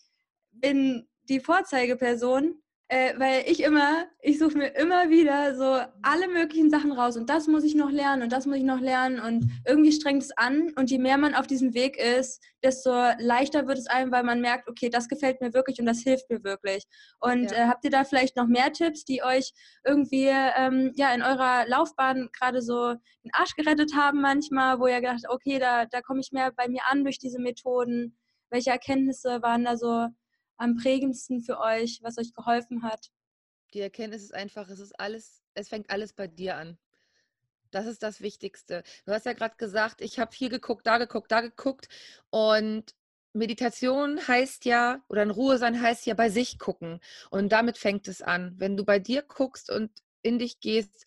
bin 0.52 1.08
die 1.28 1.40
Vorzeigeperson 1.40 2.62
äh, 2.88 3.14
weil 3.18 3.44
ich 3.48 3.64
immer, 3.64 4.06
ich 4.20 4.38
suche 4.38 4.56
mir 4.56 4.68
immer 4.76 5.10
wieder 5.10 5.56
so 5.56 5.80
alle 6.02 6.28
möglichen 6.28 6.70
Sachen 6.70 6.92
raus 6.92 7.16
und 7.16 7.28
das 7.28 7.48
muss 7.48 7.64
ich 7.64 7.74
noch 7.74 7.90
lernen 7.90 8.22
und 8.22 8.30
das 8.30 8.46
muss 8.46 8.58
ich 8.58 8.62
noch 8.62 8.80
lernen 8.80 9.18
und 9.18 9.50
irgendwie 9.66 9.90
strengt 9.90 10.22
es 10.22 10.30
an 10.36 10.72
und 10.76 10.88
je 10.88 10.98
mehr 10.98 11.18
man 11.18 11.34
auf 11.34 11.48
diesem 11.48 11.74
Weg 11.74 11.96
ist, 11.96 12.40
desto 12.62 12.90
leichter 13.18 13.66
wird 13.66 13.78
es 13.78 13.88
einem, 13.88 14.12
weil 14.12 14.22
man 14.22 14.40
merkt, 14.40 14.68
okay, 14.68 14.88
das 14.88 15.08
gefällt 15.08 15.40
mir 15.40 15.52
wirklich 15.52 15.80
und 15.80 15.86
das 15.86 16.00
hilft 16.00 16.30
mir 16.30 16.44
wirklich. 16.44 16.84
Und 17.18 17.50
ja. 17.50 17.56
äh, 17.56 17.66
habt 17.66 17.84
ihr 17.84 17.90
da 17.90 18.04
vielleicht 18.04 18.36
noch 18.36 18.46
mehr 18.46 18.72
Tipps, 18.72 19.04
die 19.04 19.24
euch 19.24 19.52
irgendwie 19.84 20.28
ähm, 20.28 20.92
ja 20.94 21.12
in 21.12 21.22
eurer 21.22 21.66
Laufbahn 21.66 22.28
gerade 22.32 22.62
so 22.62 22.94
den 23.24 23.32
Arsch 23.32 23.56
gerettet 23.56 23.96
haben 23.96 24.20
manchmal, 24.20 24.78
wo 24.78 24.86
ihr 24.86 25.00
gedacht, 25.00 25.24
okay, 25.28 25.58
da, 25.58 25.86
da 25.86 26.02
komme 26.02 26.20
ich 26.20 26.30
mehr 26.30 26.52
bei 26.52 26.68
mir 26.68 26.82
an 26.88 27.02
durch 27.02 27.18
diese 27.18 27.40
Methoden? 27.40 28.16
Welche 28.50 28.70
Erkenntnisse 28.70 29.42
waren 29.42 29.64
da 29.64 29.76
so 29.76 30.08
am 30.56 30.76
prägendsten 30.76 31.40
für 31.40 31.58
euch, 31.60 32.00
was 32.02 32.18
euch 32.18 32.32
geholfen 32.32 32.82
hat? 32.82 33.10
Die 33.74 33.80
Erkenntnis 33.80 34.22
ist 34.22 34.34
einfach, 34.34 34.68
es 34.68 34.80
ist 34.80 34.98
alles, 34.98 35.42
es 35.54 35.68
fängt 35.68 35.90
alles 35.90 36.12
bei 36.12 36.26
dir 36.26 36.56
an. 36.56 36.78
Das 37.70 37.86
ist 37.86 38.02
das 38.02 38.20
Wichtigste. 38.20 38.84
Du 39.04 39.12
hast 39.12 39.26
ja 39.26 39.32
gerade 39.32 39.56
gesagt, 39.56 40.00
ich 40.00 40.18
habe 40.18 40.30
hier 40.34 40.48
geguckt, 40.48 40.86
da 40.86 40.98
geguckt, 40.98 41.30
da 41.32 41.40
geguckt. 41.40 41.88
Und 42.30 42.94
Meditation 43.32 44.26
heißt 44.26 44.64
ja, 44.64 45.02
oder 45.08 45.22
in 45.22 45.30
Ruhe 45.30 45.58
sein 45.58 45.80
heißt 45.80 46.06
ja 46.06 46.14
bei 46.14 46.30
sich 46.30 46.58
gucken. 46.58 47.00
Und 47.30 47.50
damit 47.50 47.76
fängt 47.76 48.08
es 48.08 48.22
an. 48.22 48.54
Wenn 48.56 48.76
du 48.76 48.84
bei 48.84 48.98
dir 48.98 49.22
guckst 49.22 49.70
und 49.70 49.90
in 50.22 50.38
dich 50.38 50.60
gehst, 50.60 51.04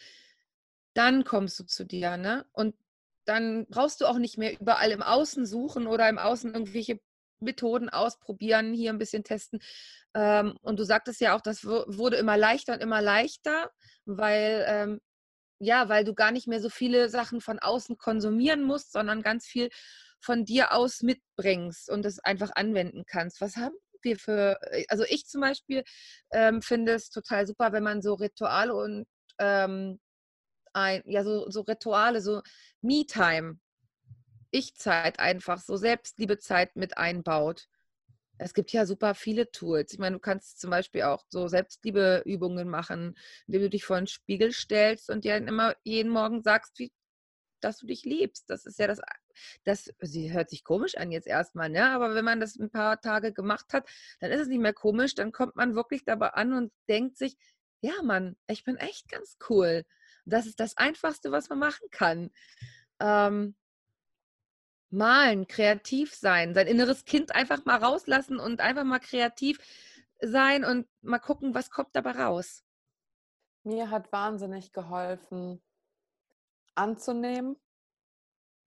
dann 0.93 1.23
kommst 1.23 1.60
du 1.60 1.63
zu 1.63 1.86
dir. 1.86 2.17
Ne? 2.17 2.45
Und 2.52 2.75
dann 3.25 3.65
brauchst 3.67 4.02
du 4.02 4.06
auch 4.06 4.17
nicht 4.17 4.38
mehr 4.38 4.60
überall 4.60 4.91
im 4.91 5.02
Außen 5.02 5.45
suchen 5.45 5.88
oder 5.88 6.10
im 6.10 6.19
Außen 6.19 6.54
irgendwelche 6.54 6.99
Methoden 7.41 7.89
ausprobieren, 7.89 8.73
hier 8.73 8.91
ein 8.91 8.97
bisschen 8.97 9.23
testen. 9.23 9.60
Ähm, 10.13 10.58
und 10.62 10.80
du 10.80 10.84
sagtest 10.84 11.21
ja 11.21 11.36
auch, 11.36 11.41
das 11.41 11.65
wurde 11.65 12.17
immer 12.17 12.38
leichter 12.38 12.73
und 12.73 12.82
immer 12.82 13.02
leichter, 13.02 13.69
weil 14.06 14.65
ähm, 14.67 14.99
ja, 15.60 15.89
weil 15.89 16.06
du 16.06 16.13
gar 16.13 16.32
nicht 16.32 16.47
mehr 16.47 16.62
so 16.62 16.69
viele 16.69 17.10
Sachen 17.10 17.41
von 17.41 17.60
außen 17.60 17.97
konsumieren 17.97 18.63
musst, 18.63 18.93
sondern 18.93 19.21
ganz 19.21 19.45
viel 19.45 19.69
von 20.21 20.45
dir 20.45 20.73
aus 20.73 21.02
mitbringst 21.02 21.89
und 21.89 22.06
es 22.06 22.19
einfach 22.19 22.52
anwenden 22.56 23.04
kannst. 23.06 23.41
Was 23.41 23.58
haben 23.58 23.75
wir 24.02 24.17
für, 24.17 24.58
äh, 24.71 24.86
also 24.89 25.04
ich 25.08 25.25
zum 25.25 25.41
Beispiel 25.41 25.84
ähm, 26.32 26.62
finde 26.62 26.93
es 26.93 27.10
total 27.10 27.45
super, 27.47 27.71
wenn 27.73 27.84
man 27.84 28.02
so 28.02 28.13
Rituale 28.15 28.73
und 28.73 29.06
ähm, 29.39 29.99
ein, 30.73 31.04
ja, 31.06 31.23
so, 31.23 31.49
so 31.49 31.62
Rituale, 31.62 32.21
so 32.21 32.41
Me-Time 32.82 33.60
ich-Zeit 34.52 35.20
einfach, 35.20 35.60
so 35.60 35.76
Selbstliebezeit 35.76 36.76
mit 36.76 36.98
einbaut. 36.98 37.68
Es 38.38 38.54
gibt 38.54 38.72
ja 38.72 38.86
super 38.86 39.16
viele 39.16 39.52
Tools. 39.52 39.92
Ich 39.92 40.00
meine, 40.00 40.16
du 40.16 40.20
kannst 40.20 40.62
zum 40.62 40.70
Beispiel 40.70 41.04
auch 41.04 41.26
so 41.30 41.48
Selbstliebeübungen 41.48 42.70
machen, 42.70 43.18
indem 43.48 43.64
du 43.64 43.70
dich 43.70 43.84
vor 43.84 43.98
einen 43.98 44.08
Spiegel 44.08 44.54
stellst 44.54 45.10
und 45.10 45.26
dir 45.26 45.36
immer 45.36 45.76
jeden 45.84 46.10
Morgen 46.10 46.42
sagst, 46.42 46.80
wie, 46.80 46.92
dass 47.60 47.78
du 47.80 47.86
dich 47.86 48.06
liebst. 48.06 48.50
Das 48.50 48.66
ist 48.66 48.80
ja 48.80 48.88
das, 48.88 49.02
das 49.66 49.92
sie 50.00 50.32
hört 50.32 50.50
sich 50.50 50.64
komisch 50.64 50.96
an 50.96 51.12
jetzt 51.12 51.28
erstmal, 51.28 51.70
ne? 51.70 51.90
Aber 51.92 52.16
wenn 52.16 52.24
man 52.24 52.40
das 52.40 52.56
ein 52.56 52.72
paar 52.72 53.02
Tage 53.02 53.34
gemacht 53.34 53.74
hat, 53.74 53.90
dann 54.22 54.32
ist 54.32 54.42
es 54.42 54.48
nicht 54.48 54.62
mehr 54.62 54.74
komisch. 54.74 55.16
Dann 55.16 55.34
kommt 55.34 55.58
man 55.58 55.76
wirklich 55.76 56.06
dabei 56.06 56.30
an 56.30 56.54
und 56.54 56.72
denkt 56.88 57.18
sich, 57.18 57.36
ja, 57.82 58.02
Mann, 58.04 58.38
ich 58.48 58.64
bin 58.64 58.78
echt 58.78 59.10
ganz 59.10 59.38
cool. 59.50 59.84
Das 60.26 60.46
ist 60.46 60.60
das 60.60 60.78
Einfachste, 60.78 61.32
was 61.32 61.50
man 61.50 61.60
machen 61.60 61.88
kann. 61.92 62.30
Ähm, 63.00 63.56
malen, 64.89 65.47
kreativ 65.47 66.13
sein, 66.15 66.54
sein 66.54 66.67
inneres 66.67 67.06
Kind 67.06 67.36
einfach 67.36 67.65
mal 67.65 67.78
rauslassen 67.78 68.39
und 68.39 68.62
einfach 68.62 68.84
mal 68.84 68.99
kreativ 68.99 69.60
sein 70.21 70.65
und 70.65 70.88
mal 71.02 71.19
gucken, 71.19 71.54
was 71.54 71.69
kommt 71.69 71.95
dabei 71.95 72.12
raus. 72.12 72.63
Mir 73.63 73.89
hat 73.91 74.12
wahnsinnig 74.12 74.73
geholfen, 74.73 75.62
anzunehmen 76.75 77.58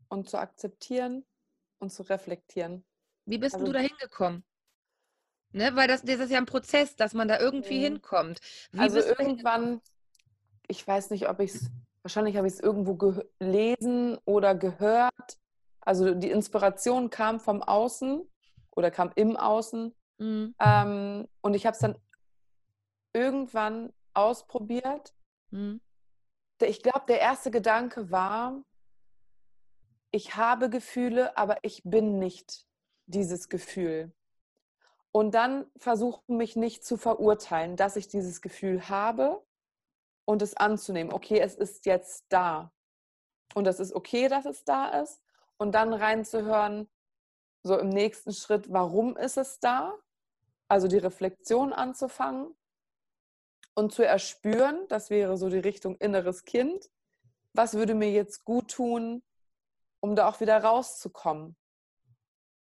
und 0.08 0.28
zu 0.28 0.38
akzeptieren 0.38 1.24
und 1.78 1.90
zu 1.90 2.02
reflektieren. 2.02 2.84
Wie 3.24 3.38
bist 3.38 3.54
also, 3.54 3.66
du 3.66 3.72
da 3.72 3.80
hingekommen? 3.80 4.44
Ne, 5.52 5.74
weil 5.76 5.88
das, 5.88 6.02
das 6.02 6.18
ist 6.18 6.30
ja 6.30 6.38
ein 6.38 6.46
Prozess, 6.46 6.96
dass 6.96 7.12
man 7.12 7.28
da 7.28 7.38
irgendwie 7.38 7.78
mhm. 7.78 7.84
hinkommt. 7.84 8.40
Wie 8.72 8.78
also 8.78 9.00
irgendwann, 9.00 9.82
ich 10.66 10.86
weiß 10.86 11.10
nicht, 11.10 11.28
ob 11.28 11.40
ich 11.40 11.54
es, 11.54 11.70
wahrscheinlich 12.02 12.36
habe 12.36 12.46
ich 12.46 12.54
es 12.54 12.60
irgendwo 12.60 12.94
gelesen 12.94 14.18
oder 14.24 14.54
gehört, 14.54 15.38
also 15.82 16.14
die 16.14 16.30
Inspiration 16.30 17.10
kam 17.10 17.40
vom 17.40 17.62
Außen 17.62 18.22
oder 18.70 18.90
kam 18.90 19.10
im 19.16 19.36
Außen. 19.36 19.94
Mhm. 20.18 20.54
Ähm, 20.58 21.28
und 21.40 21.54
ich 21.54 21.66
habe 21.66 21.74
es 21.74 21.80
dann 21.80 21.98
irgendwann 23.12 23.92
ausprobiert. 24.14 25.12
Mhm. 25.50 25.80
Ich 26.60 26.82
glaube, 26.82 27.02
der 27.08 27.20
erste 27.20 27.50
Gedanke 27.50 28.12
war, 28.12 28.62
ich 30.12 30.36
habe 30.36 30.70
Gefühle, 30.70 31.36
aber 31.36 31.58
ich 31.62 31.82
bin 31.84 32.18
nicht 32.18 32.66
dieses 33.06 33.48
Gefühl. 33.48 34.12
Und 35.10 35.34
dann 35.34 35.66
versuchen 35.76 36.36
mich 36.36 36.54
nicht 36.54 36.84
zu 36.84 36.96
verurteilen, 36.96 37.76
dass 37.76 37.96
ich 37.96 38.08
dieses 38.08 38.40
Gefühl 38.40 38.88
habe 38.88 39.44
und 40.24 40.40
es 40.40 40.56
anzunehmen. 40.56 41.12
Okay, 41.12 41.40
es 41.40 41.56
ist 41.56 41.84
jetzt 41.86 42.26
da. 42.28 42.72
Und 43.54 43.66
es 43.66 43.80
ist 43.80 43.92
okay, 43.92 44.28
dass 44.28 44.46
es 44.46 44.64
da 44.64 45.00
ist 45.00 45.20
und 45.58 45.72
dann 45.72 45.92
reinzuhören, 45.92 46.88
so 47.62 47.78
im 47.78 47.88
nächsten 47.88 48.32
Schritt, 48.32 48.72
warum 48.72 49.16
ist 49.16 49.36
es 49.36 49.60
da? 49.60 49.94
Also 50.68 50.88
die 50.88 50.98
Reflexion 50.98 51.72
anzufangen 51.72 52.54
und 53.74 53.92
zu 53.92 54.04
erspüren, 54.04 54.86
das 54.88 55.10
wäre 55.10 55.36
so 55.36 55.48
die 55.48 55.58
Richtung 55.58 55.96
inneres 55.96 56.44
Kind, 56.44 56.90
was 57.52 57.74
würde 57.74 57.94
mir 57.94 58.10
jetzt 58.10 58.44
gut 58.44 58.70
tun, 58.70 59.22
um 60.00 60.16
da 60.16 60.28
auch 60.28 60.40
wieder 60.40 60.62
rauszukommen. 60.62 61.56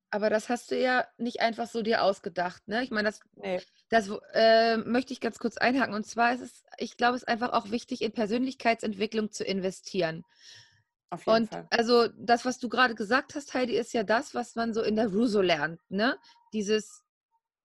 Aber 0.10 0.30
das 0.30 0.47
hast 0.47 0.71
du 0.71 0.80
ja 0.80 1.06
nicht 1.17 1.41
einfach 1.41 1.67
so 1.67 1.82
dir 1.82 2.02
ausgedacht, 2.02 2.65
ne? 2.67 2.82
Ich 2.82 2.91
meine, 2.91 3.10
das, 3.10 3.19
nee. 3.36 3.62
das 3.89 4.10
äh, 4.34 4.78
möchte 4.78 5.12
ich 5.12 5.19
ganz 5.19 5.38
kurz 5.38 5.58
einhaken. 5.58 5.93
Und 5.93 6.06
zwar 6.06 6.34
ist 6.34 6.41
es, 6.41 6.63
ich 6.78 6.95
glaube, 6.95 7.17
es 7.17 7.23
ist 7.23 7.28
einfach 7.28 7.52
auch 7.52 7.71
wichtig, 7.71 8.02
in 8.02 8.13
Persönlichkeitsentwicklung 8.13 9.32
zu 9.32 9.43
investieren. 9.43 10.23
Auf 11.10 11.26
jeden 11.26 11.43
und 11.43 11.50
Fall. 11.50 11.67
also 11.70 12.08
das, 12.17 12.46
was 12.46 12.60
du 12.60 12.70
gerade 12.70 12.96
gesagt 12.96 13.36
hast, 13.36 13.54
Heidi, 13.54 13.78
ist 13.78 13.93
ja 13.93 14.04
das, 14.04 14.34
was 14.34 14.56
man 14.56 14.74
so 14.74 14.82
in 14.82 14.96
der 14.96 15.08
Russo 15.08 15.41
lernt, 15.41 15.80
ne? 15.89 16.17
Dieses 16.54 17.04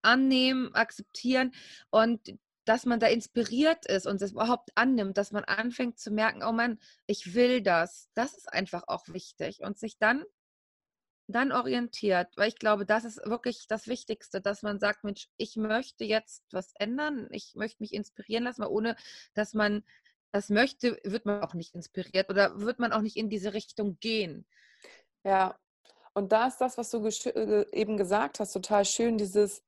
Annehmen, 0.03 0.75
Akzeptieren 0.75 1.53
und 1.91 2.21
dass 2.65 2.87
man 2.87 3.01
da 3.01 3.09
inspiriert 3.09 3.87
ist 3.87 4.07
und 4.07 4.23
es 4.23 4.33
überhaupt 4.33 4.71
annimmt, 4.77 5.19
dass 5.19 5.33
man 5.33 5.45
anfängt 5.45 5.99
zu 5.99 6.13
merken, 6.13 6.43
oh 6.45 6.53
Mann, 6.53 6.79
ich 7.07 7.35
will 7.35 7.61
das. 7.61 8.09
Das 8.15 8.35
ist 8.35 8.53
einfach 8.53 8.85
auch 8.87 9.09
wichtig 9.09 9.63
und 9.63 9.79
sich 9.79 9.99
dann 9.99 10.25
dann 11.29 11.53
orientiert, 11.53 12.29
weil 12.37 12.49
ich 12.49 12.59
glaube, 12.59 12.85
das 12.85 13.05
ist 13.05 13.25
wirklich 13.25 13.67
das 13.67 13.87
Wichtigste, 13.87 14.41
dass 14.41 14.63
man 14.63 14.79
sagt, 14.79 15.05
Mensch, 15.05 15.29
ich 15.37 15.57
möchte 15.57 16.05
jetzt 16.05 16.45
was 16.53 16.73
ändern, 16.79 17.29
ich 17.31 17.55
möchte 17.55 17.83
mich 17.83 17.95
inspirieren 17.95 18.45
lassen, 18.45 18.65
ohne 18.65 18.97
dass 19.35 19.55
man 19.55 19.83
das 20.33 20.49
möchte, 20.49 20.99
wird 21.05 21.27
man 21.27 21.43
auch 21.43 21.55
nicht 21.55 21.75
inspiriert 21.75 22.31
oder 22.31 22.59
wird 22.59 22.79
man 22.79 22.93
auch 22.93 23.03
nicht 23.03 23.17
in 23.17 23.29
diese 23.29 23.53
Richtung 23.53 23.99
gehen. 24.01 24.47
Ja, 25.25 25.57
und 26.15 26.33
da 26.33 26.47
ist 26.49 26.59
das, 26.59 26.79
was 26.79 26.91
du 26.91 27.07
äh, 27.07 27.67
eben 27.73 27.97
gesagt 27.97 28.41
hast, 28.41 28.53
total 28.53 28.85
schön, 28.85 29.19
dieses 29.19 29.63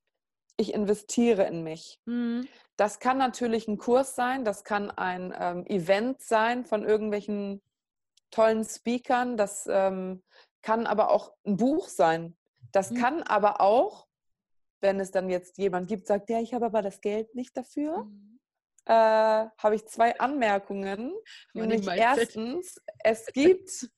ich 0.56 0.72
investiere 0.72 1.44
in 1.44 1.62
mich. 1.62 2.00
Mhm. 2.06 2.48
Das 2.76 2.98
kann 2.98 3.18
natürlich 3.18 3.68
ein 3.68 3.78
Kurs 3.78 4.14
sein, 4.14 4.44
das 4.44 4.64
kann 4.64 4.90
ein 4.90 5.34
ähm, 5.38 5.66
Event 5.66 6.20
sein 6.22 6.64
von 6.64 6.84
irgendwelchen 6.84 7.60
tollen 8.30 8.64
Speakern, 8.64 9.36
das 9.36 9.68
ähm, 9.70 10.22
kann 10.62 10.86
aber 10.86 11.10
auch 11.10 11.32
ein 11.44 11.56
Buch 11.56 11.88
sein. 11.88 12.36
Das 12.72 12.90
mhm. 12.90 12.96
kann 12.96 13.22
aber 13.22 13.60
auch, 13.60 14.06
wenn 14.80 15.00
es 15.00 15.10
dann 15.10 15.28
jetzt 15.28 15.58
jemand 15.58 15.88
gibt, 15.88 16.06
sagt, 16.06 16.30
ja, 16.30 16.40
ich 16.40 16.54
habe 16.54 16.66
aber 16.66 16.82
das 16.82 17.00
Geld 17.00 17.34
nicht 17.34 17.56
dafür. 17.56 18.04
Mhm 18.04 18.33
äh, 18.86 18.92
habe 18.92 19.74
ich 19.74 19.86
zwei 19.86 20.18
Anmerkungen. 20.18 21.12
Nämlich 21.54 21.86
erstens, 21.86 22.80
es 23.02 23.26
gibt 23.26 23.90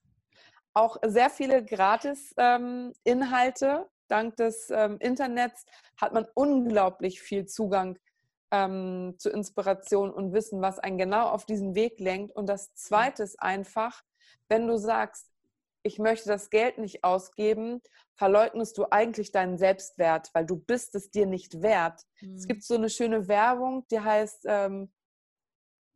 auch 0.74 0.96
sehr 1.04 1.30
viele 1.30 1.64
Gratis-Inhalte. 1.64 3.66
Ähm, 3.66 3.84
Dank 4.08 4.36
des 4.36 4.70
ähm, 4.70 4.98
Internets 5.00 5.64
hat 6.00 6.12
man 6.12 6.26
unglaublich 6.34 7.20
viel 7.20 7.46
Zugang 7.46 7.98
ähm, 8.50 9.14
zu 9.18 9.30
Inspiration 9.30 10.10
und 10.10 10.32
Wissen, 10.32 10.62
was 10.62 10.78
einen 10.78 10.98
genau 10.98 11.28
auf 11.28 11.44
diesen 11.44 11.74
Weg 11.74 11.98
lenkt. 11.98 12.34
Und 12.36 12.48
das 12.48 12.74
Zweite 12.74 13.22
ist 13.22 13.40
einfach, 13.40 14.02
wenn 14.48 14.66
du 14.66 14.78
sagst, 14.78 15.30
ich 15.82 15.98
möchte 15.98 16.28
das 16.28 16.50
Geld 16.50 16.78
nicht 16.78 17.04
ausgeben, 17.04 17.80
verleugnest 18.16 18.78
du 18.78 18.86
eigentlich 18.90 19.32
deinen 19.32 19.58
Selbstwert, 19.58 20.30
weil 20.32 20.46
du 20.46 20.56
bist 20.56 20.94
es 20.94 21.10
dir 21.10 21.26
nicht 21.26 21.62
wert. 21.62 22.02
Mhm. 22.20 22.34
Es 22.34 22.46
gibt 22.46 22.64
so 22.64 22.74
eine 22.74 22.90
schöne 22.90 23.28
Werbung, 23.28 23.86
die 23.90 24.00
heißt, 24.00 24.44
ähm, 24.46 24.92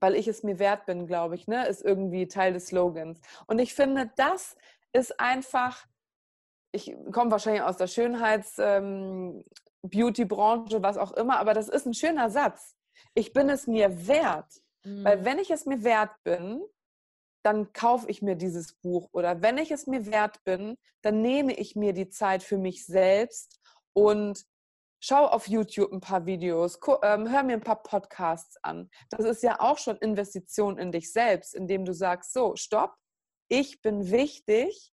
weil 0.00 0.14
ich 0.14 0.28
es 0.28 0.42
mir 0.42 0.58
wert 0.58 0.86
bin, 0.86 1.06
glaube 1.06 1.34
ich, 1.34 1.46
ne, 1.46 1.66
ist 1.66 1.82
irgendwie 1.82 2.28
Teil 2.28 2.52
des 2.52 2.68
Slogans. 2.68 3.20
Und 3.46 3.58
ich 3.58 3.74
finde, 3.74 4.10
das 4.16 4.56
ist 4.92 5.20
einfach, 5.20 5.86
ich 6.72 6.96
komme 7.12 7.30
wahrscheinlich 7.30 7.62
aus 7.62 7.76
der 7.76 7.86
Schönheits- 7.86 8.58
ähm, 8.58 9.44
Beauty-Branche, 9.82 10.82
was 10.82 10.98
auch 10.98 11.12
immer, 11.12 11.38
aber 11.38 11.54
das 11.54 11.68
ist 11.68 11.86
ein 11.86 11.94
schöner 11.94 12.28
Satz. 12.28 12.76
Ich 13.14 13.32
bin 13.32 13.48
es 13.48 13.66
mir 13.66 14.06
wert. 14.06 14.52
Mhm. 14.84 15.04
Weil 15.04 15.24
wenn 15.24 15.38
ich 15.38 15.50
es 15.50 15.66
mir 15.66 15.82
wert 15.84 16.12
bin, 16.22 16.62
dann 17.42 17.72
kaufe 17.72 18.08
ich 18.08 18.22
mir 18.22 18.36
dieses 18.36 18.74
Buch. 18.74 19.08
Oder 19.12 19.42
wenn 19.42 19.58
ich 19.58 19.70
es 19.70 19.86
mir 19.86 20.06
wert 20.06 20.42
bin, 20.44 20.76
dann 21.02 21.22
nehme 21.22 21.54
ich 21.54 21.76
mir 21.76 21.92
die 21.92 22.08
Zeit 22.08 22.42
für 22.42 22.58
mich 22.58 22.84
selbst 22.84 23.60
und 23.92 24.44
schau 25.02 25.26
auf 25.26 25.48
YouTube 25.48 25.92
ein 25.92 26.00
paar 26.00 26.26
Videos, 26.26 26.78
ähm, 27.02 27.30
hör 27.30 27.42
mir 27.42 27.54
ein 27.54 27.62
paar 27.62 27.82
Podcasts 27.82 28.56
an. 28.62 28.90
Das 29.08 29.24
ist 29.24 29.42
ja 29.42 29.60
auch 29.60 29.78
schon 29.78 29.96
Investition 29.96 30.78
in 30.78 30.92
dich 30.92 31.12
selbst, 31.12 31.54
indem 31.54 31.84
du 31.84 31.94
sagst, 31.94 32.32
so, 32.32 32.54
stopp, 32.56 32.94
ich 33.48 33.80
bin 33.80 34.10
wichtig 34.10 34.92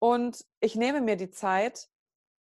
und 0.00 0.44
ich 0.60 0.76
nehme 0.76 1.02
mir 1.02 1.16
die 1.16 1.30
Zeit, 1.30 1.88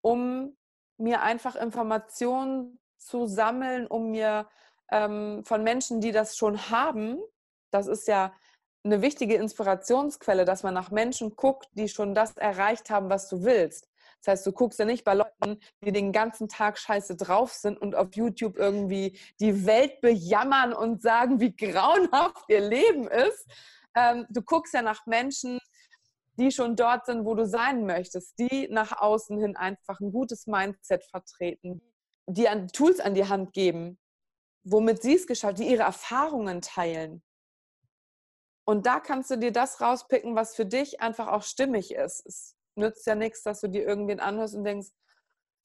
um 0.03 0.57
mir 0.99 1.23
einfach 1.23 1.57
Informationen 1.57 2.79
zu 2.99 3.27
sammeln, 3.27 3.87
um 3.87 4.11
mir 4.11 4.49
ähm, 4.91 5.43
von 5.45 5.63
Menschen, 5.65 6.01
die 6.01 6.13
das 6.13 6.37
schon 6.37 6.71
haben, 6.71 7.19
das 7.71 7.87
ist 7.87 8.07
ja 8.09 8.33
eine 8.87 9.03
wichtige 9.03 9.35
Inspirationsquelle, 9.35 10.45
dass 10.45 10.63
man 10.63 10.75
nach 10.75 10.91
Menschen 10.91 11.37
guckt, 11.37 11.69
die 11.73 11.89
schon 11.89 12.15
das 12.15 12.37
erreicht 12.37 12.89
haben, 12.89 13.11
was 13.11 13.29
du 13.29 13.45
willst. 13.45 13.89
Das 14.23 14.33
heißt, 14.33 14.47
du 14.47 14.53
guckst 14.53 14.79
ja 14.79 14.85
nicht 14.85 15.05
bei 15.05 15.15
Leuten, 15.15 15.61
die 15.85 15.93
den 15.93 16.13
ganzen 16.13 16.49
Tag 16.49 16.79
scheiße 16.79 17.17
drauf 17.17 17.53
sind 17.53 17.79
und 17.79 17.95
auf 17.95 18.15
YouTube 18.15 18.57
irgendwie 18.57 19.19
die 19.41 19.67
Welt 19.67 20.01
bejammern 20.01 20.73
und 20.73 21.03
sagen, 21.03 21.41
wie 21.41 21.55
grauenhaft 21.55 22.45
ihr 22.49 22.61
Leben 22.61 23.09
ist. 23.09 23.47
Ähm, 23.95 24.27
du 24.31 24.43
guckst 24.43 24.75
ja 24.75 24.83
nach 24.83 25.07
Menschen, 25.07 25.59
die 26.39 26.51
schon 26.51 26.77
dort 26.77 27.07
sind, 27.07 27.25
wo 27.25 27.35
du 27.35 27.47
sein 27.47 27.87
möchtest, 27.87 28.39
die 28.39 28.69
nach 28.71 29.01
außen 29.01 29.39
hin 29.39 29.57
einfach 29.57 30.01
ein 30.01 30.13
gutes 30.13 30.47
Mindset 30.47 31.05
vertreten, 31.05 31.81
die 32.27 32.49
an, 32.49 32.69
Tools 32.69 33.01
an 33.01 33.15
die 33.15 33.29
Hand 33.29 33.53
geben, 33.53 33.99
womit 34.65 35.03
sie 35.03 35.15
es 35.15 35.27
geschafft, 35.27 35.59
die 35.59 35.71
ihre 35.71 35.85
Erfahrungen 35.85 36.61
teilen. 36.61 37.23
Und 38.69 38.87
da 38.87 38.99
kannst 38.99 39.31
du 39.31 39.37
dir 39.37 39.53
das 39.53 39.81
rauspicken, 39.81 40.35
was 40.35 40.57
für 40.57 40.67
dich 40.67 41.01
einfach 41.01 41.29
auch 41.29 41.43
stimmig 41.43 41.95
ist. 41.95 42.27
Es 42.27 42.57
nützt 42.75 43.07
ja 43.07 43.15
nichts, 43.15 43.43
dass 43.43 43.61
du 43.61 43.69
dir 43.69 43.87
irgendwen 43.87 44.21
anhörst 44.21 44.55
und 44.55 44.65
denkst, 44.65 44.89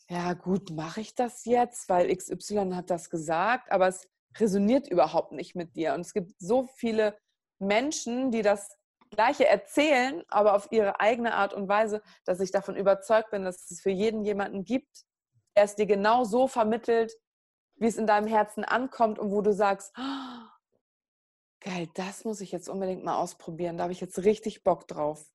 ja 0.07 0.33
gut, 0.33 0.71
mache 0.71 1.01
ich 1.01 1.15
das 1.15 1.45
jetzt, 1.45 1.89
weil 1.89 2.15
XY 2.15 2.73
hat 2.73 2.89
das 2.89 3.09
gesagt, 3.09 3.71
aber 3.71 3.87
es 3.87 4.07
resoniert 4.37 4.87
überhaupt 4.87 5.31
nicht 5.31 5.55
mit 5.55 5.75
dir. 5.75 5.93
Und 5.93 6.01
es 6.01 6.13
gibt 6.13 6.33
so 6.39 6.67
viele 6.75 7.17
Menschen, 7.59 8.31
die 8.31 8.41
das 8.41 8.77
Gleiche 9.09 9.47
erzählen, 9.47 10.23
aber 10.27 10.55
auf 10.55 10.71
ihre 10.71 10.99
eigene 10.99 11.33
Art 11.33 11.53
und 11.53 11.67
Weise, 11.67 12.01
dass 12.25 12.39
ich 12.39 12.51
davon 12.51 12.75
überzeugt 12.75 13.31
bin, 13.31 13.43
dass 13.43 13.69
es 13.69 13.81
für 13.81 13.89
jeden 13.89 14.23
jemanden 14.23 14.63
gibt, 14.63 15.05
der 15.55 15.63
es 15.63 15.75
dir 15.75 15.85
genau 15.85 16.23
so 16.23 16.47
vermittelt, 16.47 17.13
wie 17.75 17.87
es 17.87 17.97
in 17.97 18.07
deinem 18.07 18.27
Herzen 18.27 18.63
ankommt 18.63 19.17
und 19.17 19.31
wo 19.31 19.41
du 19.41 19.53
sagst, 19.53 19.93
oh, 19.97 20.50
geil, 21.61 21.87
das 21.93 22.25
muss 22.25 22.41
ich 22.41 22.51
jetzt 22.51 22.67
unbedingt 22.67 23.03
mal 23.03 23.17
ausprobieren, 23.17 23.77
da 23.77 23.83
habe 23.83 23.93
ich 23.93 24.01
jetzt 24.01 24.19
richtig 24.19 24.63
Bock 24.63 24.87
drauf. 24.87 25.25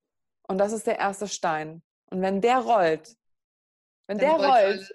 Und 0.49 0.59
das 0.59 0.73
ist 0.73 0.87
der 0.87 0.99
erste 0.99 1.29
Stein. 1.29 1.83
Und 2.11 2.23
wenn 2.23 2.41
der 2.41 2.59
rollt, 2.59 3.17
wenn 4.07 4.19
dann 4.19 4.39
der 4.39 4.49
rollt, 4.49 4.95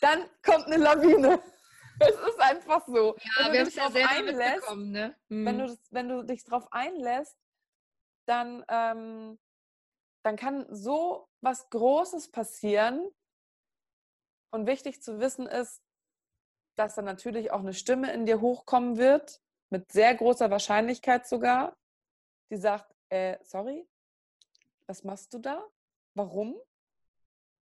dann 0.00 0.28
kommt 0.42 0.66
eine 0.66 0.76
Lawine. 0.76 1.40
Es 2.00 2.10
ist 2.10 2.40
einfach 2.40 2.84
so. 2.88 3.14
Ja, 3.38 3.52
wenn 3.52 3.60
du 3.60 3.64
dich 3.66 3.76
darauf 3.76 3.94
einlässt, 3.94 4.74
ne? 4.74 5.16
hm. 5.28 5.46
wenn, 5.46 5.58
du 5.60 5.78
wenn 5.90 6.08
du 6.08 6.24
dich 6.24 6.42
darauf 6.42 6.72
einlässt, 6.72 7.38
dann, 8.26 8.64
ähm, 8.68 9.38
dann 10.24 10.34
kann 10.34 10.66
so 10.70 11.28
was 11.40 11.70
Großes 11.70 12.32
passieren. 12.32 13.08
Und 14.50 14.66
wichtig 14.66 15.02
zu 15.02 15.20
wissen 15.20 15.46
ist, 15.46 15.84
dass 16.74 16.96
dann 16.96 17.04
natürlich 17.04 17.52
auch 17.52 17.60
eine 17.60 17.74
Stimme 17.74 18.12
in 18.12 18.26
dir 18.26 18.40
hochkommen 18.40 18.96
wird, 18.96 19.40
mit 19.74 19.90
sehr 19.90 20.14
großer 20.14 20.52
Wahrscheinlichkeit 20.52 21.26
sogar, 21.26 21.76
die 22.48 22.56
sagt, 22.56 22.94
äh, 23.08 23.38
sorry, 23.42 23.84
was 24.86 25.02
machst 25.02 25.34
du 25.34 25.38
da? 25.38 25.64
Warum? 26.14 26.54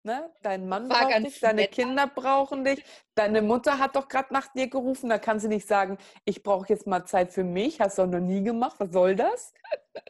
Ne? 0.05 0.33
Dein 0.43 0.69
Mann 0.69 0.89
War 0.89 1.09
braucht 1.09 1.27
dich, 1.27 1.41
deine 1.41 1.63
nett. 1.63 1.73
Kinder 1.73 2.07
brauchen 2.07 2.65
dich, 2.65 2.85
deine 3.17 3.43
Mutter 3.43 3.81
hat 3.81 3.97
doch 3.97 4.07
gerade 4.07 4.33
nach 4.33 4.47
dir 4.53 4.69
gerufen, 4.69 5.09
da 5.09 5.19
kann 5.19 5.41
sie 5.41 5.49
nicht 5.49 5.67
sagen, 5.67 5.99
ich 6.25 6.45
brauche 6.45 6.69
jetzt 6.69 6.87
mal 6.87 7.05
Zeit 7.07 7.33
für 7.33 7.43
mich, 7.43 7.81
hast 7.81 7.99
du 7.99 8.03
doch 8.03 8.13
noch 8.13 8.21
nie 8.21 8.45
gemacht, 8.45 8.77
was 8.79 8.93
soll 8.93 9.17
das? 9.17 9.53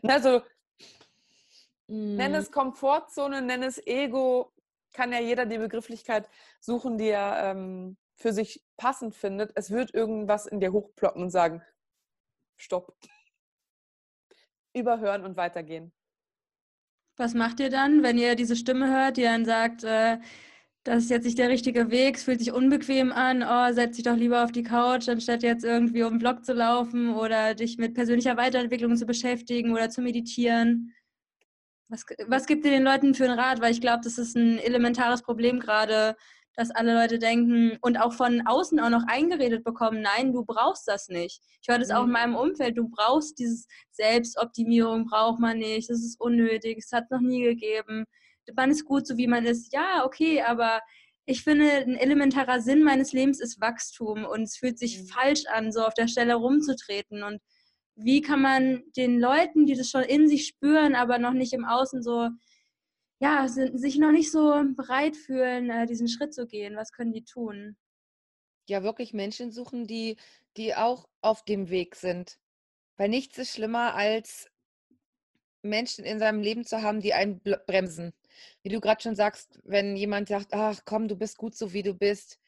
also, 0.03 0.43
mm. 1.87 2.17
nenn 2.17 2.35
es 2.35 2.53
Komfortzone, 2.53 3.41
nenn 3.41 3.63
es 3.63 3.79
Ego, 3.87 4.53
kann 4.93 5.15
ja 5.15 5.21
jeder 5.21 5.47
die 5.47 5.57
Begrifflichkeit 5.57 6.29
suchen, 6.61 6.99
die 6.99 7.09
er 7.09 7.53
ähm, 7.53 7.97
für 8.17 8.35
sich 8.35 8.63
passend 8.77 9.15
findet. 9.15 9.53
Es 9.55 9.71
wird 9.71 9.95
irgendwas 9.95 10.45
in 10.45 10.61
dir 10.61 10.73
hochploppen 10.73 11.23
und 11.23 11.31
sagen, 11.31 11.63
stopp. 12.57 12.97
Überhören 14.75 15.25
und 15.25 15.37
weitergehen. 15.37 15.93
Was 17.17 17.33
macht 17.35 17.61
ihr 17.61 17.71
dann, 17.71 18.03
wenn 18.03 18.19
ihr 18.19 18.35
diese 18.35 18.57
Stimme 18.57 18.93
hört, 18.93 19.17
die 19.17 19.23
dann 19.23 19.47
sagt, 19.47 19.85
äh, 19.85 20.19
das 20.85 21.05
ist 21.05 21.11
jetzt 21.11 21.25
nicht 21.25 21.39
der 21.39 21.49
richtige 21.49 21.91
Weg, 21.91 22.17
es 22.17 22.25
fühlt 22.25 22.39
sich 22.39 22.53
unbequem 22.53 23.11
an, 23.11 23.43
oh, 23.43 23.73
setz 23.73 23.97
dich 23.97 24.05
doch 24.05 24.17
lieber 24.17 24.45
auf 24.45 24.53
die 24.53 24.63
Couch, 24.63 25.09
anstatt 25.09 25.43
jetzt 25.43 25.65
irgendwie 25.65 26.05
um 26.05 26.13
den 26.13 26.19
Blog 26.19 26.45
zu 26.45 26.53
laufen 26.53 27.15
oder 27.15 27.55
dich 27.55 27.79
mit 27.79 27.95
persönlicher 27.95 28.37
Weiterentwicklung 28.37 28.97
zu 28.97 29.07
beschäftigen 29.07 29.73
oder 29.73 29.91
zu 29.91 30.03
meditieren? 30.03 30.95
Was, 31.89 32.05
was 32.27 32.47
gibt 32.47 32.65
ihr 32.65 32.71
den 32.71 32.85
Leuten 32.85 33.15
für 33.15 33.25
einen 33.25 33.39
Rat? 33.39 33.61
Weil 33.61 33.73
ich 33.73 33.81
glaube, 33.81 34.01
das 34.05 34.19
ist 34.19 34.37
ein 34.37 34.59
elementares 34.59 35.23
Problem 35.23 35.59
gerade, 35.59 36.17
dass 36.57 36.71
alle 36.71 36.95
Leute 36.95 37.19
denken 37.19 37.77
und 37.83 37.99
auch 37.99 38.15
von 38.15 38.47
außen 38.47 38.81
auch 38.81 38.89
noch 38.89 39.05
eingeredet 39.07 39.63
bekommen, 39.63 40.01
nein, 40.01 40.33
du 40.33 40.45
brauchst 40.45 40.89
das 40.89 41.09
nicht. 41.09 41.43
Ich 41.61 41.69
höre 41.69 41.79
das 41.79 41.91
mhm. 41.91 41.95
auch 41.95 42.03
in 42.03 42.07
mhm. 42.07 42.13
meinem 42.13 42.35
Umfeld, 42.35 42.79
du 42.79 42.89
brauchst 42.89 43.39
dieses 43.39 43.67
Selbstoptimierung, 43.91 45.07
braucht 45.07 45.39
man 45.39 45.59
nicht, 45.59 45.91
das 45.91 46.01
ist 46.01 46.21
unnötig, 46.21 46.79
es 46.79 46.93
hat 46.93 47.11
noch 47.11 47.21
nie 47.21 47.43
gegeben. 47.43 48.05
Man 48.57 48.71
ist 48.71 48.85
gut, 48.87 49.07
so 49.07 49.17
wie 49.17 49.27
man 49.27 49.45
ist. 49.45 49.73
Ja, 49.73 50.05
okay, 50.05 50.41
aber 50.43 50.81
ich 51.27 51.43
finde, 51.43 51.71
ein 51.71 51.97
elementarer 51.97 52.61
Sinn 52.61 52.83
meines 52.83 53.13
Lebens 53.13 53.41
ist 53.41 53.61
Wachstum 53.61 54.25
und 54.25 54.43
es 54.43 54.57
fühlt 54.57 54.79
sich 54.79 55.01
mhm. 55.01 55.07
falsch 55.09 55.43
an, 55.53 55.73
so 55.73 55.85
auf 55.85 55.95
der 55.95 56.09
Stelle 56.09 56.37
rumzutreten. 56.37 57.23
Und 57.23 57.41
wie 57.97 58.23
kann 58.23 58.41
man 58.41 58.83
den 58.97 59.21
Leuten, 59.21 59.67
die 59.67 59.75
das 59.75 59.91
schon 59.91 60.05
in 60.05 60.29
sich 60.29 60.47
spüren, 60.47 60.95
aber 60.95 61.19
noch 61.19 61.33
nicht 61.33 61.53
im 61.53 61.65
Außen 61.65 62.03
so 62.03 62.31
ja, 63.19 63.49
sind, 63.49 63.79
sich 63.79 63.99
noch 63.99 64.13
nicht 64.13 64.31
so 64.31 64.63
bereit 64.77 65.17
fühlen, 65.17 65.71
äh, 65.71 65.87
diesen 65.87 66.09
Schritt 66.09 66.35
zu 66.35 66.47
gehen. 66.47 66.77
Was 66.77 66.93
können 66.93 67.13
die 67.13 67.25
tun? 67.25 67.77
Ja, 68.69 68.83
wirklich 68.83 69.13
Menschen 69.13 69.53
suchen, 69.53 69.87
die, 69.87 70.17
die 70.57 70.75
auch 70.75 71.09
auf 71.23 71.45
dem 71.45 71.71
Weg 71.71 71.97
sind. 71.97 72.39
Weil 72.97 73.09
nichts 73.09 73.39
ist 73.39 73.53
schlimmer, 73.55 73.95
als 73.95 74.51
Menschen 75.63 76.05
in 76.05 76.19
seinem 76.19 76.41
Leben 76.41 76.65
zu 76.65 76.83
haben, 76.83 77.01
die 77.01 77.15
einen 77.15 77.41
bremsen. 77.41 78.13
Wie 78.63 78.69
du 78.69 78.81
gerade 78.81 79.03
schon 79.03 79.17
sagst, 79.17 79.61
wenn 79.65 79.97
jemand 79.97 80.29
sagt, 80.29 80.49
ach 80.53 80.81
komm, 80.85 81.09
du 81.09 81.17
bist 81.17 81.39
gut 81.39 81.55
so, 81.55 81.73
wie 81.73 81.83
du 81.83 81.95
bist. 81.95 82.39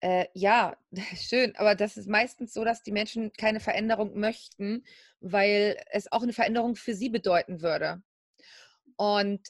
Äh, 0.00 0.26
ja, 0.34 0.76
schön, 1.16 1.56
aber 1.56 1.74
das 1.74 1.96
ist 1.96 2.08
meistens 2.08 2.52
so, 2.52 2.64
dass 2.64 2.82
die 2.82 2.92
Menschen 2.92 3.32
keine 3.32 3.60
Veränderung 3.60 4.18
möchten, 4.18 4.84
weil 5.20 5.76
es 5.90 6.10
auch 6.12 6.22
eine 6.22 6.32
Veränderung 6.32 6.76
für 6.76 6.94
sie 6.94 7.08
bedeuten 7.08 7.62
würde. 7.62 8.02
Und 8.96 9.40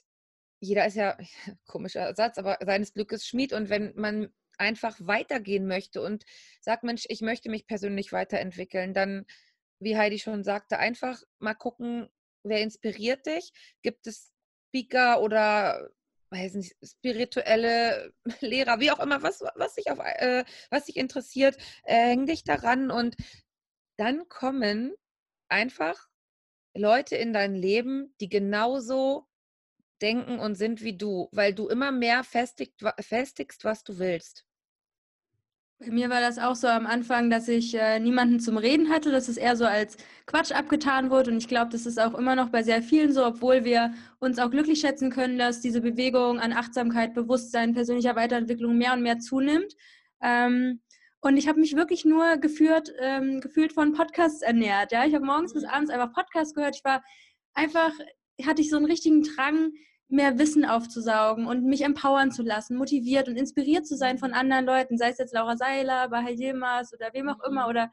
jeder 0.60 0.86
ist 0.86 0.96
ja, 0.96 1.16
komischer 1.66 2.14
Satz, 2.14 2.38
aber 2.38 2.58
seines 2.64 2.92
Glückes 2.92 3.26
Schmied. 3.26 3.52
Und 3.52 3.70
wenn 3.70 3.92
man 3.96 4.32
einfach 4.58 4.96
weitergehen 5.00 5.66
möchte 5.66 6.02
und 6.02 6.24
sagt, 6.60 6.82
Mensch, 6.82 7.04
ich 7.08 7.20
möchte 7.20 7.50
mich 7.50 7.66
persönlich 7.66 8.12
weiterentwickeln, 8.12 8.92
dann, 8.92 9.24
wie 9.80 9.96
Heidi 9.96 10.18
schon 10.18 10.44
sagte, 10.44 10.78
einfach 10.78 11.20
mal 11.38 11.54
gucken, 11.54 12.08
wer 12.42 12.60
inspiriert 12.60 13.26
dich? 13.26 13.52
Gibt 13.82 14.06
es 14.06 14.32
Speaker 14.68 15.22
oder 15.22 15.88
weiß 16.30 16.54
nicht, 16.54 16.76
spirituelle 16.84 18.12
Lehrer, 18.40 18.80
wie 18.80 18.90
auch 18.90 18.98
immer, 18.98 19.22
was, 19.22 19.40
was, 19.54 19.74
dich, 19.74 19.90
auf, 19.90 19.98
äh, 19.98 20.44
was 20.70 20.84
dich 20.86 20.96
interessiert, 20.96 21.56
äh, 21.84 22.08
häng 22.08 22.26
dich 22.26 22.44
daran 22.44 22.90
und 22.90 23.16
dann 23.96 24.28
kommen 24.28 24.94
einfach 25.48 26.08
Leute 26.76 27.16
in 27.16 27.32
dein 27.32 27.54
Leben, 27.54 28.14
die 28.20 28.28
genauso 28.28 29.27
denken 29.98 30.38
und 30.38 30.54
sind 30.54 30.82
wie 30.82 30.96
du, 30.96 31.28
weil 31.32 31.54
du 31.54 31.68
immer 31.68 31.92
mehr 31.92 32.24
festigt, 32.24 32.82
festigst, 33.00 33.64
was 33.64 33.84
du 33.84 33.98
willst. 33.98 34.44
Bei 35.80 35.90
mir 35.90 36.10
war 36.10 36.20
das 36.20 36.38
auch 36.38 36.56
so 36.56 36.66
am 36.66 36.86
Anfang, 36.86 37.30
dass 37.30 37.46
ich 37.46 37.72
äh, 37.74 38.00
niemanden 38.00 38.40
zum 38.40 38.56
Reden 38.56 38.88
hatte, 38.90 39.12
dass 39.12 39.28
es 39.28 39.36
eher 39.36 39.54
so 39.54 39.64
als 39.64 39.96
Quatsch 40.26 40.50
abgetan 40.50 41.08
wurde. 41.08 41.30
Und 41.30 41.36
ich 41.36 41.46
glaube, 41.46 41.70
das 41.70 41.86
ist 41.86 42.00
auch 42.00 42.14
immer 42.14 42.34
noch 42.34 42.48
bei 42.48 42.64
sehr 42.64 42.82
vielen 42.82 43.12
so, 43.12 43.24
obwohl 43.24 43.64
wir 43.64 43.94
uns 44.18 44.40
auch 44.40 44.50
glücklich 44.50 44.80
schätzen 44.80 45.10
können, 45.10 45.38
dass 45.38 45.60
diese 45.60 45.80
Bewegung 45.80 46.40
an 46.40 46.52
Achtsamkeit, 46.52 47.14
Bewusstsein, 47.14 47.74
persönlicher 47.74 48.16
Weiterentwicklung 48.16 48.76
mehr 48.76 48.92
und 48.92 49.02
mehr 49.02 49.20
zunimmt. 49.20 49.72
Ähm, 50.20 50.80
und 51.20 51.36
ich 51.36 51.46
habe 51.46 51.60
mich 51.60 51.76
wirklich 51.76 52.04
nur 52.04 52.38
geführt, 52.38 52.92
ähm, 53.00 53.40
gefühlt 53.40 53.72
von 53.72 53.92
Podcasts 53.92 54.42
ernährt. 54.42 54.90
Ja, 54.90 55.04
ich 55.04 55.14
habe 55.14 55.24
morgens 55.24 55.52
bis 55.54 55.62
mhm. 55.62 55.70
abends 55.70 55.90
einfach 55.90 56.12
Podcasts 56.12 56.54
gehört. 56.54 56.74
Ich 56.74 56.84
war 56.84 57.04
einfach, 57.54 57.92
hatte 58.46 58.62
ich 58.62 58.70
so 58.70 58.76
einen 58.76 58.86
richtigen 58.86 59.22
Drang, 59.22 59.72
mehr 60.08 60.38
Wissen 60.38 60.64
aufzusaugen 60.64 61.46
und 61.46 61.64
mich 61.64 61.82
empowern 61.82 62.32
zu 62.32 62.42
lassen, 62.42 62.76
motiviert 62.76 63.28
und 63.28 63.36
inspiriert 63.36 63.86
zu 63.86 63.96
sein 63.96 64.18
von 64.18 64.32
anderen 64.32 64.64
Leuten, 64.64 64.96
sei 64.96 65.10
es 65.10 65.18
jetzt 65.18 65.34
Laura 65.34 65.56
Seiler, 65.56 66.08
Bahai 66.08 66.34
Yilmaz 66.34 66.94
oder 66.94 67.10
wem 67.12 67.28
auch 67.28 67.44
immer. 67.44 67.64
Mhm. 67.64 67.68
Oder 67.68 67.90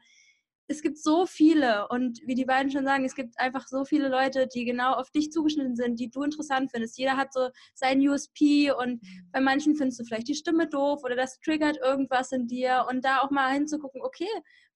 es 0.68 0.82
gibt 0.82 0.98
so 0.98 1.26
viele 1.26 1.86
und 1.88 2.20
wie 2.24 2.34
die 2.34 2.44
beiden 2.44 2.72
schon 2.72 2.84
sagen, 2.84 3.04
es 3.04 3.14
gibt 3.14 3.38
einfach 3.38 3.68
so 3.68 3.84
viele 3.84 4.08
Leute, 4.08 4.48
die 4.48 4.64
genau 4.64 4.94
auf 4.94 5.10
dich 5.10 5.30
zugeschnitten 5.30 5.76
sind, 5.76 6.00
die 6.00 6.10
du 6.10 6.22
interessant 6.22 6.70
findest. 6.72 6.98
Jeder 6.98 7.16
hat 7.16 7.32
so 7.32 7.50
sein 7.74 8.00
USP 8.00 8.72
und 8.72 9.02
mhm. 9.02 9.28
bei 9.30 9.40
manchen 9.40 9.76
findest 9.76 10.00
du 10.00 10.04
vielleicht 10.04 10.28
die 10.28 10.34
Stimme 10.34 10.66
doof 10.66 11.02
oder 11.04 11.16
das 11.16 11.38
triggert 11.40 11.76
irgendwas 11.76 12.32
in 12.32 12.46
dir 12.46 12.86
und 12.90 13.04
da 13.04 13.20
auch 13.20 13.30
mal 13.30 13.52
hinzugucken, 13.52 14.00
okay, 14.02 14.28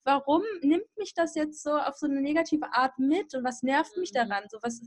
warum 0.03 0.43
nimmt 0.61 0.87
mich 0.97 1.13
das 1.13 1.35
jetzt 1.35 1.61
so 1.61 1.71
auf 1.71 1.95
so 1.95 2.05
eine 2.05 2.21
negative 2.21 2.73
Art 2.73 2.97
mit 2.97 3.33
und 3.33 3.43
was 3.43 3.63
nervt 3.63 3.97
mich 3.97 4.11
mhm. 4.13 4.29
daran? 4.29 4.43
So 4.49 4.59
was 4.61 4.81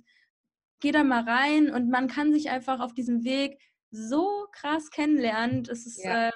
geh 0.84 0.92
da 0.92 1.02
mal 1.02 1.24
rein 1.24 1.70
und 1.70 1.88
man 1.88 2.08
kann 2.08 2.32
sich 2.32 2.50
einfach 2.50 2.80
auf 2.80 2.92
diesem 2.92 3.24
Weg 3.24 3.58
so 3.90 4.46
krass 4.52 4.90
kennenlernen. 4.90 5.64
Das 5.64 5.86
ist 5.86 6.04
ja, 6.04 6.28
äh, 6.28 6.32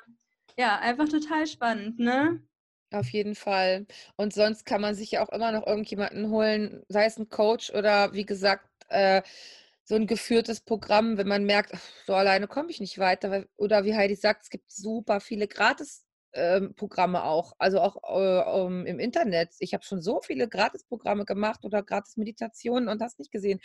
ja 0.57 0.79
einfach 0.79 1.07
total 1.07 1.47
spannend, 1.47 1.99
ne? 1.99 2.43
Auf 2.91 3.11
jeden 3.11 3.35
Fall. 3.35 3.87
Und 4.17 4.33
sonst 4.33 4.65
kann 4.65 4.81
man 4.81 4.95
sich 4.95 5.11
ja 5.11 5.23
auch 5.23 5.29
immer 5.29 5.53
noch 5.53 5.67
irgendjemanden 5.67 6.31
holen, 6.31 6.83
sei 6.89 7.05
es 7.05 7.19
ein 7.19 7.29
Coach 7.29 7.71
oder 7.75 8.15
wie 8.15 8.25
gesagt, 8.25 8.67
äh, 8.89 9.21
so 9.85 9.97
ein 9.97 10.07
geführtes 10.07 10.63
Programm, 10.63 11.19
wenn 11.19 11.29
man 11.29 11.45
merkt, 11.45 11.73
ach, 11.75 11.83
so 12.07 12.15
alleine 12.15 12.49
komme 12.49 12.71
ich 12.71 12.81
nicht 12.81 12.99
weiter. 12.99 13.45
Oder 13.57 13.85
wie 13.85 13.95
Heidi 13.95 14.15
sagt, 14.15 14.45
es 14.45 14.51
gibt 14.51 14.73
super 14.73 15.21
viele 15.21 15.47
Gratis-Programme 15.47 17.19
ähm, 17.19 17.25
auch, 17.25 17.53
also 17.59 17.81
auch 17.81 17.97
äh, 18.03 18.63
um, 18.63 18.87
im 18.87 18.99
Internet. 18.99 19.51
Ich 19.59 19.75
habe 19.75 19.85
schon 19.85 20.01
so 20.01 20.23
viele 20.23 20.49
Gratis-Programme 20.49 21.27
gemacht 21.27 21.65
oder 21.65 21.83
Gratis-Meditationen 21.83 22.89
und 22.89 23.03
hast 23.03 23.19
nicht 23.19 23.31
gesehen. 23.31 23.61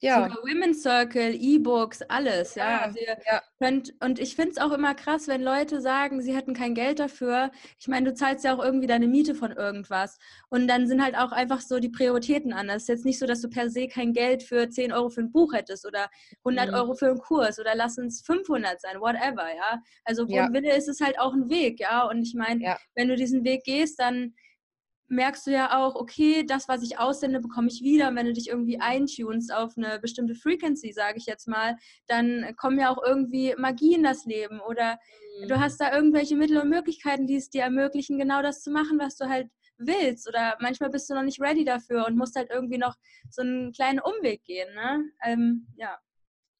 Ja. 0.00 0.22
Sogar 0.22 0.44
Women's 0.44 0.82
Circle, 0.82 1.34
E-Books, 1.34 2.02
alles, 2.02 2.54
ja. 2.54 2.70
ja. 2.70 2.80
Also 2.82 3.00
ja. 3.00 3.42
Könnt, 3.58 3.94
und 4.00 4.20
ich 4.20 4.36
finde 4.36 4.52
es 4.52 4.58
auch 4.58 4.70
immer 4.70 4.94
krass, 4.94 5.26
wenn 5.26 5.42
Leute 5.42 5.80
sagen, 5.80 6.22
sie 6.22 6.36
hätten 6.36 6.54
kein 6.54 6.74
Geld 6.74 7.00
dafür. 7.00 7.50
Ich 7.80 7.88
meine, 7.88 8.10
du 8.10 8.14
zahlst 8.14 8.44
ja 8.44 8.54
auch 8.54 8.62
irgendwie 8.62 8.86
deine 8.86 9.08
Miete 9.08 9.34
von 9.34 9.50
irgendwas. 9.50 10.18
Und 10.50 10.68
dann 10.68 10.86
sind 10.86 11.02
halt 11.02 11.16
auch 11.16 11.32
einfach 11.32 11.60
so 11.60 11.80
die 11.80 11.88
Prioritäten 11.88 12.52
anders. 12.52 12.76
Es 12.76 12.82
ist 12.82 12.88
jetzt 12.88 13.04
nicht 13.06 13.18
so, 13.18 13.26
dass 13.26 13.40
du 13.40 13.48
per 13.48 13.70
se 13.70 13.88
kein 13.88 14.12
Geld 14.12 14.44
für 14.44 14.68
10 14.68 14.92
Euro 14.92 15.10
für 15.10 15.22
ein 15.22 15.32
Buch 15.32 15.52
hättest 15.52 15.84
oder 15.84 16.08
100 16.44 16.68
mhm. 16.68 16.74
Euro 16.74 16.94
für 16.94 17.08
einen 17.08 17.18
Kurs 17.18 17.58
oder 17.58 17.74
lass 17.74 17.98
uns 17.98 18.22
500 18.22 18.80
sein, 18.80 19.00
whatever, 19.00 19.48
ja. 19.52 19.82
Also, 20.04 20.28
wo 20.28 20.36
ja. 20.36 20.52
Wille 20.52 20.76
ist 20.76 20.88
es 20.88 21.00
halt 21.00 21.18
auch 21.18 21.32
ein 21.32 21.50
Weg, 21.50 21.80
ja. 21.80 22.06
Und 22.06 22.22
ich 22.22 22.34
meine, 22.34 22.76
wenn 22.94 23.08
du 23.08 23.16
diesen 23.16 23.42
Weg 23.42 23.64
gehst, 23.64 23.98
dann 23.98 24.34
merkst 25.08 25.46
du 25.46 25.50
ja 25.50 25.78
auch, 25.78 25.94
okay, 25.94 26.44
das, 26.44 26.68
was 26.68 26.82
ich 26.82 26.98
aussende, 26.98 27.40
bekomme 27.40 27.68
ich 27.68 27.82
wieder. 27.82 28.08
Und 28.08 28.16
wenn 28.16 28.26
du 28.26 28.32
dich 28.32 28.48
irgendwie 28.48 28.80
eintunst 28.80 29.52
auf 29.52 29.76
eine 29.76 29.98
bestimmte 29.98 30.34
Frequency, 30.34 30.92
sage 30.92 31.18
ich 31.18 31.26
jetzt 31.26 31.48
mal, 31.48 31.76
dann 32.06 32.54
kommen 32.56 32.78
ja 32.78 32.90
auch 32.90 33.02
irgendwie 33.04 33.54
Magie 33.58 33.94
in 33.94 34.02
das 34.02 34.24
Leben. 34.24 34.60
Oder 34.60 34.98
mhm. 35.40 35.48
du 35.48 35.60
hast 35.60 35.80
da 35.80 35.94
irgendwelche 35.94 36.36
Mittel 36.36 36.58
und 36.58 36.68
Möglichkeiten, 36.68 37.26
die 37.26 37.36
es 37.36 37.50
dir 37.50 37.62
ermöglichen, 37.62 38.18
genau 38.18 38.42
das 38.42 38.62
zu 38.62 38.70
machen, 38.70 38.98
was 38.98 39.16
du 39.16 39.28
halt 39.28 39.48
willst. 39.78 40.28
Oder 40.28 40.56
manchmal 40.60 40.90
bist 40.90 41.08
du 41.08 41.14
noch 41.14 41.22
nicht 41.22 41.40
ready 41.40 41.64
dafür 41.64 42.06
und 42.06 42.16
musst 42.16 42.36
halt 42.36 42.50
irgendwie 42.50 42.78
noch 42.78 42.96
so 43.30 43.42
einen 43.42 43.72
kleinen 43.72 44.00
Umweg 44.00 44.44
gehen. 44.44 44.72
Ne? 44.74 45.04
Ähm, 45.24 45.66
ja. 45.76 45.98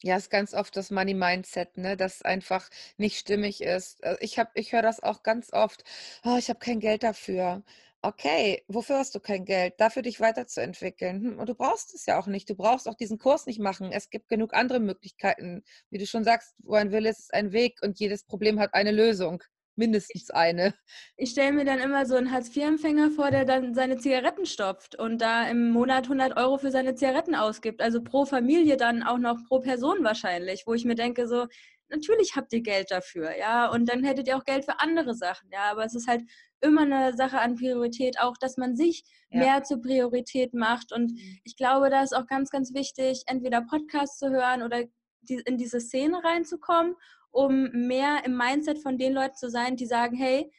Ja, 0.04 0.16
ist 0.16 0.30
ganz 0.30 0.54
oft 0.54 0.76
das 0.76 0.92
Money 0.92 1.14
Mindset, 1.14 1.76
ne, 1.76 1.96
das 1.96 2.22
einfach 2.22 2.70
nicht 2.98 3.18
stimmig 3.18 3.60
ist. 3.62 4.00
Äh, 4.04 4.16
ich 4.20 4.38
habe, 4.38 4.50
ich 4.54 4.72
höre 4.72 4.82
das 4.82 5.02
auch 5.02 5.24
ganz 5.24 5.52
oft. 5.52 5.82
Oh, 6.24 6.36
ich 6.38 6.48
habe 6.50 6.60
kein 6.60 6.78
Geld 6.78 7.02
dafür. 7.02 7.64
Okay, 8.00 8.62
wofür 8.68 8.98
hast 8.98 9.16
du 9.16 9.20
kein 9.20 9.44
Geld? 9.44 9.74
Dafür 9.78 10.02
dich 10.02 10.20
weiterzuentwickeln. 10.20 11.20
Hm, 11.20 11.38
und 11.40 11.48
du 11.48 11.54
brauchst 11.54 11.94
es 11.94 12.06
ja 12.06 12.18
auch 12.18 12.28
nicht. 12.28 12.48
Du 12.48 12.54
brauchst 12.54 12.88
auch 12.88 12.94
diesen 12.94 13.18
Kurs 13.18 13.46
nicht 13.46 13.58
machen. 13.58 13.90
Es 13.90 14.08
gibt 14.08 14.28
genug 14.28 14.54
andere 14.54 14.78
Möglichkeiten. 14.78 15.64
Wie 15.90 15.98
du 15.98 16.06
schon 16.06 16.22
sagst, 16.22 16.54
wo 16.58 16.74
ein 16.74 16.92
Wille 16.92 17.10
ist, 17.10 17.18
ist 17.18 17.34
ein 17.34 17.50
Weg 17.52 17.80
und 17.82 17.98
jedes 17.98 18.24
Problem 18.24 18.60
hat 18.60 18.72
eine 18.74 18.92
Lösung. 18.92 19.42
Mindestens 19.74 20.30
eine. 20.30 20.74
Ich 21.16 21.30
stelle 21.30 21.52
mir 21.52 21.64
dann 21.64 21.80
immer 21.80 22.06
so 22.06 22.16
einen 22.16 22.32
Hartz-IV-Empfänger 22.32 23.10
vor, 23.10 23.30
der 23.30 23.44
dann 23.44 23.74
seine 23.74 23.96
Zigaretten 23.96 24.46
stopft 24.46 24.96
und 24.96 25.20
da 25.20 25.48
im 25.48 25.70
Monat 25.70 26.04
100 26.04 26.36
Euro 26.36 26.58
für 26.58 26.70
seine 26.70 26.94
Zigaretten 26.94 27.34
ausgibt. 27.34 27.80
Also 27.80 28.02
pro 28.02 28.24
Familie 28.26 28.76
dann 28.76 29.02
auch 29.02 29.18
noch 29.18 29.38
pro 29.48 29.60
Person 29.60 30.02
wahrscheinlich, 30.02 30.64
wo 30.66 30.74
ich 30.74 30.84
mir 30.84 30.96
denke, 30.96 31.28
so, 31.28 31.46
natürlich 31.88 32.36
habt 32.36 32.52
ihr 32.52 32.62
Geld 32.62 32.90
dafür, 32.90 33.36
ja, 33.36 33.70
und 33.70 33.88
dann 33.88 34.04
hättet 34.04 34.28
ihr 34.28 34.36
auch 34.36 34.44
Geld 34.44 34.64
für 34.64 34.80
andere 34.80 35.14
Sachen, 35.14 35.50
ja, 35.52 35.70
aber 35.70 35.84
es 35.84 35.94
ist 35.94 36.08
halt 36.08 36.22
immer 36.60 36.82
eine 36.82 37.16
Sache 37.16 37.38
an 37.40 37.56
Priorität, 37.56 38.20
auch 38.20 38.36
dass 38.36 38.56
man 38.56 38.76
sich 38.76 39.04
ja. 39.30 39.38
mehr 39.38 39.62
zur 39.62 39.80
Priorität 39.80 40.54
macht. 40.54 40.92
Und 40.92 41.12
mhm. 41.12 41.38
ich 41.44 41.56
glaube, 41.56 41.90
da 41.90 42.02
ist 42.02 42.14
auch 42.14 42.26
ganz, 42.26 42.50
ganz 42.50 42.74
wichtig, 42.74 43.22
entweder 43.26 43.62
Podcasts 43.62 44.18
zu 44.18 44.30
hören 44.30 44.62
oder 44.62 44.84
die, 45.22 45.40
in 45.44 45.56
diese 45.56 45.80
Szene 45.80 46.22
reinzukommen, 46.22 46.94
um 47.30 47.70
mehr 47.72 48.24
im 48.24 48.36
Mindset 48.36 48.78
von 48.78 48.98
den 48.98 49.12
Leuten 49.12 49.36
zu 49.36 49.50
sein, 49.50 49.76
die 49.76 49.86
sagen, 49.86 50.16
hey, 50.16 50.50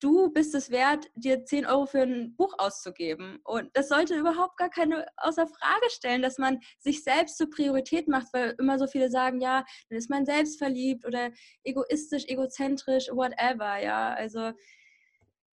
du 0.00 0.30
bist 0.30 0.54
es 0.54 0.70
wert, 0.70 1.10
dir 1.14 1.44
10 1.44 1.66
Euro 1.66 1.86
für 1.86 2.02
ein 2.02 2.34
Buch 2.36 2.54
auszugeben. 2.58 3.38
Und 3.44 3.70
das 3.74 3.88
sollte 3.88 4.16
überhaupt 4.16 4.56
gar 4.56 4.70
keine 4.70 5.06
außer 5.16 5.46
Frage 5.46 5.90
stellen, 5.90 6.22
dass 6.22 6.38
man 6.38 6.58
sich 6.78 7.04
selbst 7.04 7.36
zur 7.36 7.50
Priorität 7.50 8.08
macht, 8.08 8.28
weil 8.32 8.54
immer 8.58 8.78
so 8.78 8.86
viele 8.86 9.10
sagen, 9.10 9.40
ja, 9.40 9.64
dann 9.88 9.98
ist 9.98 10.10
man 10.10 10.24
selbstverliebt 10.24 11.06
oder 11.06 11.30
egoistisch, 11.62 12.24
egozentrisch, 12.26 13.08
whatever, 13.08 13.78
ja. 13.78 14.14
Also 14.14 14.52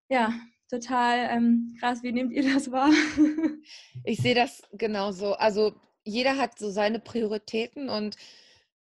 ja, 0.09 0.33
total 0.69 1.29
ähm, 1.29 1.75
krass. 1.79 2.01
Wie 2.03 2.13
nehmt 2.13 2.31
ihr 2.33 2.53
das 2.53 2.71
wahr? 2.71 2.91
ich 4.03 4.19
sehe 4.19 4.35
das 4.35 4.63
genauso. 4.71 5.33
Also 5.33 5.73
jeder 6.03 6.37
hat 6.37 6.57
so 6.57 6.69
seine 6.69 6.99
Prioritäten 6.99 7.89
und 7.89 8.15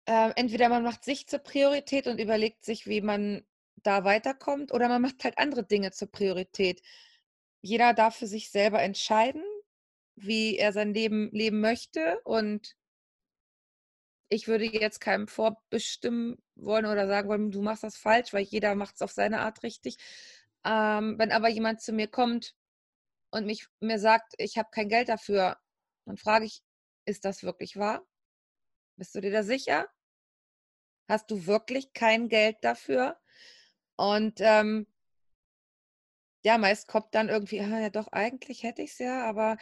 äh, 0.06 0.32
entweder 0.36 0.70
man 0.70 0.84
macht 0.84 1.04
sich 1.04 1.28
zur 1.28 1.40
Priorität 1.40 2.06
und 2.06 2.20
überlegt 2.20 2.64
sich, 2.64 2.86
wie 2.86 3.02
man 3.02 3.44
da 3.84 4.04
weiterkommt, 4.04 4.74
oder 4.74 4.90
man 4.90 5.02
macht 5.02 5.24
halt 5.24 5.38
andere 5.38 5.66
Dinge 5.66 5.92
zur 5.92 6.12
Priorität. 6.12 6.82
Jeder 7.62 7.94
darf 7.94 8.18
für 8.18 8.28
sich 8.28 8.52
selber 8.52 8.82
entscheiden, 8.82 9.44
wie 10.16 10.58
er 10.58 10.74
sein 10.74 10.94
Leben 10.94 11.30
leben 11.32 11.62
möchte 11.62 12.20
und 12.24 12.76
ich 14.30 14.48
würde 14.48 14.66
jetzt 14.66 15.00
keinem 15.00 15.28
vorbestimmen 15.28 16.38
wollen 16.56 16.86
oder 16.86 17.08
sagen 17.08 17.30
wollen, 17.30 17.52
du 17.52 17.62
machst 17.62 17.84
das 17.84 17.98
falsch, 17.98 18.34
weil 18.34 18.44
jeder 18.44 18.76
macht 18.76 18.96
es 18.96 19.02
auf 19.02 19.12
seine 19.12 19.40
Art 19.42 19.64
richtig. 19.64 19.98
Ähm, 20.66 21.16
wenn 21.20 21.32
aber 21.32 21.50
jemand 21.50 21.82
zu 21.82 21.94
mir 21.94 22.08
kommt 22.08 22.56
und 23.32 23.46
mich, 23.46 23.68
mir 23.82 24.00
sagt, 24.00 24.34
ich 24.38 24.58
habe 24.58 24.70
kein 24.72 24.90
Geld 24.90 25.10
dafür, 25.10 25.58
dann 26.06 26.18
frage 26.18 26.46
ich, 26.46 26.64
ist 27.06 27.26
das 27.26 27.44
wirklich 27.44 27.78
wahr? 27.78 28.06
Bist 28.98 29.16
du 29.16 29.22
dir 29.22 29.32
da 29.32 29.44
sicher? 29.44 29.88
Hast 31.10 31.32
du 31.32 31.48
wirklich 31.48 31.94
kein 31.94 32.30
Geld 32.30 32.58
dafür? 32.62 33.18
Und 33.98 34.40
ähm, 34.40 34.88
ja, 36.44 36.58
meist 36.58 36.88
kommt 36.88 37.16
dann 37.16 37.30
irgendwie, 37.30 37.60
ah, 37.62 37.80
ja 37.80 37.90
doch, 37.90 38.08
eigentlich 38.10 38.64
hätte 38.64 38.82
ich 38.82 38.92
es 38.92 39.00
ja, 39.00 39.28
aber 39.28 39.58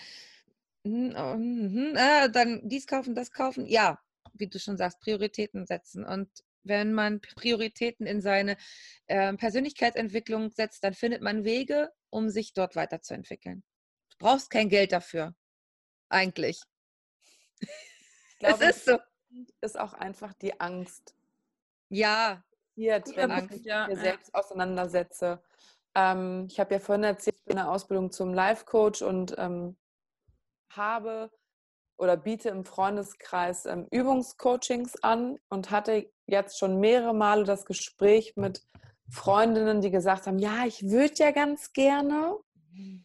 hm, 0.85 1.13
oh, 1.15 1.33
hm, 1.33 1.95
äh, 1.95 2.29
dann 2.29 2.61
dies 2.67 2.87
kaufen, 2.87 3.15
das 3.15 3.31
kaufen. 3.31 3.65
Ja, 3.65 3.99
wie 4.33 4.47
du 4.47 4.59
schon 4.59 4.77
sagst, 4.77 4.99
Prioritäten 4.99 5.65
setzen. 5.65 6.03
Und 6.03 6.29
wenn 6.63 6.93
man 6.93 7.21
Prioritäten 7.21 8.05
in 8.05 8.21
seine 8.21 8.57
äh, 9.07 9.33
Persönlichkeitsentwicklung 9.33 10.51
setzt, 10.51 10.83
dann 10.83 10.93
findet 10.93 11.21
man 11.21 11.45
Wege, 11.45 11.91
um 12.09 12.29
sich 12.29 12.53
dort 12.53 12.75
weiterzuentwickeln. 12.75 13.63
Du 14.11 14.17
brauchst 14.19 14.49
kein 14.49 14.69
Geld 14.69 14.91
dafür. 14.91 15.35
Eigentlich. 16.09 16.61
Ich 17.59 18.39
glaube, 18.39 18.63
es 18.65 18.77
ist 18.77 18.85
so. 18.85 18.99
Ist 19.61 19.79
auch 19.79 19.93
einfach 19.93 20.33
die 20.33 20.59
Angst. 20.59 21.15
Ja. 21.89 22.43
Hier, 22.75 23.01
wenn 23.15 23.31
Angst, 23.31 23.51
ich 23.51 23.57
mich 23.57 23.65
ja, 23.65 23.87
mir 23.87 23.97
selbst 23.97 24.33
auseinandersetze. 24.33 25.41
Ähm, 25.95 26.47
ich 26.49 26.59
habe 26.59 26.73
ja 26.73 26.79
vorhin 26.79 27.03
erzählt, 27.03 27.35
ich 27.37 27.45
bin 27.45 27.57
eine 27.57 27.69
Ausbildung 27.69 28.11
zum 28.11 28.33
Life-Coach 28.33 29.01
und 29.01 29.35
ähm, 29.37 29.77
habe 30.71 31.29
oder 31.97 32.17
biete 32.17 32.49
im 32.49 32.65
Freundeskreis 32.65 33.65
ähm, 33.65 33.87
Übungscoachings 33.91 35.03
an 35.03 35.37
und 35.49 35.69
hatte 35.69 36.09
jetzt 36.25 36.57
schon 36.57 36.79
mehrere 36.79 37.13
Male 37.13 37.43
das 37.43 37.65
Gespräch 37.65 38.33
mit 38.35 38.63
Freundinnen, 39.09 39.81
die 39.81 39.91
gesagt 39.91 40.25
haben, 40.25 40.39
ja, 40.39 40.65
ich 40.65 40.89
würde 40.89 41.13
ja 41.17 41.31
ganz 41.31 41.71
gerne. 41.73 42.37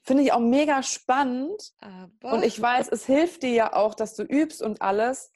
Finde 0.03 0.23
ich 0.23 0.33
auch 0.33 0.41
mega 0.41 0.83
spannend. 0.83 1.75
Aber 1.81 2.33
und 2.33 2.45
ich 2.45 2.61
weiß, 2.61 2.89
es 2.89 3.05
hilft 3.05 3.43
dir 3.43 3.53
ja 3.53 3.73
auch, 3.75 3.95
dass 3.95 4.15
du 4.15 4.23
übst 4.23 4.63
und 4.63 4.81
alles. 4.81 5.31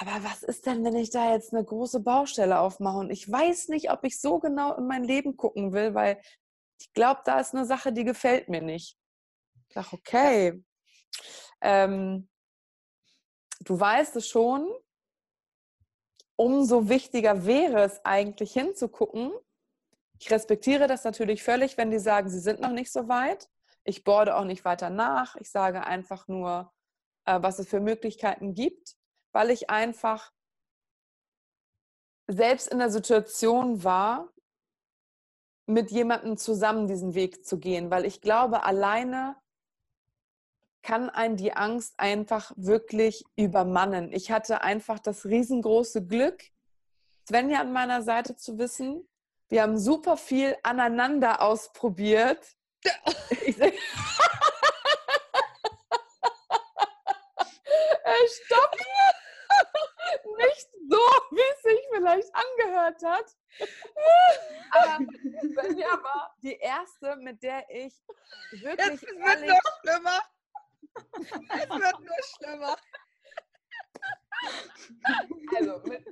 Aber 0.00 0.22
was 0.22 0.44
ist 0.44 0.64
denn, 0.66 0.84
wenn 0.84 0.94
ich 0.94 1.10
da 1.10 1.32
jetzt 1.32 1.52
eine 1.52 1.64
große 1.64 2.00
Baustelle 2.00 2.60
aufmache 2.60 2.98
und 2.98 3.10
ich 3.10 3.30
weiß 3.30 3.68
nicht, 3.68 3.90
ob 3.90 4.04
ich 4.04 4.20
so 4.20 4.38
genau 4.38 4.74
in 4.76 4.86
mein 4.86 5.02
Leben 5.02 5.36
gucken 5.36 5.72
will, 5.72 5.92
weil 5.94 6.20
ich 6.80 6.92
glaube, 6.92 7.22
da 7.24 7.40
ist 7.40 7.52
eine 7.52 7.66
Sache, 7.66 7.92
die 7.92 8.04
gefällt 8.04 8.48
mir 8.48 8.62
nicht. 8.62 8.96
Ich 9.68 9.74
sage, 9.74 9.88
okay, 9.92 10.64
ähm, 11.60 12.28
du 13.60 13.78
weißt 13.78 14.14
es 14.16 14.28
schon, 14.28 14.72
umso 16.36 16.88
wichtiger 16.88 17.44
wäre 17.44 17.82
es 17.82 18.04
eigentlich 18.04 18.52
hinzugucken. 18.52 19.32
Ich 20.20 20.30
respektiere 20.30 20.86
das 20.86 21.02
natürlich 21.02 21.42
völlig, 21.42 21.76
wenn 21.76 21.90
die 21.90 21.98
sagen, 21.98 22.30
sie 22.30 22.38
sind 22.38 22.60
noch 22.60 22.70
nicht 22.70 22.92
so 22.92 23.08
weit. 23.08 23.48
Ich 23.82 24.04
borde 24.04 24.36
auch 24.36 24.44
nicht 24.44 24.64
weiter 24.64 24.90
nach. 24.90 25.34
Ich 25.36 25.50
sage 25.50 25.84
einfach 25.84 26.28
nur, 26.28 26.72
äh, 27.24 27.42
was 27.42 27.58
es 27.58 27.68
für 27.68 27.80
Möglichkeiten 27.80 28.54
gibt, 28.54 28.97
weil 29.32 29.50
ich 29.50 29.70
einfach 29.70 30.32
selbst 32.26 32.68
in 32.68 32.78
der 32.78 32.90
Situation 32.90 33.84
war, 33.84 34.28
mit 35.66 35.90
jemandem 35.90 36.36
zusammen 36.36 36.86
diesen 36.86 37.14
Weg 37.14 37.44
zu 37.44 37.58
gehen, 37.58 37.90
weil 37.90 38.06
ich 38.06 38.20
glaube, 38.20 38.64
alleine 38.64 39.36
kann 40.82 41.10
einen 41.10 41.36
die 41.36 41.52
Angst 41.52 41.94
einfach 41.98 42.52
wirklich 42.56 43.24
übermannen. 43.36 44.12
Ich 44.12 44.30
hatte 44.30 44.62
einfach 44.62 44.98
das 44.98 45.26
riesengroße 45.26 46.06
Glück, 46.06 46.42
Svenja 47.28 47.60
an 47.60 47.72
meiner 47.72 48.02
Seite 48.02 48.36
zu 48.36 48.58
wissen. 48.58 49.06
Wir 49.48 49.62
haben 49.62 49.76
super 49.78 50.16
viel 50.16 50.56
aneinander 50.62 51.42
ausprobiert. 51.42 52.56
Stopp! 58.28 58.76
Nicht 60.38 60.68
so, 60.88 60.96
wie 61.30 61.40
es 61.54 61.62
sich 61.62 61.80
vielleicht 61.92 62.34
angehört 62.34 63.02
hat. 63.04 63.36
Aber 64.70 65.04
Svenja 65.40 66.02
war 66.02 66.34
die 66.42 66.56
erste, 66.56 67.16
mit 67.16 67.42
der 67.42 67.68
ich 67.70 67.94
wirklich. 68.52 68.92
Es 68.92 69.02
wird 69.02 69.46
noch 69.46 69.60
schlimmer. 69.82 70.22
Es 71.20 71.68
wird 71.70 72.00
nur 72.00 72.22
schlimmer. 72.36 72.76
Also, 75.56 75.80
mit, 75.84 76.06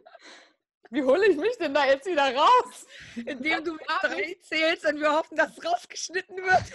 wie 0.91 1.03
hole 1.03 1.27
ich 1.27 1.37
mich 1.37 1.57
denn 1.59 1.75
da 1.75 1.85
jetzt 1.87 2.07
wieder 2.07 2.35
raus? 2.35 2.87
Indem 3.17 3.65
du 3.65 3.73
mit 3.75 3.87
drei 4.03 4.37
zählst 4.43 4.85
und 4.87 5.01
wir 5.01 5.13
hoffen, 5.13 5.37
dass 5.37 5.57
es 5.57 5.65
rausgeschnitten 5.65 6.37
wird. 6.37 6.73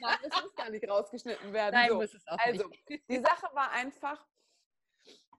Nein, 0.00 0.18
es 0.22 0.42
muss 0.42 0.54
gar 0.54 0.70
nicht 0.70 0.88
rausgeschnitten 0.88 1.52
werden. 1.52 1.74
Nein, 1.74 1.88
so. 1.90 1.94
muss 1.96 2.14
es 2.14 2.26
auch 2.26 2.38
Also, 2.38 2.68
nicht. 2.68 3.08
die 3.08 3.18
Sache 3.20 3.48
war 3.54 3.70
einfach, 3.70 4.24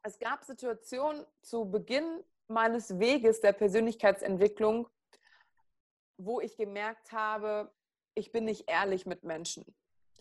es 0.05 0.19
gab 0.19 0.43
Situationen 0.43 1.25
zu 1.41 1.65
Beginn 1.65 2.23
meines 2.47 2.99
Weges 2.99 3.41
der 3.41 3.53
Persönlichkeitsentwicklung, 3.53 4.87
wo 6.17 6.39
ich 6.39 6.57
gemerkt 6.57 7.11
habe, 7.11 7.73
ich 8.13 8.31
bin 8.31 8.45
nicht 8.45 8.69
ehrlich 8.69 9.05
mit 9.05 9.23
Menschen. 9.23 9.65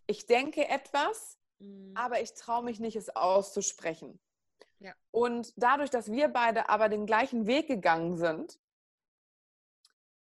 Ich 0.06 0.26
denke 0.26 0.66
etwas, 0.68 1.38
Mhm. 1.58 1.92
aber 1.96 2.20
ich 2.20 2.34
traue 2.34 2.64
mich 2.64 2.80
nicht, 2.80 2.96
es 2.96 3.14
auszusprechen. 3.14 4.18
Ja. 4.80 4.94
Und 5.12 5.52
dadurch, 5.56 5.90
dass 5.90 6.10
wir 6.10 6.28
beide 6.28 6.68
aber 6.68 6.88
den 6.88 7.06
gleichen 7.06 7.46
Weg 7.46 7.68
gegangen 7.68 8.16
sind, 8.16 8.58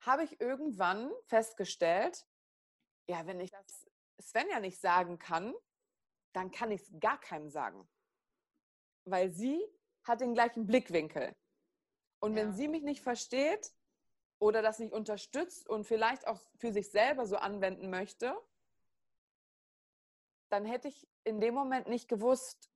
habe 0.01 0.23
ich 0.23 0.41
irgendwann 0.41 1.11
festgestellt, 1.27 2.27
ja, 3.07 3.25
wenn 3.25 3.39
ich 3.39 3.51
das 3.51 3.87
Svenja 4.21 4.59
nicht 4.59 4.79
sagen 4.79 5.17
kann, 5.19 5.53
dann 6.33 6.51
kann 6.51 6.71
ich 6.71 6.81
es 6.81 6.91
gar 6.99 7.19
keinem 7.19 7.49
sagen. 7.49 7.87
Weil 9.05 9.29
sie 9.29 9.63
hat 10.03 10.21
den 10.21 10.33
gleichen 10.33 10.65
Blickwinkel. 10.65 11.35
Und 12.19 12.35
wenn 12.35 12.49
Ja. 12.49 12.53
sie 12.53 12.67
mich 12.67 12.83
nicht 12.83 13.01
versteht 13.01 13.73
oder 14.39 14.61
das 14.61 14.79
nicht 14.79 14.93
unterstützt 14.93 15.67
und 15.69 15.85
vielleicht 15.85 16.27
auch 16.27 16.39
für 16.57 16.71
sich 16.71 16.89
selber 16.91 17.25
so 17.25 17.37
anwenden 17.37 17.89
möchte, 17.89 18.35
dann 20.49 20.65
hätte 20.65 20.87
ich 20.87 21.07
in 21.23 21.39
dem 21.39 21.53
Moment 21.53 21.87
nicht 21.87 22.07
gewusst, 22.07 22.69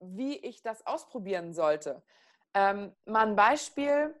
wie 0.00 0.36
ich 0.36 0.62
das 0.62 0.86
ausprobieren 0.86 1.52
sollte. 1.52 2.02
Ähm, 2.54 2.94
mal 3.04 3.26
ein 3.26 3.36
Beispiel. 3.36 4.14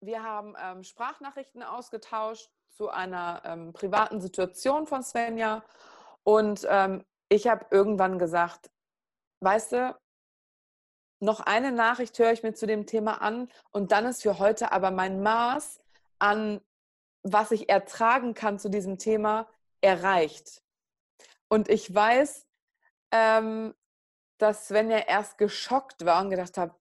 Wir 0.00 0.22
haben 0.22 0.54
ähm, 0.58 0.82
Sprachnachrichten 0.82 1.62
ausgetauscht 1.62 2.50
zu 2.70 2.88
einer 2.88 3.42
ähm, 3.44 3.72
privaten 3.72 4.20
Situation 4.20 4.86
von 4.86 5.02
Svenja. 5.02 5.62
Und 6.22 6.66
ähm, 6.68 7.04
ich 7.28 7.46
habe 7.46 7.66
irgendwann 7.70 8.18
gesagt, 8.18 8.70
weißt 9.40 9.72
du, 9.72 9.98
noch 11.22 11.40
eine 11.40 11.72
Nachricht 11.72 12.18
höre 12.18 12.32
ich 12.32 12.42
mir 12.42 12.54
zu 12.54 12.66
dem 12.66 12.86
Thema 12.86 13.20
an 13.20 13.48
und 13.72 13.92
dann 13.92 14.06
ist 14.06 14.22
für 14.22 14.38
heute 14.38 14.72
aber 14.72 14.90
mein 14.90 15.22
Maß 15.22 15.80
an, 16.18 16.60
was 17.22 17.50
ich 17.50 17.68
ertragen 17.68 18.34
kann 18.34 18.58
zu 18.58 18.70
diesem 18.70 18.98
Thema, 18.98 19.48
erreicht. 19.82 20.62
Und 21.48 21.68
ich 21.68 21.94
weiß, 21.94 22.46
ähm, 23.12 23.74
dass 24.38 24.68
Svenja 24.68 24.98
erst 24.98 25.36
geschockt 25.36 26.04
war 26.04 26.22
und 26.22 26.30
gedacht 26.30 26.56
hat, 26.56 26.74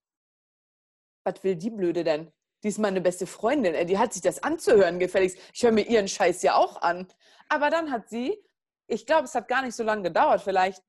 was 1.25 1.43
will 1.43 1.55
die 1.55 1.69
Blöde 1.69 2.03
denn? 2.03 2.31
Die 2.63 2.69
ist 2.69 2.77
meine 2.77 3.01
beste 3.01 3.27
Freundin, 3.27 3.87
die 3.87 3.97
hat 3.97 4.13
sich 4.13 4.21
das 4.21 4.43
anzuhören 4.43 4.99
gefälligst. 4.99 5.37
Ich 5.53 5.63
höre 5.63 5.71
mir 5.71 5.85
ihren 5.85 6.07
Scheiß 6.07 6.41
ja 6.43 6.55
auch 6.55 6.81
an. 6.81 7.07
Aber 7.47 7.69
dann 7.69 7.91
hat 7.91 8.09
sie, 8.09 8.41
ich 8.87 9.05
glaube, 9.05 9.25
es 9.25 9.35
hat 9.35 9.47
gar 9.47 9.61
nicht 9.61 9.75
so 9.75 9.83
lange 9.83 10.03
gedauert, 10.03 10.41
vielleicht 10.41 10.83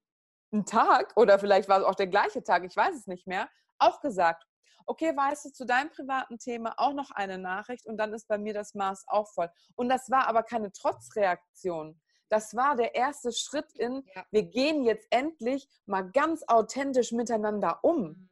einen 0.53 0.67
Tag 0.67 1.13
oder 1.17 1.39
vielleicht 1.39 1.69
war 1.69 1.79
es 1.81 1.85
auch 1.85 1.95
der 1.95 2.07
gleiche 2.07 2.43
Tag, 2.43 2.65
ich 2.65 2.77
weiß 2.77 2.95
es 2.95 3.07
nicht 3.07 3.27
mehr, 3.27 3.49
auch 3.79 4.01
gesagt, 4.01 4.45
okay, 4.87 5.17
weißt 5.17 5.45
du, 5.47 5.53
zu 5.53 5.65
deinem 5.67 5.91
privaten 5.91 6.39
Thema 6.39 6.75
auch 6.77 6.93
noch 6.93 7.11
eine 7.13 7.39
Nachricht 7.39 7.87
und 7.87 7.97
dann 7.97 8.13
ist 8.13 8.27
bei 8.27 8.39
mir 8.39 8.55
das 8.55 8.75
Maß 8.75 9.05
auch 9.07 9.29
voll. 9.29 9.49
Und 9.77 9.89
das 9.89 10.11
war 10.11 10.27
aber 10.27 10.43
keine 10.43 10.73
Trotzreaktion. 10.73 12.01
Das 12.29 12.55
war 12.57 12.77
der 12.77 12.95
erste 12.95 13.33
Schritt 13.33 13.73
in, 13.73 14.03
Ja. 14.15 14.25
wir 14.31 14.43
gehen 14.45 14.85
jetzt 14.85 15.07
endlich 15.11 15.69
mal 15.87 16.03
ganz 16.11 16.45
authentisch 16.49 17.13
miteinander 17.13 17.81
um. 17.83 18.31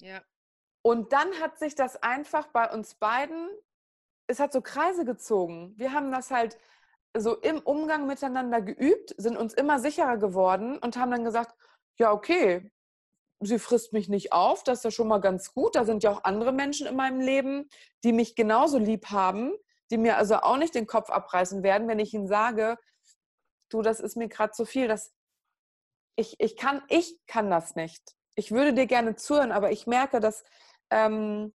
Ja. 0.00 0.22
Und 0.82 1.12
dann 1.12 1.32
hat 1.40 1.58
sich 1.58 1.74
das 1.74 2.02
einfach 2.02 2.48
bei 2.48 2.70
uns 2.70 2.94
beiden, 2.94 3.48
es 4.26 4.40
hat 4.40 4.52
so 4.52 4.60
Kreise 4.60 5.04
gezogen. 5.04 5.74
Wir 5.76 5.92
haben 5.92 6.10
das 6.12 6.30
halt 6.30 6.58
so 7.20 7.36
im 7.36 7.60
Umgang 7.60 8.06
miteinander 8.06 8.60
geübt, 8.60 9.14
sind 9.18 9.36
uns 9.36 9.54
immer 9.54 9.78
sicherer 9.78 10.16
geworden 10.16 10.78
und 10.78 10.96
haben 10.96 11.10
dann 11.10 11.24
gesagt, 11.24 11.54
ja, 11.98 12.12
okay, 12.12 12.70
sie 13.40 13.58
frisst 13.58 13.92
mich 13.92 14.08
nicht 14.08 14.32
auf, 14.32 14.62
das 14.64 14.78
ist 14.78 14.84
ja 14.84 14.90
schon 14.90 15.08
mal 15.08 15.20
ganz 15.20 15.52
gut. 15.52 15.76
Da 15.76 15.84
sind 15.84 16.02
ja 16.02 16.10
auch 16.10 16.24
andere 16.24 16.52
Menschen 16.52 16.86
in 16.86 16.96
meinem 16.96 17.20
Leben, 17.20 17.68
die 18.04 18.12
mich 18.12 18.34
genauso 18.34 18.78
lieb 18.78 19.10
haben, 19.10 19.52
die 19.90 19.98
mir 19.98 20.16
also 20.16 20.36
auch 20.36 20.56
nicht 20.56 20.74
den 20.74 20.86
Kopf 20.86 21.10
abreißen 21.10 21.62
werden, 21.62 21.88
wenn 21.88 21.98
ich 21.98 22.14
ihnen 22.14 22.26
sage, 22.26 22.78
du, 23.70 23.82
das 23.82 24.00
ist 24.00 24.16
mir 24.16 24.28
gerade 24.28 24.52
zu 24.52 24.64
viel, 24.64 24.88
das, 24.88 25.12
ich, 26.16 26.36
ich, 26.38 26.56
kann, 26.56 26.82
ich 26.88 27.18
kann 27.26 27.50
das 27.50 27.74
nicht. 27.74 28.14
Ich 28.34 28.52
würde 28.52 28.72
dir 28.72 28.86
gerne 28.86 29.16
zuhören, 29.16 29.52
aber 29.52 29.70
ich 29.70 29.86
merke, 29.86 30.20
dass 30.20 30.44
ähm, 30.90 31.54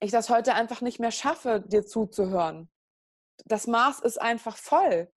ich 0.00 0.10
das 0.10 0.30
heute 0.30 0.54
einfach 0.54 0.80
nicht 0.80 0.98
mehr 0.98 1.10
schaffe, 1.10 1.62
dir 1.66 1.86
zuzuhören. 1.86 2.71
Das 3.44 3.66
Maß 3.66 4.00
ist 4.00 4.20
einfach 4.20 4.56
voll. 4.56 5.12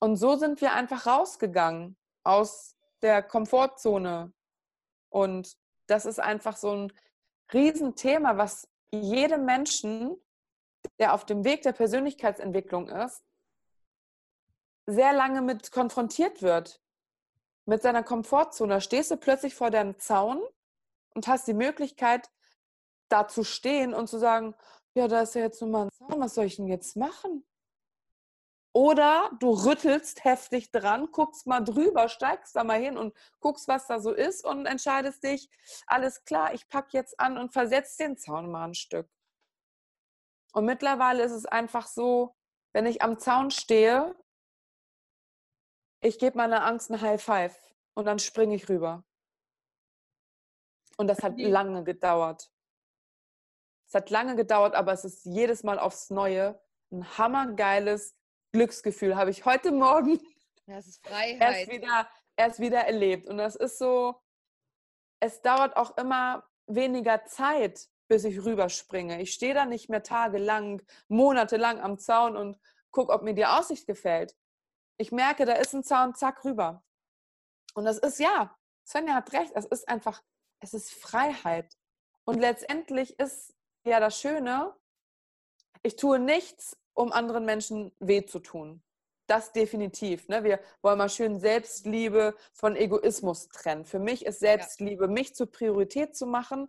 Und 0.00 0.16
so 0.16 0.36
sind 0.36 0.60
wir 0.60 0.72
einfach 0.72 1.06
rausgegangen 1.06 1.96
aus 2.24 2.76
der 3.02 3.22
Komfortzone. 3.22 4.32
Und 5.10 5.56
das 5.86 6.06
ist 6.06 6.18
einfach 6.18 6.56
so 6.56 6.72
ein 6.74 6.92
Riesenthema, 7.52 8.36
was 8.36 8.68
jedem 8.90 9.44
Menschen, 9.44 10.16
der 10.98 11.14
auf 11.14 11.24
dem 11.24 11.44
Weg 11.44 11.62
der 11.62 11.72
Persönlichkeitsentwicklung 11.72 12.88
ist, 12.88 13.22
sehr 14.86 15.12
lange 15.12 15.42
mit 15.42 15.70
konfrontiert 15.70 16.42
wird. 16.42 16.80
Mit 17.64 17.82
seiner 17.82 18.02
Komfortzone. 18.02 18.80
Stehst 18.80 19.12
du 19.12 19.16
plötzlich 19.16 19.54
vor 19.54 19.70
deinem 19.70 19.98
Zaun 20.00 20.42
und 21.14 21.28
hast 21.28 21.46
die 21.46 21.54
Möglichkeit, 21.54 22.28
da 23.08 23.28
zu 23.28 23.44
stehen 23.44 23.94
und 23.94 24.08
zu 24.08 24.18
sagen, 24.18 24.56
ja, 24.94 25.08
da 25.08 25.22
ist 25.22 25.34
ja 25.34 25.42
jetzt 25.42 25.60
nun 25.60 25.70
mal 25.70 25.84
ein 25.84 25.90
Zaun, 25.92 26.20
was 26.20 26.34
soll 26.34 26.44
ich 26.44 26.56
denn 26.56 26.66
jetzt 26.66 26.96
machen? 26.96 27.44
Oder 28.74 29.30
du 29.38 29.50
rüttelst 29.50 30.24
heftig 30.24 30.70
dran, 30.70 31.10
guckst 31.12 31.46
mal 31.46 31.60
drüber, 31.60 32.08
steigst 32.08 32.56
da 32.56 32.64
mal 32.64 32.80
hin 32.80 32.96
und 32.96 33.14
guckst, 33.40 33.68
was 33.68 33.86
da 33.86 34.00
so 34.00 34.12
ist 34.12 34.44
und 34.46 34.64
entscheidest 34.64 35.22
dich, 35.22 35.50
alles 35.86 36.24
klar, 36.24 36.54
ich 36.54 36.68
packe 36.68 36.96
jetzt 36.96 37.20
an 37.20 37.36
und 37.36 37.52
versetz 37.52 37.96
den 37.96 38.16
Zaun 38.16 38.50
mal 38.50 38.68
ein 38.68 38.74
Stück. 38.74 39.10
Und 40.54 40.64
mittlerweile 40.64 41.22
ist 41.22 41.32
es 41.32 41.46
einfach 41.46 41.86
so, 41.86 42.34
wenn 42.72 42.86
ich 42.86 43.02
am 43.02 43.18
Zaun 43.18 43.50
stehe, 43.50 44.14
ich 46.00 46.18
gebe 46.18 46.36
meiner 46.36 46.64
Angst 46.64 46.90
eine 46.90 47.00
High 47.00 47.22
Five 47.22 47.74
und 47.94 48.06
dann 48.06 48.18
springe 48.18 48.54
ich 48.54 48.68
rüber. 48.68 49.04
Und 50.96 51.08
das 51.08 51.22
hat 51.22 51.38
lange 51.38 51.84
gedauert. 51.84 52.51
Es 53.92 53.94
hat 53.94 54.08
lange 54.08 54.36
gedauert, 54.36 54.74
aber 54.74 54.94
es 54.94 55.04
ist 55.04 55.26
jedes 55.26 55.64
Mal 55.64 55.78
aufs 55.78 56.08
Neue 56.08 56.58
ein 56.90 57.18
hammergeiles 57.18 58.16
Glücksgefühl. 58.52 59.16
Habe 59.16 59.28
ich 59.28 59.44
heute 59.44 59.70
Morgen 59.70 60.18
Das 60.66 60.86
ist 60.86 61.06
erst 61.10 61.14
Freiheit. 61.14 61.68
wieder, 61.68 62.08
erst 62.34 62.58
wieder 62.58 62.78
erlebt. 62.86 63.26
Und 63.26 63.36
das 63.36 63.54
ist 63.54 63.76
so, 63.76 64.18
es 65.20 65.42
dauert 65.42 65.76
auch 65.76 65.94
immer 65.98 66.48
weniger 66.66 67.26
Zeit, 67.26 67.86
bis 68.08 68.24
ich 68.24 68.42
rüberspringe. 68.42 69.20
Ich 69.20 69.34
stehe 69.34 69.52
da 69.52 69.66
nicht 69.66 69.90
mehr 69.90 70.02
tagelang, 70.02 70.80
monatelang 71.08 71.78
am 71.78 71.98
Zaun 71.98 72.34
und 72.34 72.58
gucke, 72.92 73.12
ob 73.12 73.20
mir 73.20 73.34
die 73.34 73.44
Aussicht 73.44 73.86
gefällt. 73.86 74.34
Ich 74.96 75.12
merke, 75.12 75.44
da 75.44 75.52
ist 75.52 75.74
ein 75.74 75.84
Zaun, 75.84 76.14
zack, 76.14 76.46
rüber. 76.46 76.82
Und 77.74 77.84
das 77.84 77.98
ist 77.98 78.18
ja, 78.18 78.56
Svenja 78.86 79.16
hat 79.16 79.34
recht, 79.34 79.52
es 79.54 79.66
ist 79.66 79.86
einfach, 79.86 80.22
es 80.60 80.72
ist 80.72 80.94
Freiheit. 80.94 81.76
Und 82.24 82.40
letztendlich 82.40 83.18
ist 83.18 83.54
ja 83.84 84.00
das 84.00 84.20
Schöne, 84.20 84.74
ich 85.82 85.96
tue 85.96 86.18
nichts, 86.18 86.76
um 86.94 87.12
anderen 87.12 87.44
Menschen 87.44 87.92
weh 87.98 88.24
zu 88.24 88.38
tun. 88.38 88.82
Das 89.26 89.52
definitiv. 89.52 90.28
Ne? 90.28 90.44
Wir 90.44 90.60
wollen 90.82 90.98
mal 90.98 91.08
schön 91.08 91.38
Selbstliebe 91.38 92.36
von 92.52 92.76
Egoismus 92.76 93.48
trennen. 93.48 93.84
Für 93.84 93.98
mich 93.98 94.26
ist 94.26 94.40
Selbstliebe, 94.40 95.08
mich 95.08 95.34
zur 95.34 95.50
Priorität 95.50 96.16
zu 96.16 96.26
machen, 96.26 96.68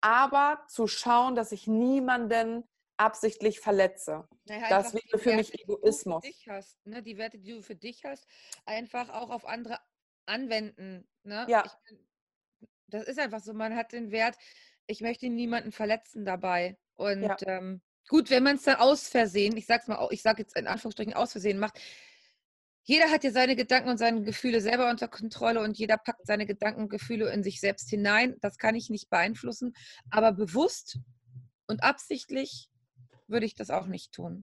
aber 0.00 0.62
zu 0.68 0.86
schauen, 0.86 1.34
dass 1.34 1.50
ich 1.50 1.66
niemanden 1.66 2.68
absichtlich 2.96 3.60
verletze. 3.60 4.28
Naja, 4.44 4.68
das 4.68 4.94
wäre 4.94 5.18
für 5.18 5.30
Werte, 5.30 5.36
mich 5.36 5.60
Egoismus. 5.60 6.22
Die, 6.22 6.34
du 6.44 6.52
hast, 6.52 6.86
ne? 6.86 7.02
die 7.02 7.16
Werte, 7.16 7.38
die 7.38 7.52
du 7.52 7.62
für 7.62 7.74
dich 7.74 8.04
hast, 8.04 8.26
einfach 8.66 9.08
auch 9.08 9.30
auf 9.30 9.46
andere 9.46 9.80
anwenden. 10.26 11.08
Ne? 11.22 11.46
Ja. 11.48 11.64
Ich, 11.64 11.98
das 12.86 13.04
ist 13.08 13.18
einfach 13.18 13.40
so, 13.40 13.54
man 13.54 13.74
hat 13.74 13.92
den 13.92 14.10
Wert, 14.10 14.36
ich 14.86 15.00
möchte 15.00 15.28
niemanden 15.28 15.72
verletzen 15.72 16.24
dabei. 16.24 16.76
Und 16.94 17.22
ja. 17.22 17.36
ähm, 17.46 17.82
gut, 18.08 18.30
wenn 18.30 18.42
man 18.42 18.56
es 18.56 18.62
dann 18.62 18.76
aus 18.76 19.08
Versehen, 19.08 19.56
ich 19.56 19.66
sag's 19.66 19.88
mal, 19.88 20.06
ich 20.10 20.22
sage 20.22 20.42
jetzt 20.42 20.56
in 20.56 20.66
Anführungsstrichen 20.66 21.14
aus 21.14 21.32
Versehen 21.32 21.58
macht, 21.58 21.80
jeder 22.86 23.10
hat 23.10 23.24
ja 23.24 23.30
seine 23.30 23.56
Gedanken 23.56 23.88
und 23.88 23.98
seine 23.98 24.22
Gefühle 24.22 24.60
selber 24.60 24.90
unter 24.90 25.08
Kontrolle 25.08 25.60
und 25.60 25.78
jeder 25.78 25.96
packt 25.96 26.26
seine 26.26 26.44
Gedanken 26.44 26.82
und 26.82 26.90
Gefühle 26.90 27.32
in 27.32 27.42
sich 27.42 27.58
selbst 27.58 27.88
hinein. 27.88 28.36
Das 28.40 28.58
kann 28.58 28.74
ich 28.74 28.90
nicht 28.90 29.08
beeinflussen, 29.08 29.74
aber 30.10 30.32
bewusst 30.32 30.98
und 31.66 31.82
absichtlich 31.82 32.68
würde 33.26 33.46
ich 33.46 33.54
das 33.54 33.70
auch 33.70 33.86
nicht 33.86 34.12
tun. 34.12 34.44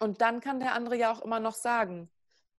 Und 0.00 0.20
dann 0.22 0.40
kann 0.40 0.58
der 0.58 0.74
andere 0.74 0.96
ja 0.96 1.12
auch 1.12 1.22
immer 1.22 1.38
noch 1.38 1.54
sagen, 1.54 2.10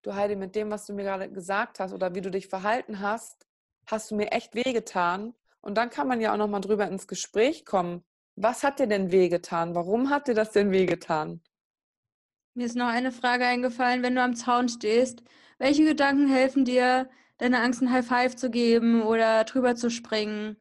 du 0.04 0.16
Heidi, 0.16 0.36
mit 0.38 0.56
dem, 0.56 0.70
was 0.70 0.86
du 0.86 0.94
mir 0.94 1.04
gerade 1.04 1.30
gesagt 1.30 1.80
hast 1.80 1.92
oder 1.92 2.16
wie 2.16 2.22
du 2.22 2.32
dich 2.32 2.48
verhalten 2.48 3.02
hast, 3.02 3.46
hast 3.88 4.12
du 4.12 4.16
mir 4.16 4.32
echt 4.32 4.56
wehgetan. 4.56 5.34
Und 5.62 5.76
dann 5.76 5.90
kann 5.90 6.08
man 6.08 6.20
ja 6.22 6.34
auch 6.34 6.38
noch 6.38 6.48
mal 6.48 6.60
drüber 6.60 6.88
ins 6.88 7.08
Gespräch 7.08 7.66
kommen. 7.66 8.04
Was 8.36 8.64
hat 8.64 8.80
dir 8.80 8.88
denn 8.88 9.12
wehgetan? 9.12 9.76
Warum 9.76 10.10
hat 10.10 10.28
dir 10.28 10.34
das 10.34 10.52
denn 10.52 10.72
wehgetan? 10.72 11.42
Mir 12.54 12.66
ist 12.66 12.76
noch 12.76 12.88
eine 12.88 13.12
Frage 13.12 13.46
eingefallen, 13.46 14.04
wenn 14.04 14.16
du 14.16 14.22
am 14.22 14.36
Zaun 14.36 14.68
stehst. 14.68 15.24
Welche 15.58 15.86
Gedanken 15.86 16.28
helfen 16.28 16.66
dir, 16.66 17.10
deiner 17.38 17.62
Angst 17.62 17.82
ein 17.82 17.92
High 17.92 18.06
Five 18.06 18.36
zu 18.36 18.50
geben 18.50 19.04
oder 19.04 19.44
drüber 19.44 19.76
zu 19.76 19.90
springen? 19.90 20.58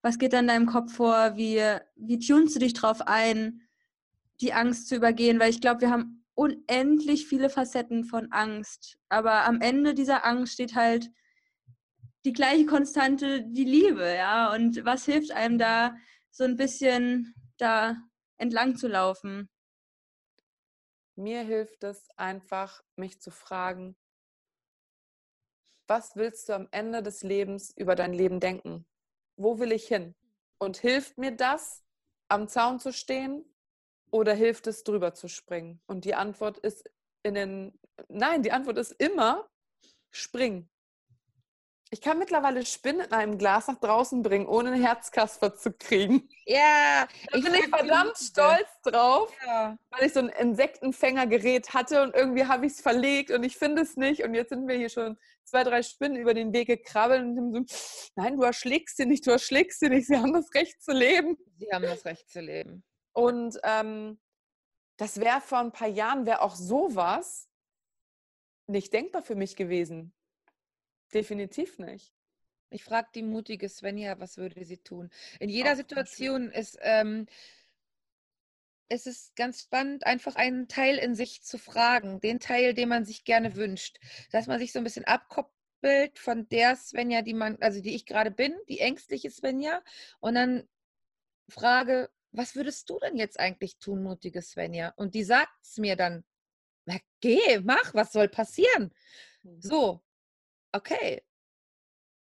Was 0.00 0.18
geht 0.18 0.32
dann 0.32 0.46
in 0.46 0.48
deinem 0.48 0.66
Kopf 0.66 0.94
vor? 0.94 1.36
Wie, 1.36 1.62
wie 1.96 2.18
tunst 2.18 2.56
du 2.56 2.58
dich 2.58 2.74
drauf 2.74 3.02
ein, 3.06 3.62
die 4.40 4.52
Angst 4.52 4.88
zu 4.88 4.96
übergehen? 4.96 5.38
Weil 5.38 5.50
ich 5.50 5.60
glaube, 5.60 5.82
wir 5.82 5.90
haben 5.90 6.24
unendlich 6.34 7.26
viele 7.26 7.50
Facetten 7.50 8.04
von 8.04 8.32
Angst. 8.32 8.98
Aber 9.08 9.44
am 9.44 9.60
Ende 9.60 9.94
dieser 9.94 10.24
Angst 10.26 10.54
steht 10.54 10.74
halt 10.74 11.10
die 12.24 12.32
gleiche 12.32 12.66
Konstante, 12.66 13.42
die 13.44 13.64
Liebe, 13.64 14.14
ja. 14.14 14.52
Und 14.52 14.84
was 14.84 15.04
hilft 15.04 15.32
einem 15.32 15.58
da, 15.58 15.96
so 16.30 16.44
ein 16.44 16.56
bisschen 16.56 17.34
da 17.58 17.96
entlang 18.38 18.76
zu 18.76 18.88
laufen? 18.88 19.48
Mir 21.14 21.42
hilft 21.42 21.84
es 21.84 22.08
einfach, 22.16 22.82
mich 22.96 23.20
zu 23.20 23.30
fragen, 23.30 23.96
was 25.86 26.16
willst 26.16 26.48
du 26.48 26.54
am 26.54 26.68
Ende 26.70 27.02
des 27.02 27.22
Lebens 27.22 27.70
über 27.76 27.94
dein 27.94 28.14
Leben 28.14 28.40
denken? 28.40 28.86
Wo 29.36 29.58
will 29.58 29.72
ich 29.72 29.86
hin? 29.88 30.14
Und 30.58 30.78
hilft 30.78 31.18
mir 31.18 31.32
das, 31.32 31.84
am 32.28 32.48
Zaun 32.48 32.80
zu 32.80 32.92
stehen 32.92 33.44
oder 34.10 34.32
hilft 34.32 34.66
es, 34.68 34.84
drüber 34.84 35.12
zu 35.12 35.28
springen? 35.28 35.82
Und 35.86 36.04
die 36.06 36.14
Antwort 36.14 36.56
ist 36.58 36.88
in 37.22 37.34
den, 37.34 37.78
nein, 38.08 38.42
die 38.42 38.52
Antwort 38.52 38.78
ist 38.78 38.92
immer 38.92 39.50
springen. 40.10 40.71
Ich 41.92 42.00
kann 42.00 42.18
mittlerweile 42.18 42.64
Spinnen 42.64 43.04
in 43.04 43.12
einem 43.12 43.36
Glas 43.36 43.68
nach 43.68 43.78
draußen 43.78 44.22
bringen, 44.22 44.46
ohne 44.46 44.72
einen 44.72 44.82
Herzkasper 44.82 45.54
zu 45.54 45.74
kriegen. 45.74 46.26
Ja, 46.46 47.06
da 47.30 47.38
bin 47.38 47.52
ich 47.52 47.68
verdammt 47.68 48.16
stolz 48.16 48.80
drauf, 48.82 49.30
ja. 49.46 49.76
weil 49.90 50.06
ich 50.06 50.14
so 50.14 50.20
ein 50.20 50.30
Insektenfängergerät 50.30 51.74
hatte 51.74 52.02
und 52.02 52.14
irgendwie 52.14 52.46
habe 52.46 52.64
ich 52.64 52.72
es 52.72 52.80
verlegt 52.80 53.30
und 53.30 53.42
ich 53.42 53.58
finde 53.58 53.82
es 53.82 53.98
nicht. 53.98 54.24
Und 54.24 54.32
jetzt 54.32 54.48
sind 54.48 54.66
wir 54.68 54.76
hier 54.76 54.88
schon 54.88 55.18
zwei, 55.44 55.64
drei 55.64 55.82
Spinnen 55.82 56.16
über 56.16 56.32
den 56.32 56.54
Weg 56.54 56.68
gekrabbelt 56.68 57.24
und 57.24 57.68
so, 57.68 58.10
nein, 58.16 58.38
du 58.38 58.42
erschlägst 58.42 58.96
sie 58.96 59.04
nicht, 59.04 59.26
du 59.26 59.30
erschlägst 59.30 59.80
sie 59.80 59.90
nicht, 59.90 60.06
sie 60.06 60.16
haben 60.16 60.32
das 60.32 60.54
Recht 60.54 60.82
zu 60.82 60.92
leben. 60.92 61.36
Sie 61.58 61.68
haben 61.70 61.84
das 61.84 62.06
Recht 62.06 62.30
zu 62.30 62.40
leben. 62.40 62.82
Und 63.12 63.60
ähm, 63.64 64.18
das 64.96 65.20
wäre 65.20 65.42
vor 65.42 65.58
ein 65.58 65.72
paar 65.72 65.88
Jahren, 65.88 66.24
wäre 66.24 66.40
auch 66.40 66.56
sowas 66.56 67.50
nicht 68.66 68.94
denkbar 68.94 69.22
für 69.22 69.34
mich 69.34 69.56
gewesen. 69.56 70.14
Definitiv 71.12 71.78
nicht. 71.78 72.14
Ich 72.70 72.84
frage 72.84 73.08
die 73.14 73.22
mutige 73.22 73.68
Svenja, 73.68 74.18
was 74.18 74.38
würde 74.38 74.64
sie 74.64 74.78
tun? 74.78 75.10
In 75.40 75.50
jeder 75.50 75.72
Ach, 75.72 75.76
Situation 75.76 76.50
ist, 76.50 76.78
ähm, 76.80 77.26
ist 78.88 79.06
es 79.06 79.32
ganz 79.36 79.62
spannend, 79.62 80.06
einfach 80.06 80.36
einen 80.36 80.68
Teil 80.68 80.96
in 80.96 81.14
sich 81.14 81.42
zu 81.42 81.58
fragen, 81.58 82.20
den 82.20 82.40
Teil, 82.40 82.74
den 82.74 82.88
man 82.88 83.04
sich 83.04 83.24
gerne 83.24 83.56
wünscht, 83.56 83.98
dass 84.30 84.46
man 84.46 84.58
sich 84.58 84.72
so 84.72 84.78
ein 84.78 84.84
bisschen 84.84 85.04
abkoppelt 85.04 86.18
von 86.18 86.48
der 86.48 86.76
Svenja, 86.76 87.22
die 87.22 87.34
man, 87.34 87.56
also 87.60 87.80
die 87.80 87.94
ich 87.94 88.06
gerade 88.06 88.30
bin, 88.30 88.54
die 88.68 88.80
ängstliche 88.80 89.30
Svenja, 89.30 89.82
und 90.20 90.34
dann 90.34 90.68
frage, 91.48 92.10
was 92.32 92.54
würdest 92.54 92.88
du 92.88 92.98
denn 92.98 93.16
jetzt 93.16 93.38
eigentlich 93.38 93.78
tun, 93.78 94.02
mutige 94.02 94.40
Svenja? 94.40 94.94
Und 94.96 95.14
die 95.14 95.24
sagt 95.24 95.52
es 95.62 95.76
mir 95.76 95.96
dann, 95.96 96.24
na 96.86 96.96
geh, 97.20 97.60
mach, 97.60 97.94
was 97.94 98.12
soll 98.12 98.28
passieren? 98.28 98.94
Mhm. 99.42 99.60
So, 99.60 100.02
okay. 100.72 101.22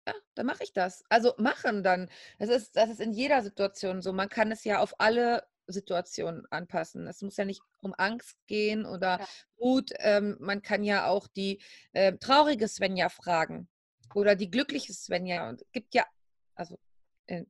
Ja, 0.08 0.14
dann 0.36 0.46
mache 0.46 0.64
ich 0.64 0.74
das. 0.74 1.04
Also 1.10 1.34
machen 1.38 1.84
dann. 1.84 2.10
Das 2.38 2.50
ist, 2.50 2.76
das 2.76 2.90
ist 2.90 3.02
in 3.02 3.12
jeder 3.12 3.42
Situation 3.42 4.02
so. 4.02 4.14
Man 4.14 4.30
kann 4.30 4.52
es 4.52 4.64
ja 4.64 4.80
auf 4.80 5.00
alle 5.00 5.48
Situationen 5.68 6.46
anpassen. 6.52 7.08
Es 7.08 7.22
muss 7.22 7.38
ja 7.38 7.46
nicht 7.46 7.62
um 7.82 7.94
Angst 7.98 8.38
gehen 8.48 8.86
oder 8.86 9.20
ja. 9.20 9.82
Ähm, 10.00 10.38
man 10.40 10.62
kann 10.62 10.84
ja 10.84 11.08
auch 11.08 11.28
die 11.28 11.60
äh, 11.94 12.14
traurige 12.18 12.68
Svenja 12.68 13.10
fragen 13.10 13.68
oder 14.14 14.36
die 14.36 14.52
glückliche 14.52 14.94
Svenja. 14.94 15.50
Und 15.50 15.62
es 15.62 15.72
gibt 15.72 15.96
ja, 15.96 16.06
also 16.54 16.78
in, 17.26 17.48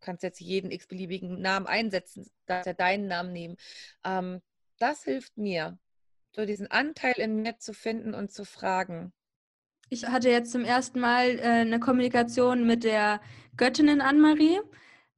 kannst 0.00 0.24
jetzt 0.24 0.40
jeden 0.40 0.70
x-beliebigen 0.70 1.40
Namen 1.40 1.66
einsetzen, 1.66 2.28
darfst 2.46 2.66
ja 2.66 2.72
deinen 2.72 3.06
Namen 3.06 3.32
nehmen. 3.32 3.56
Ähm, 4.04 4.42
das 4.78 5.04
hilft 5.04 5.36
mir, 5.36 5.78
so 6.34 6.44
diesen 6.44 6.70
Anteil 6.70 7.14
in 7.18 7.42
mir 7.42 7.58
zu 7.58 7.72
finden 7.72 8.14
und 8.14 8.32
zu 8.32 8.44
fragen. 8.44 9.12
Ich 9.92 10.06
hatte 10.06 10.30
jetzt 10.30 10.52
zum 10.52 10.64
ersten 10.64 11.00
Mal 11.00 11.38
äh, 11.38 11.42
eine 11.42 11.78
Kommunikation 11.78 12.66
mit 12.66 12.82
der 12.82 13.20
Göttinnen 13.58 14.00
Anne-Marie, 14.00 14.58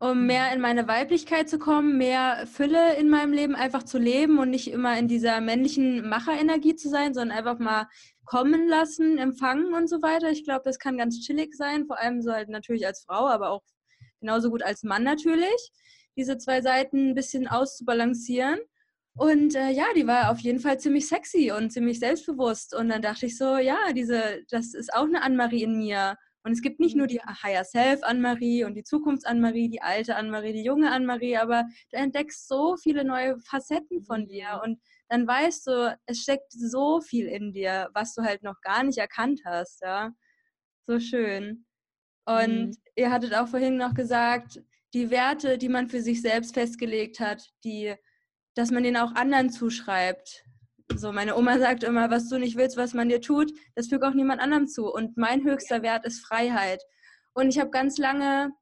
um 0.00 0.18
mhm. 0.18 0.26
mehr 0.26 0.52
in 0.52 0.60
meine 0.60 0.88
Weiblichkeit 0.88 1.48
zu 1.48 1.60
kommen, 1.60 1.96
mehr 1.96 2.44
Fülle 2.48 2.96
in 2.96 3.08
meinem 3.08 3.32
Leben 3.32 3.54
einfach 3.54 3.84
zu 3.84 3.98
leben 3.98 4.40
und 4.40 4.50
nicht 4.50 4.66
immer 4.66 4.98
in 4.98 5.06
dieser 5.06 5.40
männlichen 5.40 6.08
Macherenergie 6.08 6.74
zu 6.74 6.88
sein, 6.88 7.14
sondern 7.14 7.38
einfach 7.38 7.60
mal 7.60 7.86
kommen 8.24 8.66
lassen, 8.66 9.16
empfangen 9.18 9.74
und 9.74 9.88
so 9.88 10.02
weiter. 10.02 10.32
Ich 10.32 10.42
glaube, 10.42 10.62
das 10.64 10.80
kann 10.80 10.98
ganz 10.98 11.20
chillig 11.20 11.54
sein, 11.54 11.86
vor 11.86 12.00
allem 12.00 12.20
so 12.20 12.32
halt 12.32 12.48
natürlich 12.48 12.84
als 12.84 13.04
Frau, 13.04 13.28
aber 13.28 13.50
auch 13.50 13.62
genauso 14.18 14.50
gut 14.50 14.64
als 14.64 14.82
Mann 14.82 15.04
natürlich, 15.04 15.70
diese 16.16 16.36
zwei 16.36 16.62
Seiten 16.62 17.10
ein 17.10 17.14
bisschen 17.14 17.46
auszubalancieren. 17.46 18.58
Und 19.16 19.54
äh, 19.54 19.70
ja, 19.70 19.86
die 19.94 20.06
war 20.06 20.30
auf 20.30 20.40
jeden 20.40 20.58
Fall 20.58 20.80
ziemlich 20.80 21.06
sexy 21.06 21.52
und 21.52 21.70
ziemlich 21.70 22.00
selbstbewusst. 22.00 22.74
Und 22.74 22.88
dann 22.88 23.02
dachte 23.02 23.26
ich 23.26 23.38
so, 23.38 23.56
ja, 23.58 23.92
diese, 23.94 24.42
das 24.50 24.74
ist 24.74 24.92
auch 24.92 25.04
eine 25.04 25.22
Anne-Marie 25.22 25.62
in 25.62 25.78
mir. 25.78 26.16
Und 26.42 26.52
es 26.52 26.60
gibt 26.60 26.80
nicht 26.80 26.96
nur 26.96 27.06
die 27.06 27.20
Higher 27.20 27.64
Self 27.64 28.02
Anne-Marie 28.02 28.64
und 28.64 28.74
die 28.74 28.82
Zukunfts 28.82 29.24
Anne-Marie, 29.24 29.70
die 29.70 29.80
alte 29.80 30.16
Anne-Marie, 30.16 30.52
die 30.52 30.64
junge 30.64 30.90
Anne-Marie, 30.90 31.38
aber 31.38 31.64
du 31.90 31.96
entdeckst 31.96 32.46
so 32.48 32.76
viele 32.76 33.04
neue 33.04 33.38
Facetten 33.40 34.02
von 34.02 34.26
dir 34.26 34.60
und 34.62 34.78
dann 35.08 35.26
weißt 35.26 35.66
du, 35.66 35.98
es 36.04 36.18
steckt 36.18 36.52
so 36.52 37.00
viel 37.00 37.28
in 37.28 37.52
dir, 37.52 37.88
was 37.94 38.14
du 38.14 38.22
halt 38.22 38.42
noch 38.42 38.60
gar 38.60 38.82
nicht 38.82 38.98
erkannt 38.98 39.40
hast, 39.46 39.80
ja. 39.82 40.12
So 40.86 41.00
schön. 41.00 41.64
Und 42.26 42.66
mhm. 42.66 42.76
ihr 42.96 43.10
hattet 43.10 43.34
auch 43.34 43.48
vorhin 43.48 43.76
noch 43.78 43.94
gesagt, 43.94 44.60
die 44.92 45.10
Werte, 45.10 45.56
die 45.56 45.68
man 45.70 45.88
für 45.88 46.02
sich 46.02 46.20
selbst 46.20 46.54
festgelegt 46.54 47.20
hat, 47.20 47.48
die, 47.64 47.94
dass 48.54 48.70
man 48.70 48.82
denen 48.82 48.96
auch 48.96 49.14
anderen 49.14 49.50
zuschreibt. 49.50 50.44
So, 50.94 51.12
meine 51.12 51.36
Oma 51.36 51.58
sagt 51.58 51.82
immer, 51.82 52.10
was 52.10 52.28
du 52.28 52.38
nicht 52.38 52.56
willst, 52.56 52.76
was 52.76 52.94
man 52.94 53.08
dir 53.08 53.20
tut, 53.20 53.52
das 53.74 53.88
fügt 53.88 54.04
auch 54.04 54.14
niemand 54.14 54.40
anderem 54.40 54.68
zu. 54.68 54.92
Und 54.92 55.16
mein 55.16 55.44
höchster 55.44 55.82
Wert 55.82 56.04
ist 56.04 56.24
Freiheit. 56.24 56.82
Und 57.32 57.48
ich 57.48 57.58
habe 57.58 57.70
ganz 57.70 57.98
lange 57.98 58.52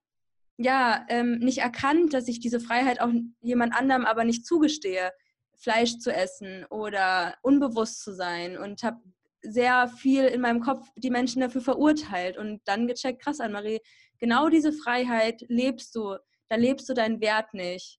ja 0.56 1.04
ähm, 1.08 1.38
nicht 1.38 1.58
erkannt, 1.58 2.14
dass 2.14 2.28
ich 2.28 2.40
diese 2.40 2.60
Freiheit 2.60 3.00
auch 3.00 3.10
jemand 3.40 3.74
anderem 3.74 4.06
aber 4.06 4.24
nicht 4.24 4.46
zugestehe, 4.46 5.12
Fleisch 5.56 5.98
zu 5.98 6.12
essen 6.12 6.64
oder 6.70 7.34
unbewusst 7.42 8.02
zu 8.02 8.14
sein. 8.14 8.56
Und 8.56 8.82
habe 8.82 9.00
sehr 9.42 9.88
viel 9.88 10.24
in 10.24 10.40
meinem 10.40 10.60
Kopf 10.60 10.88
die 10.96 11.10
Menschen 11.10 11.40
dafür 11.40 11.60
verurteilt 11.60 12.38
und 12.38 12.60
dann 12.64 12.86
gecheckt, 12.86 13.22
krass, 13.22 13.40
Anne-Marie, 13.40 13.80
genau 14.18 14.48
diese 14.48 14.72
Freiheit 14.72 15.44
lebst 15.48 15.94
du, 15.96 16.16
da 16.48 16.56
lebst 16.56 16.88
du 16.88 16.94
deinen 16.94 17.20
Wert 17.20 17.52
nicht. 17.54 17.98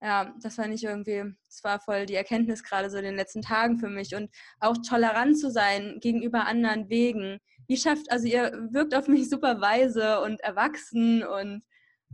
Ja, 0.00 0.32
das 0.40 0.54
fand 0.54 0.72
ich 0.74 0.84
irgendwie, 0.84 1.24
das 1.46 1.64
war 1.64 1.80
voll 1.80 2.06
die 2.06 2.14
Erkenntnis 2.14 2.62
gerade 2.62 2.88
so 2.88 2.98
in 2.98 3.04
den 3.04 3.16
letzten 3.16 3.42
Tagen 3.42 3.78
für 3.78 3.88
mich 3.88 4.14
und 4.14 4.30
auch 4.60 4.76
tolerant 4.88 5.38
zu 5.38 5.50
sein 5.50 5.98
gegenüber 6.00 6.46
anderen 6.46 6.88
Wegen. 6.88 7.40
Wie 7.66 7.76
schafft, 7.76 8.10
also 8.12 8.26
ihr 8.28 8.52
wirkt 8.70 8.94
auf 8.94 9.08
mich 9.08 9.28
super 9.28 9.60
weise 9.60 10.20
und 10.20 10.40
erwachsen 10.40 11.24
und 11.24 11.62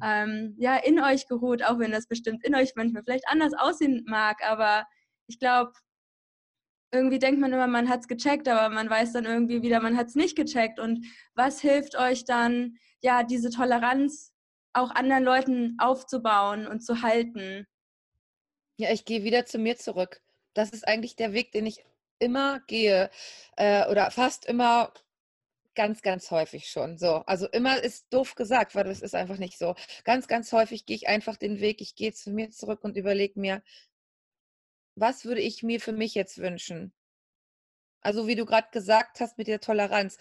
ähm, 0.03 0.55
ja, 0.59 0.76
in 0.76 0.99
euch 1.01 1.28
geruht, 1.28 1.62
auch 1.62 1.78
wenn 1.78 1.93
das 1.93 2.07
bestimmt 2.09 2.45
in 2.45 2.55
euch 2.55 2.72
manchmal 2.74 3.03
vielleicht 3.05 3.28
anders 3.28 3.53
aussehen 3.55 4.03
mag, 4.09 4.39
aber 4.49 4.87
ich 5.26 5.39
glaube, 5.39 5.72
irgendwie 6.93 7.18
denkt 7.18 7.41
man 7.41 7.53
immer, 7.53 7.66
man 7.66 7.89
hat 7.89 8.01
es 8.01 8.09
gecheckt, 8.09 8.49
aber 8.49 8.72
man 8.74 8.89
weiß 8.89 9.12
dann 9.12 9.24
irgendwie 9.26 9.62
wieder, 9.62 9.80
man 9.80 9.97
hat 9.97 10.07
es 10.09 10.14
nicht 10.14 10.37
gecheckt. 10.37 10.78
Und 10.78 11.05
was 11.35 11.61
hilft 11.61 11.97
euch 11.99 12.24
dann, 12.24 12.76
ja, 13.03 13.24
diese 13.24 13.51
Toleranz 13.51 14.32
auch 14.74 14.91
anderen 14.93 15.24
Leuten 15.24 15.76
aufzubauen 15.78 16.66
und 16.68 16.80
zu 16.85 17.03
halten? 17.03 17.66
Ja, 18.77 18.91
ich 18.93 19.05
gehe 19.05 19.25
wieder 19.25 19.47
zu 19.47 19.59
mir 19.59 19.77
zurück. 19.77 20.20
Das 20.55 20.70
ist 20.70 20.87
eigentlich 20.87 21.16
der 21.16 21.33
Weg, 21.33 21.53
den 21.53 21.66
ich 21.66 21.85
immer 22.18 22.61
gehe 22.66 23.11
äh, 23.57 23.89
oder 23.89 24.11
fast 24.11 24.47
immer 24.47 24.93
ganz, 25.75 26.03
ganz 26.03 26.31
häufig 26.31 26.68
schon. 26.70 26.99
So, 26.99 27.16
also 27.27 27.49
immer 27.49 27.83
ist 27.83 28.07
doof 28.12 28.35
gesagt, 28.37 28.75
weil 28.75 28.85
das 28.85 29.03
ist 29.03 29.14
einfach 29.14 29.39
nicht 29.39 29.59
so. 29.59 29.75
Ganz, 30.05 30.29
ganz 30.29 30.53
häufig 30.53 30.87
gehe 30.87 30.97
ich 30.97 31.09
einfach 31.09 31.37
den 31.37 31.61
Weg, 31.61 31.81
ich 31.81 31.97
gehe 31.97 32.12
zu 32.12 32.31
mir 32.31 32.51
zurück 32.51 32.85
und 32.85 32.97
überlege 32.97 33.41
mir, 33.41 33.62
was 34.97 35.25
würde 35.25 35.41
ich 35.41 35.62
mir 35.62 35.81
für 35.81 35.93
mich 35.93 36.14
jetzt 36.16 36.39
wünschen? 36.39 36.93
Also 38.03 38.27
wie 38.29 38.37
du 38.37 38.45
gerade 38.47 38.68
gesagt 38.70 39.20
hast 39.20 39.37
mit 39.39 39.49
der 39.49 39.61
Toleranz. 39.61 40.16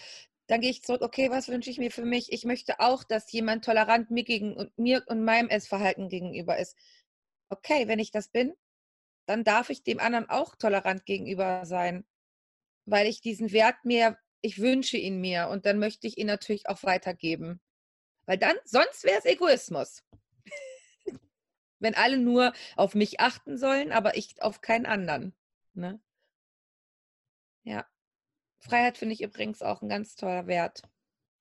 Dann 0.47 0.61
gehe 0.61 0.71
ich 0.71 0.83
zurück, 0.83 1.01
okay, 1.01 1.29
was 1.29 1.47
wünsche 1.47 1.69
ich 1.69 1.77
mir 1.77 1.91
für 1.91 2.05
mich? 2.05 2.31
Ich 2.31 2.45
möchte 2.45 2.79
auch, 2.79 3.03
dass 3.03 3.31
jemand 3.31 3.63
tolerant 3.65 4.09
mir 4.11 4.23
gegen 4.23 4.71
mir 4.75 5.03
und 5.07 5.23
meinem 5.23 5.49
Essverhalten 5.49 6.09
gegenüber 6.09 6.57
ist. 6.57 6.75
Okay, 7.49 7.87
wenn 7.87 7.99
ich 7.99 8.11
das 8.11 8.29
bin, 8.29 8.53
dann 9.25 9.43
darf 9.43 9.69
ich 9.69 9.83
dem 9.83 9.99
anderen 9.99 10.29
auch 10.29 10.55
tolerant 10.55 11.05
gegenüber 11.05 11.65
sein, 11.65 12.05
weil 12.85 13.07
ich 13.07 13.21
diesen 13.21 13.51
Wert 13.51 13.85
mir 13.85 14.17
ich 14.43 14.59
wünsche 14.59 14.97
ihn 14.97 15.21
mir 15.21 15.47
und 15.47 15.65
dann 15.65 15.79
möchte 15.79 16.05
ich 16.05 16.17
ihn 16.17 16.27
natürlich 16.27 16.67
auch 16.67 16.83
weitergeben. 16.83 17.61
Weil 18.25 18.37
dann, 18.37 18.55
sonst 18.65 19.05
wäre 19.05 19.17
es 19.17 19.25
Egoismus. 19.25 20.03
Wenn 21.79 21.95
alle 21.95 22.17
nur 22.17 22.53
auf 22.75 22.93
mich 22.93 23.21
achten 23.21 23.57
sollen, 23.57 23.91
aber 23.91 24.17
ich 24.17 24.41
auf 24.41 24.61
keinen 24.61 24.85
anderen. 24.85 25.33
Ne? 25.73 26.01
Ja. 27.63 27.87
Freiheit 28.59 28.97
finde 28.97 29.13
ich 29.13 29.21
übrigens 29.21 29.61
auch 29.61 29.81
ein 29.81 29.89
ganz 29.89 30.15
toller 30.15 30.45
Wert. 30.47 30.83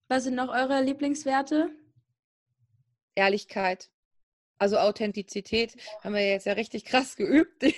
Was 0.08 0.24
sind 0.24 0.36
noch 0.36 0.48
eure 0.48 0.80
Lieblingswerte? 0.80 1.70
Ehrlichkeit. 3.16 3.90
Also 4.62 4.78
Authentizität 4.78 5.74
haben 6.04 6.14
wir 6.14 6.24
jetzt 6.24 6.46
ja 6.46 6.52
richtig 6.52 6.84
krass 6.84 7.16
geübt. 7.16 7.60
ich 7.64 7.74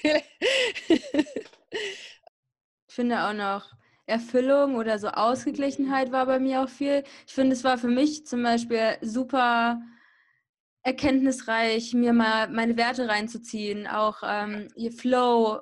finde 2.89 3.24
auch 3.24 3.32
noch 3.32 3.72
Erfüllung 4.05 4.74
oder 4.74 4.99
so 4.99 5.09
Ausgeglichenheit 5.09 6.12
war 6.12 6.26
bei 6.26 6.39
mir 6.39 6.62
auch 6.62 6.68
viel. 6.68 7.03
Ich 7.26 7.32
finde, 7.32 7.55
es 7.55 7.64
war 7.64 7.78
für 7.78 7.89
mich 7.89 8.26
zum 8.26 8.43
Beispiel 8.43 8.99
super 9.01 9.80
erkenntnisreich, 10.82 11.95
mir 11.95 12.12
mal 12.12 12.51
meine 12.51 12.76
Werte 12.76 13.09
reinzuziehen, 13.09 13.87
auch 13.87 14.18
ähm, 14.22 14.68
ihr 14.76 14.93
Flow, 14.93 15.61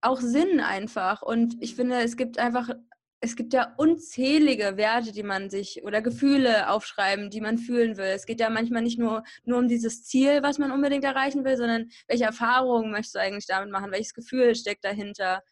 auch 0.00 0.20
Sinn 0.20 0.60
einfach. 0.60 1.22
Und 1.22 1.60
ich 1.60 1.74
finde, 1.74 1.96
es 2.02 2.16
gibt 2.16 2.38
einfach, 2.38 2.68
es 3.20 3.34
gibt 3.34 3.54
ja 3.54 3.74
unzählige 3.76 4.76
Werte, 4.76 5.12
die 5.12 5.22
man 5.22 5.48
sich 5.50 5.82
oder 5.84 6.02
Gefühle 6.02 6.70
aufschreiben, 6.70 7.30
die 7.30 7.40
man 7.40 7.58
fühlen 7.58 7.96
will. 7.96 8.06
Es 8.06 8.26
geht 8.26 8.40
ja 8.40 8.50
manchmal 8.50 8.82
nicht 8.82 8.98
nur, 8.98 9.24
nur 9.44 9.58
um 9.58 9.68
dieses 9.68 10.04
Ziel, 10.04 10.42
was 10.42 10.58
man 10.58 10.70
unbedingt 10.70 11.04
erreichen 11.04 11.44
will, 11.44 11.56
sondern 11.56 11.88
welche 12.08 12.24
Erfahrungen 12.24 12.90
möchtest 12.90 13.14
du 13.14 13.20
eigentlich 13.20 13.46
damit 13.46 13.70
machen, 13.70 13.90
welches 13.90 14.14
Gefühl 14.14 14.54
steckt 14.54 14.84
dahinter. 14.84 15.42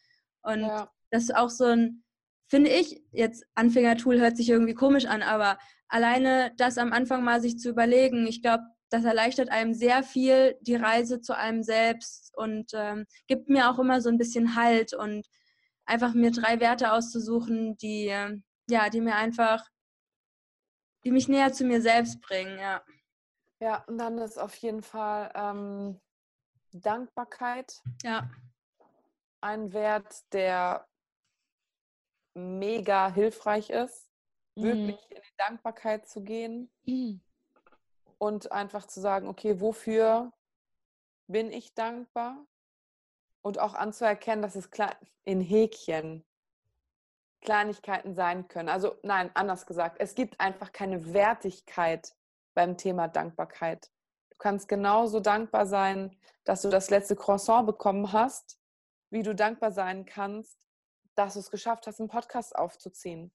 Und 0.43 0.61
ja 0.61 0.89
das 1.15 1.23
ist 1.23 1.37
auch 1.37 1.49
so 1.49 1.67
ein, 1.67 2.03
finde 2.49 2.71
ich, 2.71 3.01
jetzt 3.13 3.45
Anfängertool 3.55 4.21
hört 4.21 4.37
sich 4.37 4.51
irgendwie 4.51 4.75
komisch 4.75 5.07
an, 5.07 5.23
aber 5.23 5.59
alleine 5.87 6.53
das 6.57 6.77
am 6.77 6.93
Anfang 6.93 7.23
mal 7.23 7.41
sich 7.41 7.57
zu 7.59 7.71
überlegen, 7.71 8.27
ich 8.27 8.43
glaube, 8.43 8.65
das 8.91 9.05
erleichtert 9.05 9.49
einem 9.49 9.75
sehr 9.75 10.03
viel 10.03 10.57
die 10.61 10.75
Reise 10.75 11.21
zu 11.21 11.37
einem 11.37 11.63
selbst 11.63 12.37
und 12.37 12.73
ähm, 12.75 13.07
gibt 13.29 13.49
mir 13.49 13.71
auch 13.71 13.79
immer 13.79 14.01
so 14.01 14.09
ein 14.09 14.19
bisschen 14.19 14.57
Halt 14.57 14.93
und 14.93 15.25
einfach 15.87 16.15
mir 16.15 16.31
drei 16.31 16.61
Werte 16.61 16.93
auszusuchen, 16.93 17.77
die, 17.77 18.09
äh, 18.09 18.39
ja, 18.69 18.89
die 18.89 19.01
mir 19.01 19.17
einfach, 19.17 19.69
die 21.05 21.11
mich 21.11 21.29
näher 21.29 21.53
zu 21.53 21.65
mir 21.65 21.83
selbst 21.83 22.21
bringen, 22.21 22.59
ja. 22.59 22.83
Ja, 23.61 23.85
und 23.85 23.99
dann 23.99 24.19
ist 24.19 24.39
auf 24.39 24.55
jeden 24.57 24.83
Fall 24.83 25.31
ähm, 25.35 26.01
Dankbarkeit. 26.73 27.81
Ja. 28.03 28.29
Ein 29.41 29.73
Wert, 29.73 30.23
der 30.33 30.87
mega 32.35 33.11
hilfreich 33.13 33.71
ist, 33.71 34.11
mhm. 34.57 34.65
wirklich 34.65 35.11
in 35.11 35.23
die 35.23 35.37
Dankbarkeit 35.37 36.09
zu 36.09 36.23
gehen 36.23 36.71
mhm. 36.85 37.21
und 38.19 38.51
einfach 38.53 38.87
zu 38.87 39.01
sagen, 39.01 39.29
okay, 39.29 39.61
wofür 39.61 40.33
bin 41.27 41.53
ich 41.53 41.75
dankbar? 41.75 42.45
Und 43.45 43.59
auch 43.59 43.75
anzuerkennen, 43.75 44.43
dass 44.43 44.57
es 44.57 44.71
in 45.25 45.41
Häkchen 45.41 46.25
Kleinigkeiten 47.43 48.15
sein 48.15 48.49
können. 48.49 48.71
Also 48.71 48.97
nein, 49.03 49.31
anders 49.35 49.67
gesagt, 49.67 49.97
es 50.01 50.15
gibt 50.15 50.41
einfach 50.41 50.73
keine 50.73 51.13
Wertigkeit 51.13 52.15
beim 52.55 52.77
Thema 52.77 53.07
Dankbarkeit. 53.07 53.91
Du 54.31 54.39
kannst 54.39 54.67
genauso 54.67 55.21
dankbar 55.21 55.67
sein, 55.67 56.17
dass 56.45 56.63
du 56.63 56.71
das 56.71 56.91
letzte 56.91 57.17
Croissant 57.17 57.67
bekommen 57.67 58.13
hast, 58.13 58.59
wie 59.11 59.23
du 59.23 59.35
dankbar 59.35 59.73
sein 59.73 60.07
kannst, 60.07 60.67
dass 61.15 61.35
du 61.35 61.41
es 61.41 61.51
geschafft 61.51 61.87
hast, 61.87 62.01
einen 62.01 62.09
Podcast 62.09 62.57
aufzuziehen 62.57 63.31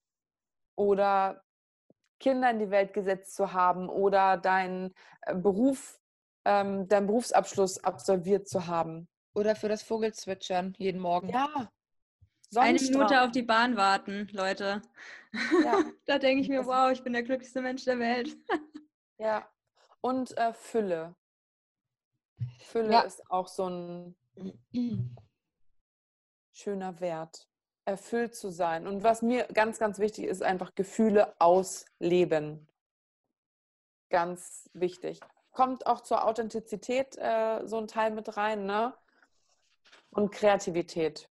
oder 0.76 1.42
Kinder 2.18 2.50
in 2.50 2.58
die 2.58 2.70
Welt 2.70 2.92
gesetzt 2.92 3.34
zu 3.34 3.52
haben 3.52 3.88
oder 3.88 4.36
deinen 4.36 4.94
äh, 5.22 5.34
Beruf, 5.34 6.00
ähm, 6.44 6.86
deinen 6.88 7.06
Berufsabschluss 7.06 7.82
absolviert 7.82 8.48
zu 8.48 8.66
haben. 8.66 9.08
Oder 9.34 9.54
für 9.54 9.68
das 9.68 9.82
Vogelzwitschern 9.82 10.74
jeden 10.78 11.00
Morgen. 11.00 11.28
Ja. 11.28 11.70
Eine 12.56 12.80
Minute 12.80 13.22
auf 13.22 13.30
die 13.30 13.42
Bahn 13.42 13.76
warten, 13.76 14.28
Leute. 14.32 14.82
Ja. 15.64 15.84
da 16.06 16.18
denke 16.18 16.42
ich 16.42 16.48
mir, 16.48 16.66
wow, 16.66 16.90
ich 16.90 17.02
bin 17.02 17.12
der 17.12 17.22
glücklichste 17.22 17.62
Mensch 17.62 17.84
der 17.84 17.98
Welt. 17.98 18.36
ja. 19.18 19.48
Und 20.00 20.36
äh, 20.36 20.52
Fülle. 20.52 21.14
Fülle 22.58 22.92
ja. 22.92 23.00
ist 23.02 23.30
auch 23.30 23.46
so 23.46 23.68
ein 23.68 24.16
schöner 26.52 27.00
Wert 27.00 27.46
erfüllt 27.84 28.34
zu 28.34 28.50
sein. 28.50 28.86
Und 28.86 29.02
was 29.02 29.22
mir 29.22 29.44
ganz, 29.52 29.78
ganz 29.78 29.98
wichtig 29.98 30.24
ist, 30.24 30.42
einfach 30.42 30.74
Gefühle 30.74 31.34
ausleben. 31.40 32.68
Ganz 34.10 34.68
wichtig. 34.72 35.20
Kommt 35.52 35.86
auch 35.86 36.00
zur 36.00 36.24
Authentizität 36.26 37.16
äh, 37.16 37.66
so 37.66 37.78
ein 37.78 37.88
Teil 37.88 38.10
mit 38.10 38.36
rein, 38.36 38.66
ne? 38.66 38.94
Und 40.10 40.32
Kreativität. 40.32 41.28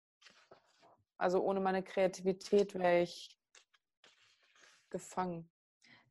Also 1.17 1.43
ohne 1.43 1.61
meine 1.61 1.83
Kreativität 1.83 2.75
wäre 2.75 3.03
ich 3.03 3.29
gefangen. 4.91 5.49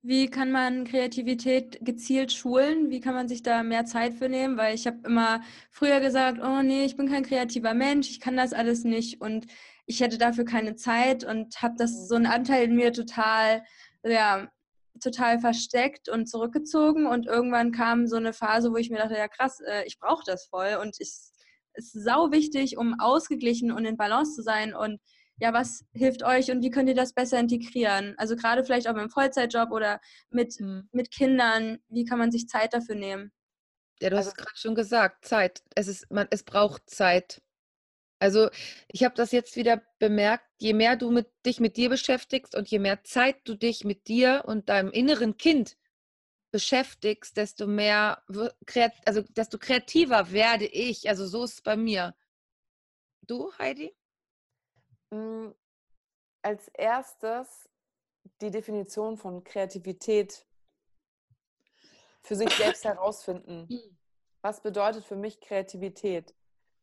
Wie 0.01 0.29
kann 0.29 0.51
man 0.51 0.85
Kreativität 0.85 1.79
gezielt 1.81 2.31
schulen? 2.31 2.89
Wie 2.89 3.01
kann 3.01 3.13
man 3.13 3.27
sich 3.27 3.41
da 3.41 3.63
mehr 3.63 3.85
Zeit 3.85 4.13
für 4.13 4.29
nehmen? 4.29 4.57
Weil 4.57 4.75
ich 4.75 4.85
habe 4.85 4.99
immer 5.05 5.41
früher 5.71 5.99
gesagt, 5.99 6.39
oh 6.41 6.61
nee, 6.61 6.85
ich 6.85 6.95
bin 6.95 7.09
kein 7.09 7.23
kreativer 7.23 7.73
Mensch, 7.73 8.09
ich 8.09 8.19
kann 8.19 8.37
das 8.37 8.53
alles 8.53 8.83
nicht. 8.83 9.21
Und 9.21 9.47
ich 9.85 10.01
hätte 10.01 10.17
dafür 10.17 10.45
keine 10.45 10.75
Zeit 10.75 11.23
und 11.23 11.61
habe 11.61 11.75
das 11.77 11.91
mhm. 11.91 12.05
so 12.05 12.15
einen 12.15 12.25
Anteil 12.27 12.65
in 12.65 12.75
mir 12.75 12.93
total, 12.93 13.63
ja, 14.03 14.49
total 15.01 15.39
versteckt 15.39 16.09
und 16.09 16.27
zurückgezogen. 16.27 17.07
Und 17.07 17.25
irgendwann 17.25 17.71
kam 17.71 18.07
so 18.07 18.17
eine 18.17 18.33
Phase, 18.33 18.71
wo 18.71 18.77
ich 18.77 18.89
mir 18.89 18.97
dachte, 18.99 19.15
ja 19.17 19.27
krass, 19.27 19.59
äh, 19.61 19.83
ich 19.85 19.99
brauche 19.99 20.23
das 20.25 20.45
voll 20.47 20.77
und 20.81 20.95
ich, 20.99 21.11
ist 21.77 21.93
sau 21.93 22.31
wichtig, 22.31 22.77
um 22.77 22.99
ausgeglichen 22.99 23.71
und 23.71 23.85
in 23.85 23.97
Balance 23.97 24.33
zu 24.35 24.41
sein. 24.41 24.75
Und 24.75 24.99
ja, 25.39 25.53
was 25.53 25.85
hilft 25.93 26.23
euch 26.23 26.51
und 26.51 26.63
wie 26.63 26.71
könnt 26.71 26.89
ihr 26.89 26.95
das 26.95 27.13
besser 27.13 27.39
integrieren? 27.39 28.15
Also 28.17 28.35
gerade 28.35 28.63
vielleicht 28.63 28.87
auch 28.87 28.95
im 28.95 29.09
Vollzeitjob 29.09 29.71
oder 29.71 29.99
mit, 30.29 30.59
mhm. 30.59 30.89
mit 30.91 31.11
Kindern, 31.11 31.77
wie 31.89 32.05
kann 32.05 32.19
man 32.19 32.31
sich 32.31 32.47
Zeit 32.47 32.73
dafür 32.73 32.95
nehmen? 32.95 33.31
Ja, 34.01 34.09
du 34.09 34.17
hast 34.17 34.27
also, 34.27 34.35
es 34.37 34.43
gerade 34.43 34.57
schon 34.57 34.75
gesagt, 34.75 35.25
Zeit. 35.25 35.61
Es, 35.75 35.87
ist, 35.87 36.11
man, 36.11 36.27
es 36.31 36.43
braucht 36.43 36.89
Zeit. 36.89 37.41
Also 38.19 38.49
ich 38.87 39.03
habe 39.03 39.13
das 39.15 39.31
jetzt 39.31 39.55
wieder 39.55 39.81
bemerkt, 39.99 40.45
je 40.59 40.73
mehr 40.73 40.95
du 40.95 41.11
mit, 41.11 41.27
dich 41.45 41.59
mit 41.59 41.77
dir 41.77 41.89
beschäftigst 41.89 42.55
und 42.55 42.67
je 42.67 42.79
mehr 42.79 43.03
Zeit 43.03 43.37
du 43.45 43.55
dich 43.55 43.83
mit 43.83 44.07
dir 44.07 44.43
und 44.47 44.69
deinem 44.69 44.89
inneren 44.89 45.37
Kind 45.37 45.77
beschäftigst, 46.51 47.35
desto 47.37 47.67
mehr, 47.67 48.23
also 49.05 49.21
desto 49.29 49.57
kreativer 49.57 50.31
werde 50.31 50.65
ich. 50.65 51.09
Also 51.09 51.27
so 51.27 51.43
ist 51.43 51.53
es 51.55 51.61
bei 51.61 51.75
mir. 51.75 52.15
Du, 53.21 53.51
Heidi? 53.57 53.95
Hm, 55.13 55.53
als 56.41 56.67
erstes 56.69 57.69
die 58.41 58.51
Definition 58.51 59.17
von 59.17 59.43
Kreativität 59.43 60.45
für 62.23 62.35
sich 62.35 62.49
selbst 62.51 62.83
herausfinden. 62.85 63.67
Was 64.41 64.61
bedeutet 64.61 65.05
für 65.05 65.15
mich 65.15 65.41
Kreativität? 65.41 66.33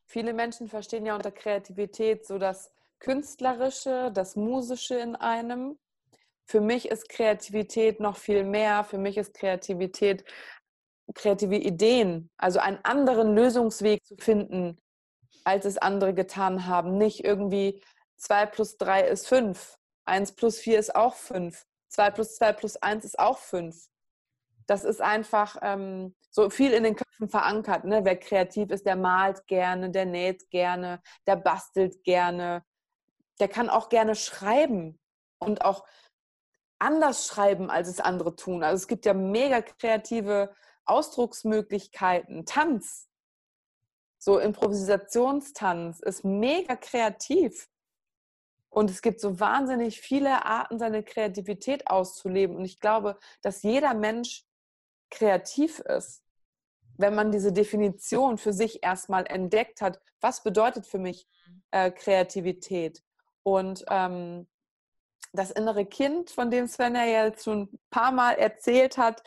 Viele 0.07 0.35
Menschen 0.35 0.69
verstehen 0.69 1.07
ja 1.07 1.15
unter 1.15 1.33
Kreativität 1.33 2.27
so 2.27 2.39
das 2.39 2.71
Künstlerische, 2.99 4.11
das 4.13 4.37
Musische 4.37 4.97
in 4.97 5.17
einem. 5.17 5.79
Für 6.47 6.61
mich 6.61 6.89
ist 6.91 7.09
Kreativität 7.09 8.01
noch 8.01 8.17
viel 8.17 8.45
mehr. 8.45 8.85
Für 8.85 8.99
mich 8.99 9.17
ist 9.17 9.35
Kreativität 9.35 10.25
kreative 11.13 11.57
Ideen, 11.57 12.31
also 12.39 12.61
einen 12.61 12.79
anderen 12.83 13.35
Lösungsweg 13.35 14.05
zu 14.05 14.17
finden, 14.17 14.79
als 15.45 15.67
es 15.67 15.77
andere 15.77 16.15
getan 16.15 16.67
haben. 16.67 16.97
Nicht 16.97 17.25
irgendwie 17.25 17.83
2 18.17 18.47
plus 18.47 18.79
3 18.79 19.03
ist 19.09 19.29
5, 19.29 19.79
1 20.07 20.35
plus 20.35 20.59
4 20.59 20.79
ist 20.79 20.97
auch 20.97 21.15
5, 21.15 21.67
2 21.89 22.11
plus 22.11 22.37
2 22.37 22.53
plus 22.53 22.77
1 22.77 23.05
ist 23.05 23.19
auch 23.19 23.39
5. 23.39 23.77
Das 24.67 24.85
ist 24.85 25.03
einfach 25.03 25.57
ähm, 25.61 26.15
so 26.31 26.49
viel 26.49 26.73
in 26.73 26.85
den 26.85 26.97
Köpfen 26.97 27.29
verankert. 27.29 27.85
Ne? 27.85 28.01
Wer 28.05 28.17
kreativ 28.17 28.71
ist, 28.71 28.87
der 28.87 28.97
malt 28.97 29.47
gerne, 29.47 29.91
der 29.91 30.07
näht 30.07 30.49
gerne, 30.51 31.03
der 31.27 31.37
bastelt 31.37 32.03
gerne, 32.03 32.65
der 33.41 33.49
kann 33.49 33.69
auch 33.69 33.91
gerne 33.91 34.15
schreiben 34.15 34.99
und 35.39 35.67
auch 35.67 35.85
anders 36.85 37.27
schreiben, 37.27 37.71
als 37.71 37.89
es 37.89 37.99
andere 37.99 38.37
tun. 38.37 38.63
Also 38.63 38.83
es 38.83 38.89
gibt 38.89 39.07
ja 39.07 39.15
mega 39.15 39.63
kreative 39.63 40.55
Ausdrucksmöglichkeiten. 40.85 42.45
Tanz, 42.45 43.09
so 44.19 44.39
Improvisationstanz 44.39 46.01
ist 46.01 46.25
mega 46.25 46.77
kreativ. 46.77 47.71
Und 48.69 48.91
es 48.91 49.03
gibt 49.03 49.21
so 49.21 49.41
wahnsinnig 49.41 50.01
viele 50.01 50.45
Arten, 50.45 50.79
seine 50.79 51.03
Kreativität 51.03 51.87
auszuleben. 51.87 52.57
Und 52.57 52.65
ich 52.65 52.81
glaube, 52.81 53.19
dass 53.41 53.63
jeder 53.63 53.95
Mensch 53.95 54.45
kreativ 55.11 55.79
ist, 55.79 56.23
wenn 56.99 57.15
man 57.15 57.33
diese 57.33 57.53
Definition 57.53 58.37
für 58.37 58.53
sich 58.53 58.83
erstmal 58.83 59.27
entdeckt 59.27 59.81
hat. 59.81 60.01
Was 60.21 60.43
bedeutet 60.43 60.87
für 60.87 60.99
mich 60.99 61.29
äh, 61.71 61.91
Kreativität? 61.91 63.03
Und 63.43 63.85
ähm, 63.89 64.49
das 65.35 65.51
innere 65.51 65.85
Kind, 65.85 66.31
von 66.31 66.51
dem 66.51 66.67
Sven 66.69 66.95
ja 66.95 67.05
jetzt 67.05 67.45
schon 67.45 67.63
ein 67.63 67.81
paar 67.91 68.13
Mal 68.13 68.35
erzählt 68.35 68.97
hat, 68.97 69.23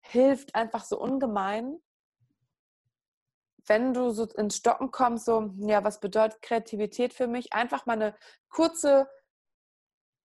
hilft 0.00 0.54
einfach 0.54 0.84
so 0.84 0.98
ungemein, 0.98 1.80
wenn 3.66 3.94
du 3.94 4.10
so 4.10 4.24
ins 4.24 4.56
Stocken 4.56 4.90
kommst, 4.90 5.24
so, 5.24 5.52
ja, 5.58 5.82
was 5.82 6.00
bedeutet 6.00 6.42
Kreativität 6.42 7.12
für 7.12 7.26
mich? 7.26 7.52
Einfach 7.52 7.86
mal 7.86 7.94
eine 7.94 8.14
kurze 8.48 9.08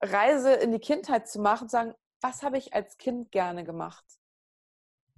Reise 0.02 0.54
in 0.54 0.72
die 0.72 0.80
Kindheit 0.80 1.28
zu 1.28 1.40
machen, 1.40 1.64
und 1.64 1.72
sagen, 1.72 1.96
was 2.22 2.44
habe 2.44 2.58
ich 2.58 2.74
als 2.74 2.98
Kind 2.98 3.32
gerne 3.32 3.64
gemacht? 3.64 4.06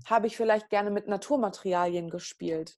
Habe 0.05 0.27
ich 0.27 0.37
vielleicht 0.37 0.69
gerne 0.69 0.89
mit 0.89 1.07
Naturmaterialien 1.07 2.09
gespielt? 2.09 2.77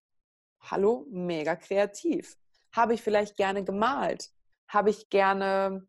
Hallo, 0.61 1.05
mega 1.09 1.55
kreativ. 1.55 2.37
Habe 2.71 2.95
ich 2.95 3.01
vielleicht 3.01 3.37
gerne 3.37 3.63
gemalt? 3.63 4.31
Habe 4.67 4.89
ich 4.89 5.09
gerne 5.09 5.87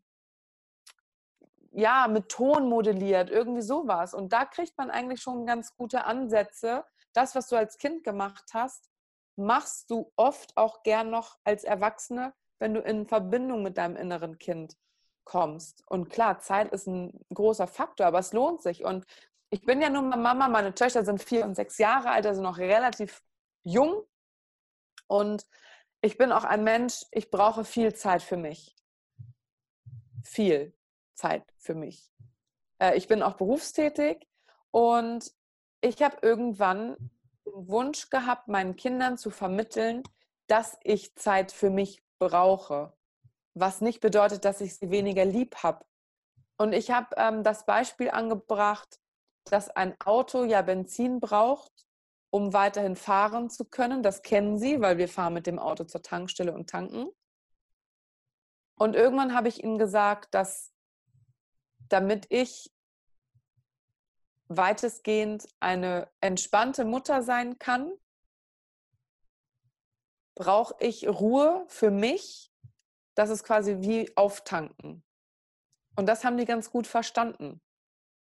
ja, 1.77 2.07
mit 2.07 2.29
Ton 2.29 2.67
modelliert, 2.67 3.29
irgendwie 3.29 3.61
sowas. 3.61 4.15
Und 4.15 4.33
da 4.33 4.45
kriegt 4.45 4.75
man 4.79 4.89
eigentlich 4.89 5.21
schon 5.21 5.45
ganz 5.45 5.75
gute 5.75 6.05
Ansätze. 6.05 6.83
Das, 7.13 7.35
was 7.35 7.47
du 7.49 7.55
als 7.55 7.77
Kind 7.77 8.03
gemacht 8.03 8.45
hast, 8.51 8.89
machst 9.35 9.91
du 9.91 10.11
oft 10.15 10.57
auch 10.57 10.81
gern 10.81 11.11
noch 11.11 11.37
als 11.43 11.63
Erwachsene, 11.63 12.33
wenn 12.57 12.73
du 12.73 12.81
in 12.81 13.07
Verbindung 13.07 13.61
mit 13.61 13.77
deinem 13.77 13.95
inneren 13.95 14.39
Kind 14.39 14.75
kommst. 15.23 15.83
Und 15.85 16.09
klar, 16.09 16.39
Zeit 16.39 16.71
ist 16.71 16.87
ein 16.87 17.23
großer 17.31 17.67
Faktor, 17.67 18.07
aber 18.07 18.19
es 18.19 18.33
lohnt 18.33 18.63
sich. 18.63 18.83
Und 18.83 19.05
ich 19.51 19.61
bin 19.61 19.79
ja 19.79 19.91
nun 19.91 20.09
mal 20.09 20.17
Mama, 20.17 20.47
meine 20.47 20.73
Töchter 20.73 21.05
sind 21.05 21.21
vier 21.21 21.45
und 21.45 21.53
sechs 21.53 21.77
Jahre 21.77 22.09
alt, 22.09 22.25
also 22.25 22.41
noch 22.41 22.57
relativ 22.57 23.21
jung. 23.63 24.03
Und 25.05 25.45
ich 26.01 26.17
bin 26.17 26.31
auch 26.31 26.43
ein 26.43 26.63
Mensch, 26.63 27.05
ich 27.11 27.29
brauche 27.29 27.63
viel 27.63 27.93
Zeit 27.93 28.23
für 28.23 28.37
mich. 28.37 28.75
Viel. 30.23 30.76
Zeit 31.17 31.43
für 31.57 31.75
mich. 31.75 32.09
Äh, 32.79 32.95
ich 32.97 33.07
bin 33.07 33.21
auch 33.21 33.35
berufstätig 33.35 34.27
und 34.71 35.31
ich 35.81 36.01
habe 36.01 36.17
irgendwann 36.21 36.95
den 37.45 37.67
Wunsch 37.67 38.09
gehabt, 38.09 38.47
meinen 38.47 38.75
Kindern 38.75 39.17
zu 39.17 39.29
vermitteln, 39.29 40.03
dass 40.47 40.77
ich 40.83 41.15
Zeit 41.15 41.51
für 41.51 41.69
mich 41.69 42.03
brauche. 42.19 42.93
Was 43.53 43.81
nicht 43.81 43.99
bedeutet, 43.99 44.45
dass 44.45 44.61
ich 44.61 44.75
sie 44.75 44.89
weniger 44.91 45.25
lieb 45.25 45.57
habe. 45.63 45.85
Und 46.57 46.73
ich 46.73 46.91
habe 46.91 47.07
ähm, 47.17 47.43
das 47.43 47.65
Beispiel 47.65 48.09
angebracht, 48.09 48.99
dass 49.45 49.69
ein 49.69 49.99
Auto 50.01 50.43
ja 50.43 50.61
Benzin 50.61 51.19
braucht, 51.19 51.71
um 52.29 52.53
weiterhin 52.53 52.95
fahren 52.95 53.49
zu 53.49 53.65
können. 53.65 54.03
Das 54.03 54.21
kennen 54.21 54.57
Sie, 54.57 54.81
weil 54.81 54.97
wir 54.97 55.07
fahren 55.07 55.33
mit 55.33 55.47
dem 55.47 55.59
Auto 55.59 55.83
zur 55.85 56.01
Tankstelle 56.01 56.53
und 56.53 56.69
tanken. 56.69 57.09
Und 58.75 58.95
irgendwann 58.95 59.33
habe 59.33 59.47
ich 59.47 59.63
Ihnen 59.63 59.77
gesagt, 59.77 60.33
dass 60.33 60.71
damit 61.89 62.27
ich 62.29 62.71
weitestgehend 64.47 65.47
eine 65.59 66.09
entspannte 66.21 66.85
Mutter 66.85 67.21
sein 67.21 67.59
kann, 67.59 67.91
brauche 70.35 70.75
ich 70.79 71.07
Ruhe 71.07 71.65
für 71.67 71.91
mich. 71.91 72.51
Das 73.15 73.29
ist 73.29 73.43
quasi 73.43 73.77
wie 73.79 74.15
auftanken. 74.15 75.03
Und 75.95 76.05
das 76.05 76.23
haben 76.23 76.37
die 76.37 76.45
ganz 76.45 76.69
gut 76.69 76.85
verstanden. 76.85 77.59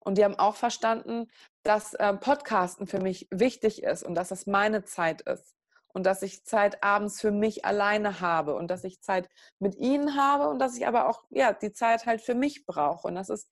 Und 0.01 0.19
die 0.19 0.25
haben 0.25 0.39
auch 0.39 0.57
verstanden, 0.57 1.31
dass 1.63 1.95
äh, 1.95 2.13
Podcasten 2.13 2.87
für 2.87 3.01
mich 3.01 3.27
wichtig 3.31 3.83
ist 3.83 4.03
und 4.03 4.15
dass 4.15 4.29
das 4.29 4.47
meine 4.47 4.85
Zeit 4.85 5.23
ist. 5.23 5.54
Und 5.95 6.05
dass 6.05 6.23
ich 6.23 6.45
Zeit 6.45 6.83
abends 6.83 7.21
für 7.21 7.31
mich 7.31 7.65
alleine 7.65 8.21
habe 8.21 8.57
und 8.57 8.69
dass 8.69 8.83
ich 8.85 9.01
Zeit 9.01 9.29
mit 9.61 9.77
ihnen 9.77 10.17
habe 10.17 10.49
und 10.49 10.59
dass 10.59 10.77
ich 10.77 10.87
aber 10.87 11.09
auch 11.09 11.25
ja, 11.31 11.53
die 11.53 11.73
Zeit 11.73 12.05
halt 12.05 12.21
für 12.21 12.35
mich 12.35 12.67
brauche. 12.67 13.07
Und 13.07 13.15
das 13.15 13.29
ist 13.29 13.49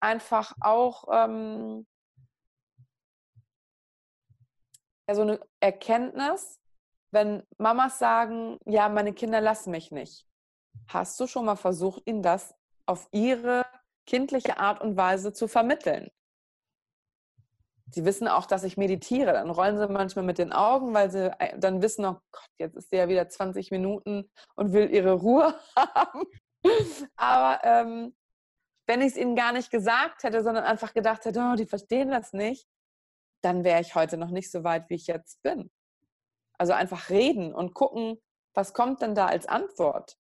einfach 0.00 0.54
auch 0.60 1.04
ähm, 1.10 1.86
ja, 5.08 5.14
so 5.14 5.22
eine 5.22 5.40
Erkenntnis, 5.60 6.60
wenn 7.10 7.42
Mamas 7.56 7.98
sagen, 7.98 8.58
ja, 8.66 8.88
meine 8.88 9.14
Kinder 9.14 9.40
lassen 9.40 9.70
mich 9.70 9.90
nicht. 9.90 10.26
Hast 10.88 11.18
du 11.20 11.26
schon 11.26 11.46
mal 11.46 11.56
versucht, 11.56 12.02
ihnen 12.06 12.22
das 12.22 12.54
auf 12.86 13.08
ihre 13.12 13.64
kindliche 14.06 14.58
Art 14.58 14.80
und 14.80 14.96
Weise 14.96 15.32
zu 15.32 15.48
vermitteln? 15.48 16.10
Sie 17.90 18.04
wissen 18.04 18.28
auch, 18.28 18.46
dass 18.46 18.64
ich 18.64 18.76
meditiere. 18.76 19.32
Dann 19.32 19.50
rollen 19.50 19.78
sie 19.78 19.88
manchmal 19.88 20.24
mit 20.24 20.38
den 20.38 20.52
Augen, 20.52 20.92
weil 20.94 21.10
sie 21.10 21.32
äh, 21.40 21.58
dann 21.58 21.82
wissen, 21.82 22.04
oh 22.04 22.18
Gott, 22.30 22.50
jetzt 22.58 22.76
ist 22.76 22.90
sie 22.90 22.96
ja 22.96 23.08
wieder 23.08 23.28
20 23.28 23.70
Minuten 23.70 24.30
und 24.56 24.72
will 24.72 24.90
ihre 24.90 25.12
Ruhe 25.12 25.54
haben. 25.76 26.24
Aber 27.16 27.64
ähm, 27.64 28.14
wenn 28.86 29.00
ich 29.00 29.08
es 29.08 29.16
ihnen 29.16 29.36
gar 29.36 29.52
nicht 29.52 29.70
gesagt 29.70 30.22
hätte, 30.24 30.42
sondern 30.42 30.64
einfach 30.64 30.94
gedacht 30.94 31.24
hätte, 31.24 31.40
oh, 31.40 31.56
die 31.56 31.66
verstehen 31.66 32.10
das 32.10 32.32
nicht, 32.32 32.66
dann 33.42 33.64
wäre 33.64 33.80
ich 33.80 33.94
heute 33.94 34.16
noch 34.16 34.30
nicht 34.30 34.50
so 34.50 34.64
weit, 34.64 34.88
wie 34.90 34.94
ich 34.94 35.06
jetzt 35.06 35.42
bin. 35.42 35.70
Also 36.58 36.72
einfach 36.72 37.10
reden 37.10 37.54
und 37.54 37.74
gucken, 37.74 38.18
was 38.54 38.74
kommt 38.74 39.02
denn 39.02 39.14
da 39.14 39.26
als 39.26 39.46
Antwort? 39.46 40.18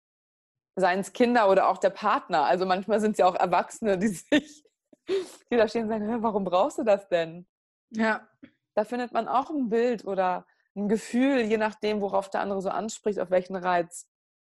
Seien 0.77 1.01
es 1.01 1.13
Kinder 1.13 1.51
oder 1.51 1.69
auch 1.69 1.79
der 1.79 1.91
Partner. 1.91 2.45
Also 2.45 2.67
manchmal 2.67 3.01
sind 3.01 3.13
es 3.13 3.19
ja 3.19 3.27
auch 3.27 3.35
Erwachsene, 3.35 3.99
die 3.99 4.09
sich, 4.09 4.65
die 5.09 5.57
da 5.57 5.67
stehen 5.67 5.85
und 5.85 5.89
sagen, 5.89 6.23
warum 6.23 6.45
brauchst 6.45 6.79
du 6.79 6.85
das 6.85 7.09
denn? 7.09 7.47
Ja. 7.91 8.29
Da 8.75 8.85
findet 8.85 9.13
man 9.13 9.29
auch 9.29 9.51
ein 9.51 9.69
Bild 9.69 10.05
oder 10.05 10.47
ein 10.77 10.89
Gefühl, 10.89 11.41
je 11.41 11.57
nachdem, 11.57 12.01
worauf 12.01 12.31
der 12.31 12.41
andere 12.41 12.63
so 12.63 12.69
anspricht, 12.69 13.19
auf 13.19 13.31
welchen 13.31 13.57
Reiz, 13.57 14.09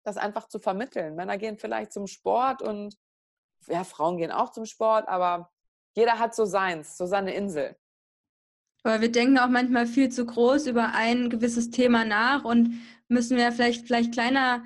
das 0.03 0.17
einfach 0.17 0.47
zu 0.47 0.59
vermitteln. 0.59 1.15
Männer 1.15 1.37
gehen 1.37 1.57
vielleicht 1.57 1.91
zum 1.91 2.07
Sport 2.07 2.61
und 2.61 2.97
ja, 3.67 3.83
Frauen 3.83 4.17
gehen 4.17 4.31
auch 4.31 4.51
zum 4.51 4.65
Sport, 4.65 5.07
aber 5.07 5.51
jeder 5.95 6.19
hat 6.19 6.35
so 6.35 6.45
seins, 6.45 6.97
so 6.97 7.05
seine 7.05 7.33
Insel. 7.33 7.75
Aber 8.83 8.99
wir 8.99 9.11
denken 9.11 9.39
auch 9.39 9.47
manchmal 9.47 9.87
viel 9.87 10.09
zu 10.09 10.25
groß 10.25 10.67
über 10.67 10.93
ein 10.93 11.29
gewisses 11.29 11.71
Thema 11.71 12.03
nach 12.03 12.43
und 12.43 12.81
müssen 13.07 13.37
wir 13.37 13.51
vielleicht, 13.51 13.85
vielleicht 13.85 14.13
kleiner 14.13 14.63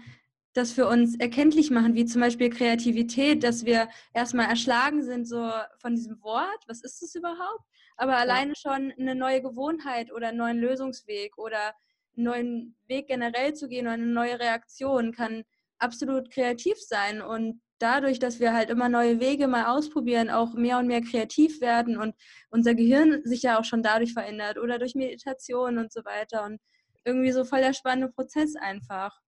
das 0.54 0.72
für 0.72 0.88
uns 0.88 1.16
erkenntlich 1.16 1.70
machen, 1.70 1.94
wie 1.94 2.06
zum 2.06 2.22
Beispiel 2.22 2.50
Kreativität, 2.50 3.44
dass 3.44 3.64
wir 3.64 3.90
erstmal 4.14 4.48
erschlagen 4.48 5.04
sind 5.04 5.28
so 5.28 5.52
von 5.78 5.94
diesem 5.94 6.20
Wort, 6.24 6.64
was 6.68 6.82
ist 6.82 7.02
das 7.04 7.14
überhaupt? 7.14 7.64
Aber 7.98 8.14
ja. 8.14 8.18
alleine 8.20 8.54
schon 8.56 8.94
eine 8.98 9.16
neue 9.16 9.42
Gewohnheit 9.42 10.12
oder 10.12 10.30
einen 10.30 10.38
neuen 10.38 10.60
Lösungsweg 10.60 11.38
oder 11.38 11.74
einen 12.16 12.26
neuen 12.26 12.78
Weg 12.88 13.08
generell 13.08 13.54
zu 13.54 13.68
gehen 13.68 13.86
oder 13.86 13.94
eine 13.94 14.06
neue 14.06 14.40
Reaktion 14.40 15.12
kann 15.12 15.44
absolut 15.80 16.32
kreativ 16.32 16.78
sein 16.80 17.22
und 17.22 17.62
dadurch, 17.80 18.18
dass 18.20 18.40
wir 18.40 18.54
halt 18.54 18.70
immer 18.70 18.90
neue 18.90 19.20
Wege 19.20 19.48
mal 19.48 19.66
ausprobieren, 19.66 20.30
auch 20.30 20.54
mehr 20.54 20.80
und 20.80 20.88
mehr 20.88 21.02
kreativ 21.02 21.62
werden 21.62 21.98
und 21.98 22.16
unser 22.50 22.74
Gehirn 22.74 23.22
sich 23.24 23.44
ja 23.44 23.60
auch 23.60 23.66
schon 23.66 23.84
dadurch 23.84 24.14
verändert 24.14 24.58
oder 24.58 24.80
durch 24.80 24.96
Meditation 24.96 25.78
und 25.78 25.94
so 25.94 26.04
weiter 26.06 26.44
und 26.46 26.60
irgendwie 27.06 27.32
so 27.32 27.46
voll 27.46 27.62
der 27.62 27.74
spannende 27.74 28.12
Prozess 28.12 28.56
einfach. 28.56 29.20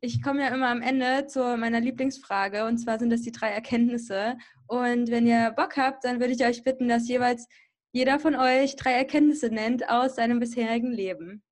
ich 0.00 0.20
komme 0.20 0.42
ja 0.42 0.48
immer 0.48 0.68
am 0.68 0.82
Ende 0.82 1.26
zu 1.28 1.56
meiner 1.56 1.80
Lieblingsfrage 1.80 2.64
und 2.66 2.78
zwar 2.78 2.98
sind 2.98 3.10
das 3.10 3.22
die 3.22 3.30
drei 3.30 3.50
Erkenntnisse. 3.50 4.36
Und 4.66 5.10
wenn 5.12 5.28
ihr 5.28 5.52
Bock 5.52 5.76
habt, 5.76 6.04
dann 6.04 6.18
würde 6.18 6.32
ich 6.32 6.44
euch 6.44 6.64
bitten, 6.64 6.88
dass 6.88 7.08
jeweils 7.08 7.46
jeder 7.92 8.18
von 8.18 8.34
euch 8.34 8.74
drei 8.76 8.92
Erkenntnisse 8.94 9.48
nennt 9.48 9.88
aus 9.88 10.16
seinem 10.16 10.40
bisherigen 10.40 10.90
Leben. 10.90 11.44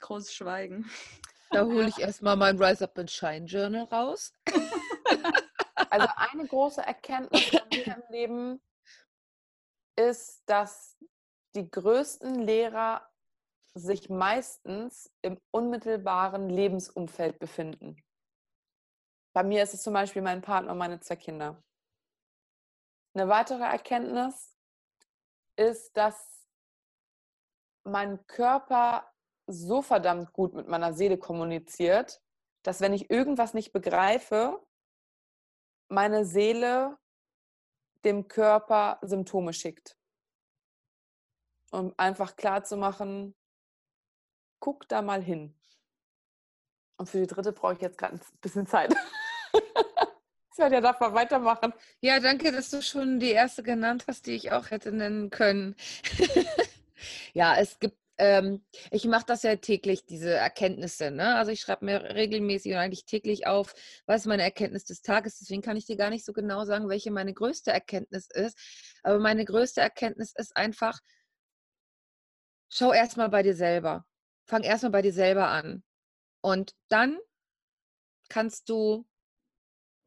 Großes 0.00 0.34
Schweigen. 0.34 0.88
Da 1.50 1.64
hole 1.64 1.88
ich 1.88 1.98
erstmal 1.98 2.36
mein 2.36 2.62
Rise 2.62 2.84
Up 2.84 2.98
and 2.98 3.10
Shine 3.10 3.46
Journal 3.46 3.84
raus. 3.84 4.32
Also 5.88 6.08
eine 6.14 6.46
große 6.46 6.82
Erkenntnis 6.82 7.46
von 7.46 7.68
mir 7.68 7.86
im 7.86 8.02
Leben 8.10 8.62
ist, 9.96 10.42
dass 10.46 10.96
die 11.56 11.68
größten 11.68 12.42
Lehrer 12.42 13.10
sich 13.74 14.08
meistens 14.08 15.12
im 15.22 15.40
unmittelbaren 15.50 16.48
Lebensumfeld 16.48 17.40
befinden. 17.40 17.96
Bei 19.34 19.42
mir 19.42 19.64
ist 19.64 19.74
es 19.74 19.82
zum 19.82 19.94
Beispiel 19.94 20.22
mein 20.22 20.42
Partner 20.42 20.72
und 20.72 20.78
meine 20.78 21.00
zwei 21.00 21.16
Kinder. 21.16 21.60
Eine 23.14 23.28
weitere 23.28 23.64
Erkenntnis 23.64 24.59
ist, 25.60 25.96
dass 25.96 26.48
mein 27.84 28.26
Körper 28.26 29.12
so 29.46 29.82
verdammt 29.82 30.32
gut 30.32 30.54
mit 30.54 30.68
meiner 30.68 30.92
Seele 30.92 31.18
kommuniziert, 31.18 32.22
dass 32.62 32.80
wenn 32.80 32.92
ich 32.92 33.10
irgendwas 33.10 33.54
nicht 33.54 33.72
begreife, 33.72 34.64
meine 35.88 36.24
Seele 36.24 36.98
dem 38.04 38.28
Körper 38.28 38.98
Symptome 39.02 39.52
schickt. 39.52 39.98
Um 41.70 41.92
einfach 41.96 42.36
klar 42.36 42.64
zu 42.64 42.76
machen, 42.76 43.36
guck 44.60 44.88
da 44.88 45.02
mal 45.02 45.22
hin. 45.22 45.58
Und 46.96 47.08
für 47.08 47.18
die 47.18 47.26
dritte 47.26 47.52
brauche 47.52 47.74
ich 47.74 47.80
jetzt 47.80 47.98
gerade 47.98 48.14
ein 48.14 48.20
bisschen 48.40 48.66
Zeit. 48.66 48.94
ich 50.60 50.62
werde 50.62 50.74
ja 50.74 50.80
davon 50.82 51.14
weitermachen. 51.14 51.72
Ja, 52.02 52.20
danke, 52.20 52.52
dass 52.52 52.68
du 52.68 52.82
schon 52.82 53.18
die 53.18 53.30
erste 53.30 53.62
genannt 53.62 54.04
hast, 54.06 54.26
die 54.26 54.32
ich 54.32 54.52
auch 54.52 54.70
hätte 54.70 54.92
nennen 54.92 55.30
können. 55.30 55.74
ja, 57.32 57.56
es 57.56 57.78
gibt 57.78 57.96
ähm, 58.18 58.62
ich 58.90 59.06
mache 59.06 59.24
das 59.26 59.42
ja 59.42 59.56
täglich, 59.56 60.04
diese 60.04 60.34
Erkenntnisse. 60.34 61.10
Ne? 61.10 61.36
Also 61.36 61.50
ich 61.50 61.60
schreibe 61.60 61.86
mir 61.86 62.14
regelmäßig 62.14 62.72
und 62.72 62.78
eigentlich 62.78 63.06
täglich 63.06 63.46
auf, 63.46 63.72
was 64.04 64.20
ist 64.20 64.26
meine 64.26 64.42
Erkenntnis 64.42 64.84
des 64.84 65.00
Tages. 65.00 65.38
Deswegen 65.38 65.62
kann 65.62 65.78
ich 65.78 65.86
dir 65.86 65.96
gar 65.96 66.10
nicht 66.10 66.26
so 66.26 66.34
genau 66.34 66.66
sagen, 66.66 66.90
welche 66.90 67.10
meine 67.10 67.32
größte 67.32 67.72
Erkenntnis 67.72 68.28
ist. 68.30 68.58
Aber 69.02 69.18
meine 69.18 69.46
größte 69.46 69.80
Erkenntnis 69.80 70.34
ist 70.36 70.54
einfach, 70.54 71.00
schau 72.68 72.92
erstmal 72.92 73.30
bei 73.30 73.42
dir 73.42 73.54
selber. 73.54 74.04
Fang 74.44 74.64
erstmal 74.64 74.92
bei 74.92 75.00
dir 75.00 75.14
selber 75.14 75.48
an. 75.48 75.82
Und 76.42 76.74
dann 76.90 77.18
kannst 78.28 78.68
du 78.68 79.06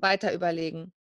weiter 0.03 0.33
überlegen. 0.33 0.93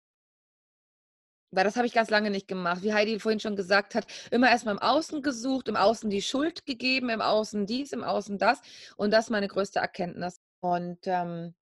Weil 1.52 1.64
das 1.64 1.76
habe 1.76 1.86
ich 1.86 1.92
ganz 1.92 2.10
lange 2.10 2.30
nicht 2.30 2.46
gemacht. 2.46 2.82
Wie 2.82 2.94
Heidi 2.94 3.18
vorhin 3.18 3.40
schon 3.40 3.56
gesagt 3.56 3.96
hat, 3.96 4.06
immer 4.30 4.48
erstmal 4.48 4.74
im 4.74 4.80
Außen 4.80 5.20
gesucht, 5.20 5.66
im 5.66 5.74
Außen 5.74 6.08
die 6.08 6.22
Schuld 6.22 6.64
gegeben, 6.64 7.10
im 7.10 7.20
Außen 7.20 7.66
dies, 7.66 7.92
im 7.92 8.04
Außen 8.04 8.38
das. 8.38 8.60
Und 8.96 9.10
das 9.10 9.26
ist 9.26 9.30
meine 9.30 9.48
größte 9.48 9.80
Erkenntnis. 9.80 10.40
Und 10.60 11.00
ähm, 11.06 11.54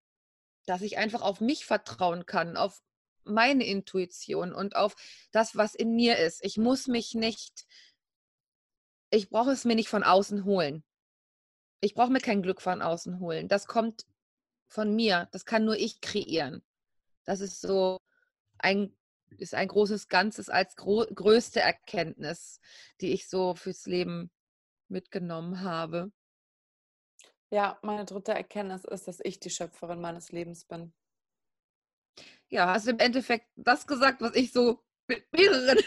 dass 0.67 0.83
ich 0.83 0.99
einfach 0.99 1.23
auf 1.23 1.41
mich 1.41 1.65
vertrauen 1.65 2.27
kann, 2.27 2.59
auf 2.59 2.83
meine 3.25 3.65
Intuition 3.65 4.53
und 4.53 4.77
auf 4.77 4.95
das, 5.33 5.57
was 5.57 5.75
in 5.75 5.95
mir 5.95 6.19
ist. 6.19 6.45
Ich 6.45 6.59
muss 6.59 6.87
mich 6.87 7.15
nicht, 7.15 7.67
ich 9.11 9.31
brauche 9.31 9.53
es 9.53 9.65
mir 9.65 9.75
nicht 9.75 9.89
von 9.89 10.05
außen 10.05 10.45
holen. 10.45 10.85
Ich 11.81 11.95
brauche 11.95 12.11
mir 12.11 12.21
kein 12.21 12.43
Glück 12.43 12.61
von 12.61 12.83
außen 12.83 13.21
holen. 13.21 13.49
Das 13.49 13.67
kommt 13.67 14.05
von 14.67 14.95
mir. 14.95 15.29
Das 15.33 15.47
kann 15.47 15.65
nur 15.65 15.77
ich 15.77 16.01
kreieren. 16.01 16.63
Das 17.29 17.41
ist 17.41 17.61
so 17.61 18.01
ein 18.57 18.97
ist 19.37 19.55
ein 19.55 19.69
großes 19.69 20.09
Ganzes 20.09 20.49
als 20.49 20.77
größte 20.77 21.61
Erkenntnis, 21.61 22.59
die 23.03 23.13
ich 23.13 23.29
so 23.29 23.55
fürs 23.55 23.85
Leben 23.85 24.31
mitgenommen 24.89 25.61
habe. 25.61 26.11
Ja, 27.51 27.79
meine 27.83 28.07
dritte 28.07 28.33
Erkenntnis 28.33 28.87
ist, 28.87 29.09
dass 29.09 29.21
ich 29.23 29.41
die 29.41 29.51
Schöpferin 29.51 30.01
meines 30.01 30.33
Lebens 30.33 30.65
bin. 30.65 30.95
Ja, 32.49 32.73
hast 32.73 32.87
du 32.87 32.93
im 32.93 32.99
Endeffekt 32.99 33.47
das 33.57 33.87
gesagt, 33.87 34.23
was 34.23 34.35
ich 34.35 34.51
so 34.51 34.83
mit 35.09 35.33
mehreren 35.33 35.79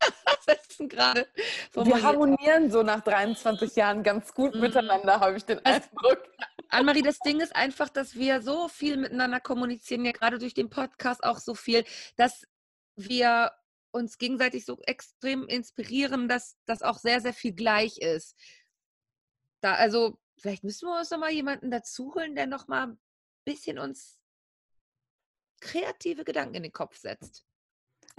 Sätzen 0.46 0.88
gerade 0.88 1.26
Wir 1.72 2.02
harmonieren 2.02 2.70
so 2.70 2.82
nach 2.82 3.00
23 3.02 3.74
Jahren 3.76 4.02
ganz 4.02 4.32
gut 4.34 4.54
mhm. 4.54 4.60
miteinander, 4.60 5.20
habe 5.20 5.36
ich 5.36 5.44
den 5.44 5.64
Eindruck. 5.64 6.22
Annemarie, 6.68 7.02
das 7.02 7.18
Ding 7.20 7.40
ist 7.40 7.54
einfach, 7.54 7.88
dass 7.88 8.14
wir 8.14 8.42
so 8.42 8.68
viel 8.68 8.96
miteinander 8.96 9.40
kommunizieren, 9.40 10.04
ja 10.04 10.12
gerade 10.12 10.38
durch 10.38 10.54
den 10.54 10.70
Podcast 10.70 11.24
auch 11.24 11.38
so 11.38 11.54
viel, 11.54 11.84
dass 12.16 12.46
wir 12.96 13.52
uns 13.92 14.18
gegenseitig 14.18 14.64
so 14.64 14.78
extrem 14.82 15.46
inspirieren, 15.46 16.28
dass 16.28 16.56
das 16.66 16.82
auch 16.82 16.98
sehr, 16.98 17.20
sehr 17.20 17.32
viel 17.32 17.52
gleich 17.52 17.98
ist. 17.98 18.36
Da, 19.62 19.74
also, 19.74 20.18
vielleicht 20.38 20.64
müssen 20.64 20.88
wir 20.88 20.98
uns 20.98 21.10
noch 21.10 21.18
mal 21.18 21.30
jemanden 21.30 21.70
dazu 21.70 22.14
holen, 22.14 22.34
der 22.34 22.46
noch 22.46 22.68
mal 22.68 22.88
ein 22.88 23.00
bisschen 23.44 23.78
uns 23.78 24.20
kreative 25.60 26.24
Gedanken 26.24 26.56
in 26.56 26.62
den 26.64 26.72
Kopf 26.72 26.98
setzt. 26.98 27.45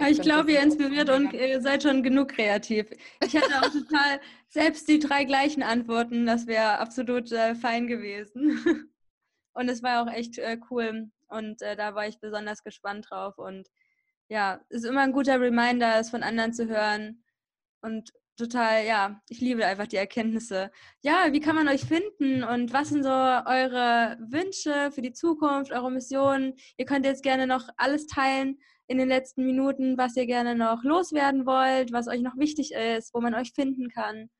Ich 0.06 0.20
glaube, 0.20 0.52
ihr 0.52 0.62
inspiriert 0.62 1.10
und 1.10 1.32
ihr 1.32 1.60
seid 1.60 1.82
schon 1.82 2.02
genug 2.02 2.28
kreativ. 2.28 2.86
Ich 3.24 3.36
hatte 3.36 3.60
auch 3.60 3.72
total 3.72 4.20
selbst 4.48 4.88
die 4.88 5.00
drei 5.00 5.24
gleichen 5.24 5.62
Antworten. 5.62 6.24
Das 6.24 6.46
wäre 6.46 6.78
absolut 6.78 7.32
äh, 7.32 7.54
fein 7.54 7.86
gewesen. 7.86 8.90
Und 9.54 9.68
es 9.68 9.82
war 9.82 10.02
auch 10.02 10.12
echt 10.12 10.38
äh, 10.38 10.56
cool. 10.70 11.10
Und 11.26 11.62
äh, 11.62 11.74
da 11.74 11.96
war 11.96 12.06
ich 12.06 12.20
besonders 12.20 12.62
gespannt 12.62 13.06
drauf. 13.10 13.38
Und 13.38 13.66
ja, 14.28 14.60
ist 14.68 14.84
immer 14.84 15.00
ein 15.00 15.12
guter 15.12 15.40
Reminder, 15.40 15.98
es 15.98 16.10
von 16.10 16.22
anderen 16.22 16.52
zu 16.52 16.68
hören. 16.68 17.24
Und 17.80 18.12
total, 18.36 18.86
ja, 18.86 19.20
ich 19.28 19.40
liebe 19.40 19.66
einfach 19.66 19.88
die 19.88 19.96
Erkenntnisse. 19.96 20.70
Ja, 21.00 21.32
wie 21.32 21.40
kann 21.40 21.56
man 21.56 21.66
euch 21.66 21.84
finden 21.84 22.44
und 22.44 22.72
was 22.72 22.90
sind 22.90 23.02
so 23.02 23.10
eure 23.10 24.16
Wünsche 24.20 24.92
für 24.92 25.02
die 25.02 25.12
Zukunft, 25.12 25.72
eure 25.72 25.90
Missionen? 25.90 26.54
Ihr 26.76 26.84
könnt 26.84 27.04
jetzt 27.04 27.24
gerne 27.24 27.48
noch 27.48 27.68
alles 27.76 28.06
teilen 28.06 28.58
in 28.88 28.98
den 28.98 29.08
letzten 29.08 29.44
Minuten, 29.44 29.96
was 29.98 30.16
ihr 30.16 30.26
gerne 30.26 30.54
noch 30.54 30.82
loswerden 30.82 31.46
wollt, 31.46 31.92
was 31.92 32.08
euch 32.08 32.22
noch 32.22 32.36
wichtig 32.36 32.72
ist, 32.72 33.14
wo 33.14 33.20
man 33.20 33.34
euch 33.34 33.52
finden 33.52 33.88
kann. 33.90 34.30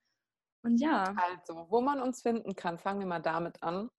Und 0.63 0.79
ja. 0.79 1.15
Also, 1.17 1.67
wo 1.69 1.81
man 1.81 2.01
uns 2.01 2.23
finden 2.23 2.57
kann, 2.57 2.79
fangen 2.79 3.01
wir 3.01 3.07
mal 3.07 3.21
damit 3.21 3.63
an. 3.63 3.91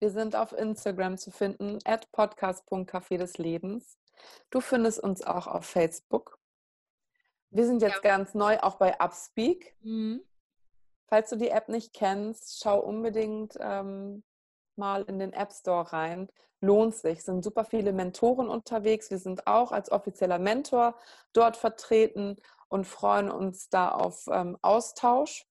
Wir 0.00 0.10
sind 0.10 0.34
auf 0.34 0.52
Instagram 0.52 1.18
zu 1.18 1.30
finden, 1.30 1.78
at 1.84 2.10
podcast.café 2.10 3.18
des 3.18 3.36
Lebens. 3.36 3.98
Du 4.48 4.60
findest 4.60 4.98
uns 4.98 5.22
auch 5.22 5.46
auf 5.46 5.66
Facebook. 5.66 6.38
Wir 7.50 7.66
sind 7.66 7.82
jetzt 7.82 8.02
ja. 8.02 8.16
ganz 8.16 8.34
neu 8.34 8.58
auch 8.60 8.76
bei 8.76 8.98
Upspeak. 8.98 9.76
Mhm. 9.82 10.22
Falls 11.06 11.28
du 11.30 11.36
die 11.36 11.48
App 11.50 11.68
nicht 11.68 11.92
kennst, 11.92 12.62
schau 12.62 12.80
unbedingt 12.80 13.58
ähm, 13.60 14.22
mal 14.80 15.04
in 15.04 15.20
den 15.20 15.32
App 15.32 15.52
Store 15.52 15.92
rein. 15.92 16.28
Lohnt 16.60 16.96
sich. 16.96 17.20
Es 17.20 17.24
sind 17.26 17.44
super 17.44 17.64
viele 17.64 17.92
Mentoren 17.92 18.48
unterwegs. 18.48 19.10
Wir 19.10 19.18
sind 19.18 19.46
auch 19.46 19.70
als 19.70 19.92
offizieller 19.92 20.40
Mentor 20.40 20.98
dort 21.32 21.56
vertreten 21.56 22.36
und 22.68 22.86
freuen 22.86 23.30
uns 23.30 23.68
da 23.68 23.90
auf 23.90 24.26
ähm, 24.32 24.58
Austausch. 24.60 25.46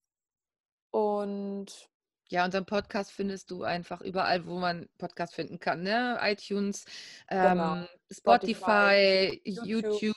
Und 0.90 1.88
ja, 2.28 2.44
unseren 2.44 2.64
Podcast 2.64 3.10
findest 3.10 3.50
du 3.50 3.64
einfach 3.64 4.00
überall, 4.02 4.46
wo 4.46 4.58
man 4.58 4.88
Podcast 4.98 5.34
finden 5.34 5.58
kann. 5.58 5.82
Ne? 5.82 6.18
iTunes, 6.22 6.84
genau. 7.28 7.76
ähm, 7.76 7.88
Spotify, 8.12 9.32
Spotify 9.32 9.42
YouTube. 9.44 9.92
YouTube. 10.00 10.16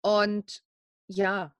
Und 0.00 0.62
ja, 1.06 1.54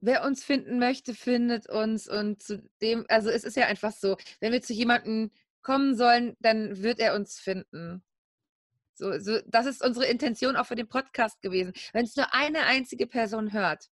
wer 0.00 0.24
uns 0.24 0.44
finden 0.44 0.78
möchte, 0.78 1.14
findet 1.14 1.68
uns. 1.68 2.08
Und 2.08 2.42
zu 2.42 2.62
dem, 2.80 3.04
also 3.08 3.28
es 3.28 3.44
ist 3.44 3.56
ja 3.56 3.66
einfach 3.66 3.92
so, 3.92 4.16
wenn 4.40 4.52
wir 4.52 4.62
zu 4.62 4.72
jemandem 4.72 5.32
kommen 5.64 5.96
sollen, 5.96 6.36
dann 6.38 6.82
wird 6.82 7.00
er 7.00 7.14
uns 7.14 7.40
finden. 7.40 8.04
So, 8.94 9.18
so, 9.18 9.40
das 9.46 9.66
ist 9.66 9.84
unsere 9.84 10.06
Intention 10.06 10.54
auch 10.54 10.66
für 10.66 10.76
den 10.76 10.88
Podcast 10.88 11.42
gewesen. 11.42 11.72
Wenn 11.92 12.04
es 12.04 12.14
nur 12.14 12.32
eine 12.32 12.64
einzige 12.66 13.08
Person 13.08 13.52
hört, 13.52 13.88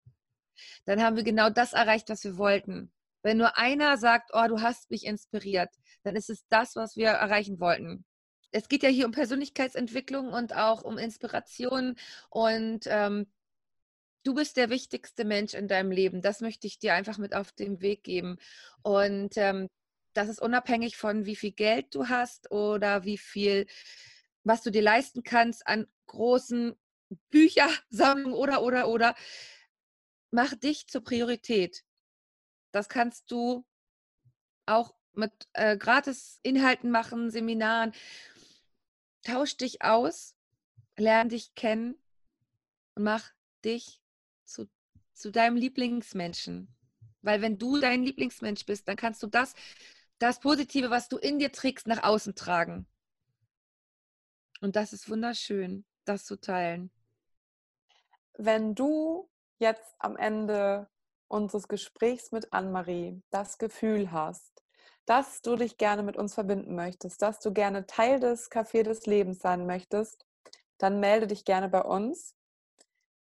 dann 0.85 1.01
haben 1.01 1.15
wir 1.15 1.23
genau 1.23 1.49
das 1.49 1.71
erreicht, 1.71 2.09
was 2.09 2.23
wir 2.25 2.37
wollten. 2.37 2.91
Wenn 3.21 3.37
nur 3.37 3.57
einer 3.57 3.97
sagt, 3.97 4.31
oh, 4.33 4.47
du 4.47 4.61
hast 4.61 4.91
mich 4.91 5.05
inspiriert, 5.05 5.69
dann 6.03 6.17
ist 6.17 6.29
es 6.29 6.45
das, 6.49 6.75
was 6.75 6.97
wir 6.97 7.07
erreichen 7.07 7.59
wollten. 7.61 8.03
Es 8.51 8.67
geht 8.67 8.83
ja 8.83 8.89
hier 8.89 9.05
um 9.05 9.11
Persönlichkeitsentwicklung 9.11 10.33
und 10.33 10.55
auch 10.55 10.81
um 10.81 10.97
Inspiration 10.97 11.95
und 12.29 12.85
ähm, 12.87 13.27
du 14.23 14.33
bist 14.33 14.57
der 14.57 14.69
wichtigste 14.69 15.23
Mensch 15.23 15.53
in 15.53 15.67
deinem 15.67 15.91
Leben. 15.91 16.21
Das 16.21 16.41
möchte 16.41 16.67
ich 16.67 16.79
dir 16.79 16.93
einfach 16.93 17.17
mit 17.17 17.35
auf 17.35 17.51
den 17.51 17.81
Weg 17.81 18.03
geben. 18.03 18.37
Und 18.81 19.37
ähm, 19.37 19.69
das 20.19 20.27
ist 20.27 20.41
unabhängig 20.41 20.97
von, 20.97 21.25
wie 21.25 21.37
viel 21.37 21.53
Geld 21.53 21.95
du 21.95 22.09
hast 22.09 22.51
oder 22.51 23.05
wie 23.05 23.17
viel, 23.17 23.67
was 24.43 24.61
du 24.61 24.69
dir 24.69 24.81
leisten 24.81 25.23
kannst 25.23 25.65
an 25.65 25.87
großen 26.07 26.77
Büchersammlungen 27.29 28.33
oder, 28.33 28.61
oder, 28.61 28.89
oder. 28.89 29.15
Mach 30.29 30.53
dich 30.55 30.87
zur 30.87 31.05
Priorität. 31.05 31.85
Das 32.73 32.89
kannst 32.89 33.31
du 33.31 33.65
auch 34.65 34.93
mit 35.13 35.31
äh, 35.53 35.77
Gratis-Inhalten 35.77 36.91
machen, 36.91 37.31
Seminaren. 37.31 37.93
tausch 39.23 39.55
dich 39.55 39.83
aus, 39.83 40.35
lern 40.97 41.29
dich 41.29 41.55
kennen 41.55 41.95
und 42.95 43.03
mach 43.03 43.31
dich 43.63 44.01
zu, 44.43 44.69
zu 45.13 45.31
deinem 45.31 45.55
Lieblingsmenschen. 45.55 46.75
Weil 47.21 47.41
wenn 47.41 47.57
du 47.57 47.79
dein 47.79 48.03
Lieblingsmensch 48.03 48.65
bist, 48.65 48.85
dann 48.89 48.97
kannst 48.97 49.23
du 49.23 49.27
das, 49.27 49.55
das 50.19 50.39
Positive, 50.39 50.89
was 50.89 51.07
du 51.07 51.17
in 51.17 51.39
dir 51.39 51.51
trägst, 51.51 51.87
nach 51.87 52.03
außen 52.03 52.35
tragen. 52.35 52.87
Und 54.61 54.75
das 54.75 54.93
ist 54.93 55.09
wunderschön, 55.09 55.85
das 56.05 56.25
zu 56.25 56.39
teilen. 56.39 56.91
Wenn 58.37 58.75
du 58.75 59.29
jetzt 59.57 59.95
am 59.99 60.17
Ende 60.17 60.89
unseres 61.27 61.67
Gesprächs 61.67 62.31
mit 62.31 62.51
Anne-Marie 62.51 63.21
das 63.29 63.57
Gefühl 63.57 64.11
hast, 64.11 64.63
dass 65.05 65.41
du 65.41 65.55
dich 65.55 65.77
gerne 65.77 66.03
mit 66.03 66.17
uns 66.17 66.33
verbinden 66.33 66.75
möchtest, 66.75 67.21
dass 67.21 67.39
du 67.39 67.53
gerne 67.53 67.85
Teil 67.87 68.19
des 68.19 68.51
Café 68.51 68.83
des 68.83 69.05
Lebens 69.05 69.39
sein 69.39 69.65
möchtest, 69.65 70.25
dann 70.77 70.99
melde 70.99 71.27
dich 71.27 71.45
gerne 71.45 71.69
bei 71.69 71.81
uns. 71.81 72.35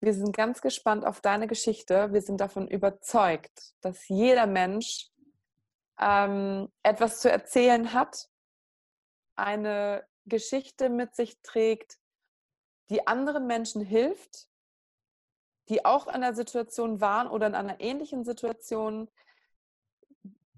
Wir 0.01 0.13
sind 0.13 0.36
ganz 0.36 0.61
gespannt 0.61 1.05
auf 1.05 1.21
deine 1.21 1.47
Geschichte. 1.47 2.13
Wir 2.13 2.21
sind 2.21 2.39
davon 2.39 2.67
überzeugt, 2.67 3.75
dass 3.82 4.07
jeder 4.07 4.47
Mensch 4.47 5.09
ähm, 6.00 6.72
etwas 6.84 7.20
zu 7.20 7.30
erzählen 7.30 7.93
hat, 7.93 8.30
eine 9.36 10.06
Geschichte 10.26 10.89
mit 10.89 11.16
sich 11.16 11.41
trägt, 11.41 11.97
die 12.89 13.08
anderen 13.08 13.47
Menschen 13.47 13.82
hilft, 13.82 14.47
die 15.70 15.86
auch 15.86 16.08
in 16.08 16.22
der 16.22 16.34
Situation 16.34 17.00
waren 17.02 17.28
oder 17.28 17.47
in 17.47 17.56
einer 17.56 17.80
ähnlichen 17.80 18.26
Situation, 18.26 19.10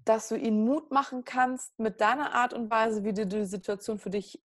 dass 0.04 0.28
du 0.28 0.36
ihnen 0.36 0.64
Mut 0.64 0.90
machen 0.90 1.24
kannst 1.24 1.78
mit 1.78 2.00
deiner 2.00 2.34
Art 2.34 2.54
und 2.54 2.70
Weise, 2.70 3.04
wie 3.04 3.12
du 3.12 3.26
die 3.26 3.44
Situation 3.44 3.98
für 3.98 4.10
dich 4.10 4.42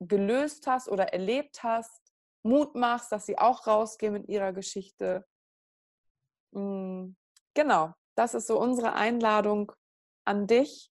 gelöst 0.00 0.66
hast 0.66 0.88
oder 0.88 1.12
erlebt 1.12 1.62
hast, 1.62 2.00
Mut 2.42 2.74
machst, 2.74 3.10
dass 3.10 3.26
sie 3.26 3.38
auch 3.38 3.66
rausgehen 3.66 4.12
mit 4.12 4.28
ihrer 4.28 4.52
Geschichte. 4.52 5.26
Mm, 6.52 7.10
genau, 7.54 7.94
das 8.14 8.34
ist 8.34 8.46
so 8.46 8.60
unsere 8.60 8.92
Einladung 8.92 9.72
an 10.24 10.46
dich, 10.46 10.90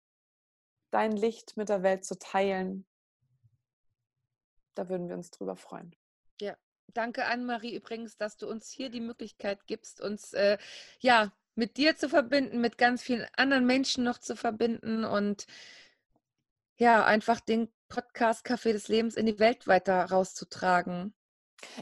dein 0.92 1.12
Licht 1.12 1.58
mit 1.58 1.70
der 1.70 1.84
Welt 1.84 2.06
zu 2.06 2.18
teilen. 2.18 2.86
Da 4.76 4.90
würden 4.90 5.08
wir 5.08 5.16
uns 5.16 5.32
drüber 5.32 5.56
freuen. 5.56 5.96
Ja, 6.40 6.56
danke 6.94 7.26
Anne-Marie 7.26 7.76
übrigens, 7.76 8.18
dass 8.18 8.38
du 8.38 8.48
uns 8.48 8.70
hier 8.70 8.90
die 8.90 9.02
Möglichkeit 9.02 9.66
gibst, 9.68 10.02
uns 10.02 10.34
äh, 10.34 10.58
ja 11.00 11.32
mit 11.56 11.78
dir 11.78 11.96
zu 11.96 12.10
verbinden, 12.10 12.62
mit 12.62 12.78
ganz 12.78 13.04
vielen 13.04 13.28
anderen 13.36 13.66
Menschen 13.66 14.04
noch 14.04 14.18
zu 14.18 14.36
verbinden 14.36 15.04
und 15.04 15.46
ja, 16.78 17.06
einfach 17.06 17.40
den 17.40 17.72
Podcast 17.88 18.46
Café 18.46 18.74
des 18.74 18.88
Lebens 18.88 19.16
in 19.16 19.28
die 19.28 19.40
Welt 19.40 19.68
weiter 19.68 20.06
rauszutragen. 20.06 21.14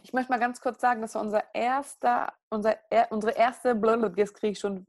Ich 0.03 0.13
möchte 0.13 0.31
mal 0.31 0.39
ganz 0.39 0.61
kurz 0.61 0.81
sagen, 0.81 1.01
das 1.01 1.15
war 1.15 1.21
unser 1.21 1.43
erster, 1.55 2.33
unser, 2.49 2.77
unsere 3.09 3.33
erste, 3.33 3.69
jetzt 4.17 4.33
kriege 4.33 4.51
ich 4.51 4.59
schon 4.59 4.85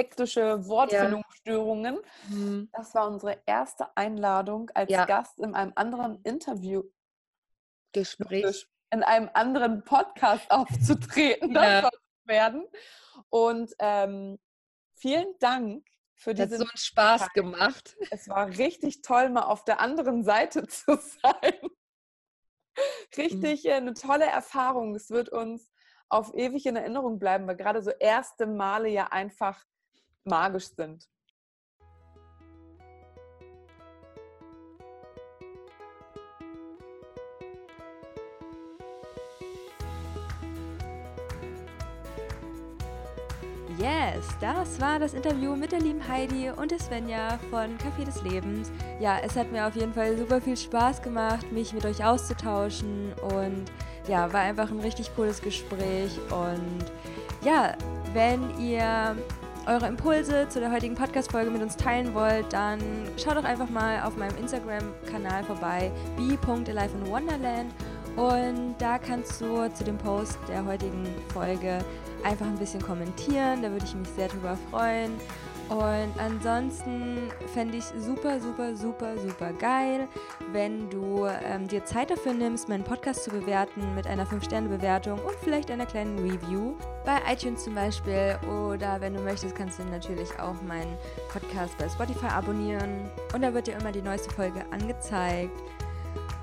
hektische 0.00 0.66
Wortfindungsstörungen. 0.66 1.96
Ja. 1.96 2.34
Mhm. 2.34 2.70
Das 2.72 2.94
war 2.94 3.06
unsere 3.06 3.42
erste 3.46 3.94
Einladung 3.96 4.70
als 4.74 4.90
ja. 4.90 5.04
Gast 5.04 5.38
in 5.38 5.54
einem 5.54 5.72
anderen 5.74 6.22
Interview. 6.22 6.84
Gespräch. 7.92 8.66
In 8.90 9.02
einem 9.02 9.28
anderen 9.34 9.84
Podcast 9.84 10.50
aufzutreten. 10.50 11.52
Ja. 11.52 11.82
Das 11.82 11.90
soll 11.90 12.00
werden. 12.24 12.66
Und 13.28 13.72
ähm, 13.78 14.38
vielen 14.94 15.34
Dank 15.38 15.86
für 16.14 16.32
diese. 16.34 16.52
Hat 16.52 16.58
so 16.58 16.64
einen 16.64 16.76
Spaß 16.76 17.20
Zeit. 17.22 17.34
gemacht. 17.34 17.96
Es 18.10 18.28
war 18.28 18.48
richtig 18.48 19.02
toll, 19.02 19.28
mal 19.28 19.42
auf 19.42 19.64
der 19.64 19.80
anderen 19.80 20.24
Seite 20.24 20.66
zu 20.68 20.96
sein. 20.96 21.60
richtig 23.16 23.64
mhm. 23.64 23.70
eine 23.70 23.94
tolle 23.94 24.26
Erfahrung. 24.26 24.94
Es 24.94 25.10
wird 25.10 25.28
uns 25.28 25.70
auf 26.08 26.32
ewig 26.34 26.66
in 26.66 26.76
Erinnerung 26.76 27.18
bleiben, 27.18 27.46
weil 27.46 27.56
gerade 27.56 27.82
so 27.82 27.90
erste 27.90 28.46
Male 28.46 28.88
ja 28.88 29.08
einfach 29.08 29.62
magisch 30.24 30.68
sind. 30.76 31.08
Yes, 43.78 44.26
das 44.42 44.78
war 44.78 44.98
das 44.98 45.14
Interview 45.14 45.56
mit 45.56 45.72
der 45.72 45.80
lieben 45.80 46.06
Heidi 46.06 46.50
und 46.50 46.70
der 46.70 46.78
Svenja 46.78 47.38
von 47.48 47.78
Café 47.78 48.04
des 48.04 48.20
Lebens. 48.22 48.70
Ja, 48.98 49.20
es 49.22 49.36
hat 49.36 49.50
mir 49.50 49.66
auf 49.66 49.74
jeden 49.74 49.94
Fall 49.94 50.18
super 50.18 50.38
viel 50.38 50.56
Spaß 50.56 51.00
gemacht, 51.00 51.50
mich 51.50 51.72
mit 51.72 51.86
euch 51.86 52.04
auszutauschen 52.04 53.14
und 53.22 53.64
ja, 54.06 54.30
war 54.34 54.40
einfach 54.40 54.70
ein 54.70 54.80
richtig 54.80 55.14
cooles 55.16 55.40
Gespräch 55.40 56.10
und 56.30 56.92
ja, 57.42 57.74
wenn 58.12 58.42
ihr 58.60 59.16
eure 59.66 59.86
Impulse 59.86 60.48
zu 60.48 60.60
der 60.60 60.72
heutigen 60.72 60.94
Podcast-Folge 60.94 61.50
mit 61.50 61.62
uns 61.62 61.76
teilen 61.76 62.14
wollt, 62.14 62.52
dann 62.52 62.80
schaut 63.16 63.36
doch 63.36 63.44
einfach 63.44 63.68
mal 63.68 64.02
auf 64.02 64.16
meinem 64.16 64.36
Instagram-Kanal 64.38 65.44
vorbei, 65.44 65.90
be.aliveinwonderland 66.16 67.72
und 68.16 68.74
da 68.78 68.98
kannst 68.98 69.40
du 69.40 69.72
zu 69.72 69.84
dem 69.84 69.96
Post 69.98 70.38
der 70.48 70.64
heutigen 70.64 71.06
Folge 71.32 71.78
einfach 72.24 72.46
ein 72.46 72.58
bisschen 72.58 72.82
kommentieren. 72.82 73.62
Da 73.62 73.70
würde 73.70 73.84
ich 73.84 73.94
mich 73.94 74.08
sehr 74.08 74.28
drüber 74.28 74.58
freuen. 74.70 75.12
Und 75.70 76.12
ansonsten 76.18 77.30
fände 77.54 77.78
ich 77.78 77.84
super, 77.84 78.40
super, 78.40 78.74
super, 78.74 79.16
super 79.16 79.52
geil, 79.52 80.08
wenn 80.50 80.90
du 80.90 81.26
ähm, 81.26 81.68
dir 81.68 81.84
Zeit 81.84 82.10
dafür 82.10 82.32
nimmst, 82.32 82.68
meinen 82.68 82.82
Podcast 82.82 83.22
zu 83.22 83.30
bewerten 83.30 83.94
mit 83.94 84.08
einer 84.08 84.26
5-Sterne-Bewertung 84.26 85.20
und 85.20 85.34
vielleicht 85.44 85.70
einer 85.70 85.86
kleinen 85.86 86.18
Review. 86.18 86.74
Bei 87.04 87.20
iTunes 87.32 87.62
zum 87.62 87.76
Beispiel. 87.76 88.36
Oder 88.48 89.00
wenn 89.00 89.14
du 89.14 89.20
möchtest, 89.20 89.54
kannst 89.54 89.78
du 89.78 89.84
natürlich 89.84 90.28
auch 90.40 90.60
meinen 90.62 90.98
Podcast 91.28 91.78
bei 91.78 91.88
Spotify 91.88 92.26
abonnieren. 92.26 93.08
Und 93.32 93.42
da 93.42 93.54
wird 93.54 93.68
dir 93.68 93.76
immer 93.78 93.92
die 93.92 94.02
neueste 94.02 94.30
Folge 94.30 94.64
angezeigt. 94.72 95.52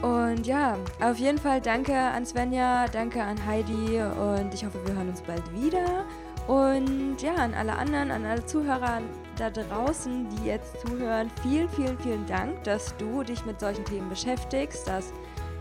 Und 0.02 0.48
ja, 0.48 0.78
auf 1.02 1.18
jeden 1.18 1.38
Fall 1.38 1.60
danke 1.60 1.98
an 1.98 2.26
Svenja, 2.26 2.88
danke 2.88 3.22
an 3.22 3.46
Heidi 3.46 4.00
und 4.00 4.54
ich 4.54 4.64
hoffe, 4.64 4.80
wir 4.86 4.94
hören 4.94 5.10
uns 5.10 5.22
bald 5.22 5.52
wieder. 5.54 6.06
Und 6.48 7.18
ja, 7.22 7.36
an 7.36 7.54
alle 7.54 7.76
anderen, 7.76 8.10
an 8.10 8.26
alle 8.26 8.45
Zuhörer 8.45 9.02
da 9.38 9.50
draußen, 9.50 10.28
die 10.30 10.48
jetzt 10.48 10.80
zuhören, 10.80 11.30
vielen, 11.41 11.68
vielen, 11.70 12.00
vielen 12.00 12.26
Dank, 12.26 12.64
dass 12.64 12.95
du 12.98 13.22
dich 13.24 13.45
mit 13.45 13.60
solchen 13.60 13.84
Themen 13.84 14.10
beschäftigst, 14.10 14.88
dass 14.88 15.12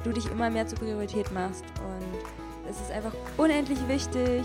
du 0.05 0.13
dich 0.13 0.31
immer 0.31 0.49
mehr 0.49 0.67
zur 0.67 0.79
Priorität 0.79 1.31
machst. 1.33 1.65
Und 1.85 2.71
es 2.71 2.81
ist 2.81 2.93
einfach 2.93 3.13
unendlich 3.37 3.79
wichtig, 3.89 4.45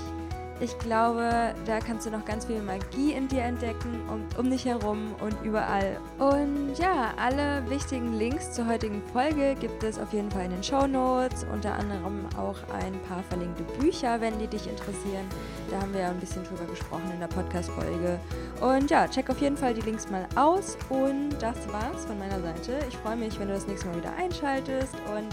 ich 0.61 0.77
glaube, 0.77 1.55
da 1.65 1.79
kannst 1.79 2.05
du 2.05 2.11
noch 2.11 2.23
ganz 2.23 2.45
viel 2.45 2.61
Magie 2.61 3.13
in 3.13 3.27
dir 3.27 3.41
entdecken, 3.41 3.99
um, 4.07 4.23
um 4.37 4.49
dich 4.49 4.65
herum 4.65 5.15
und 5.19 5.35
überall. 5.43 5.99
Und 6.19 6.75
ja, 6.77 7.13
alle 7.17 7.67
wichtigen 7.67 8.13
Links 8.13 8.51
zur 8.51 8.67
heutigen 8.67 9.01
Folge 9.11 9.55
gibt 9.59 9.83
es 9.83 9.97
auf 9.97 10.13
jeden 10.13 10.29
Fall 10.29 10.45
in 10.45 10.51
den 10.51 10.63
Show 10.63 10.85
Notes. 10.85 11.45
Unter 11.51 11.73
anderem 11.73 12.27
auch 12.37 12.57
ein 12.73 12.93
paar 13.09 13.23
verlinkte 13.23 13.63
Bücher, 13.79 14.21
wenn 14.21 14.37
die 14.37 14.47
dich 14.47 14.67
interessieren. 14.67 15.25
Da 15.71 15.81
haben 15.81 15.93
wir 15.93 16.01
ja 16.01 16.09
ein 16.09 16.19
bisschen 16.19 16.43
drüber 16.43 16.65
gesprochen 16.65 17.09
in 17.11 17.19
der 17.19 17.27
Podcast-Folge. 17.27 18.19
Und 18.61 18.91
ja, 18.91 19.07
check 19.07 19.29
auf 19.31 19.41
jeden 19.41 19.57
Fall 19.57 19.73
die 19.73 19.81
Links 19.81 20.09
mal 20.11 20.27
aus. 20.35 20.77
Und 20.89 21.31
das 21.39 21.57
war's 21.71 22.05
von 22.05 22.19
meiner 22.19 22.39
Seite. 22.39 22.77
Ich 22.87 22.97
freue 22.97 23.15
mich, 23.15 23.39
wenn 23.39 23.47
du 23.47 23.55
das 23.55 23.65
nächste 23.65 23.87
Mal 23.87 23.97
wieder 23.97 24.13
einschaltest 24.15 24.93
und 25.15 25.27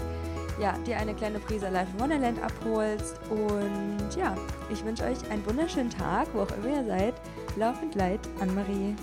ja, 0.59 0.77
dir 0.85 0.97
eine 0.97 1.13
kleine 1.13 1.39
Prise 1.39 1.69
Life 1.69 1.91
in 1.93 2.01
Wonderland 2.01 2.41
abholst. 2.41 3.19
Und 3.29 4.15
ja, 4.17 4.35
ich 4.69 4.83
wünsche 4.83 5.03
euch 5.03 5.17
einen 5.31 5.45
wunderschönen 5.45 5.89
Tag, 5.89 6.27
wo 6.33 6.41
auch 6.41 6.51
immer 6.51 6.77
ihr 6.77 6.85
seid. 6.85 7.13
Love 7.55 7.79
and 7.81 7.95
Light, 7.95 8.21
Anne-Marie. 8.39 8.95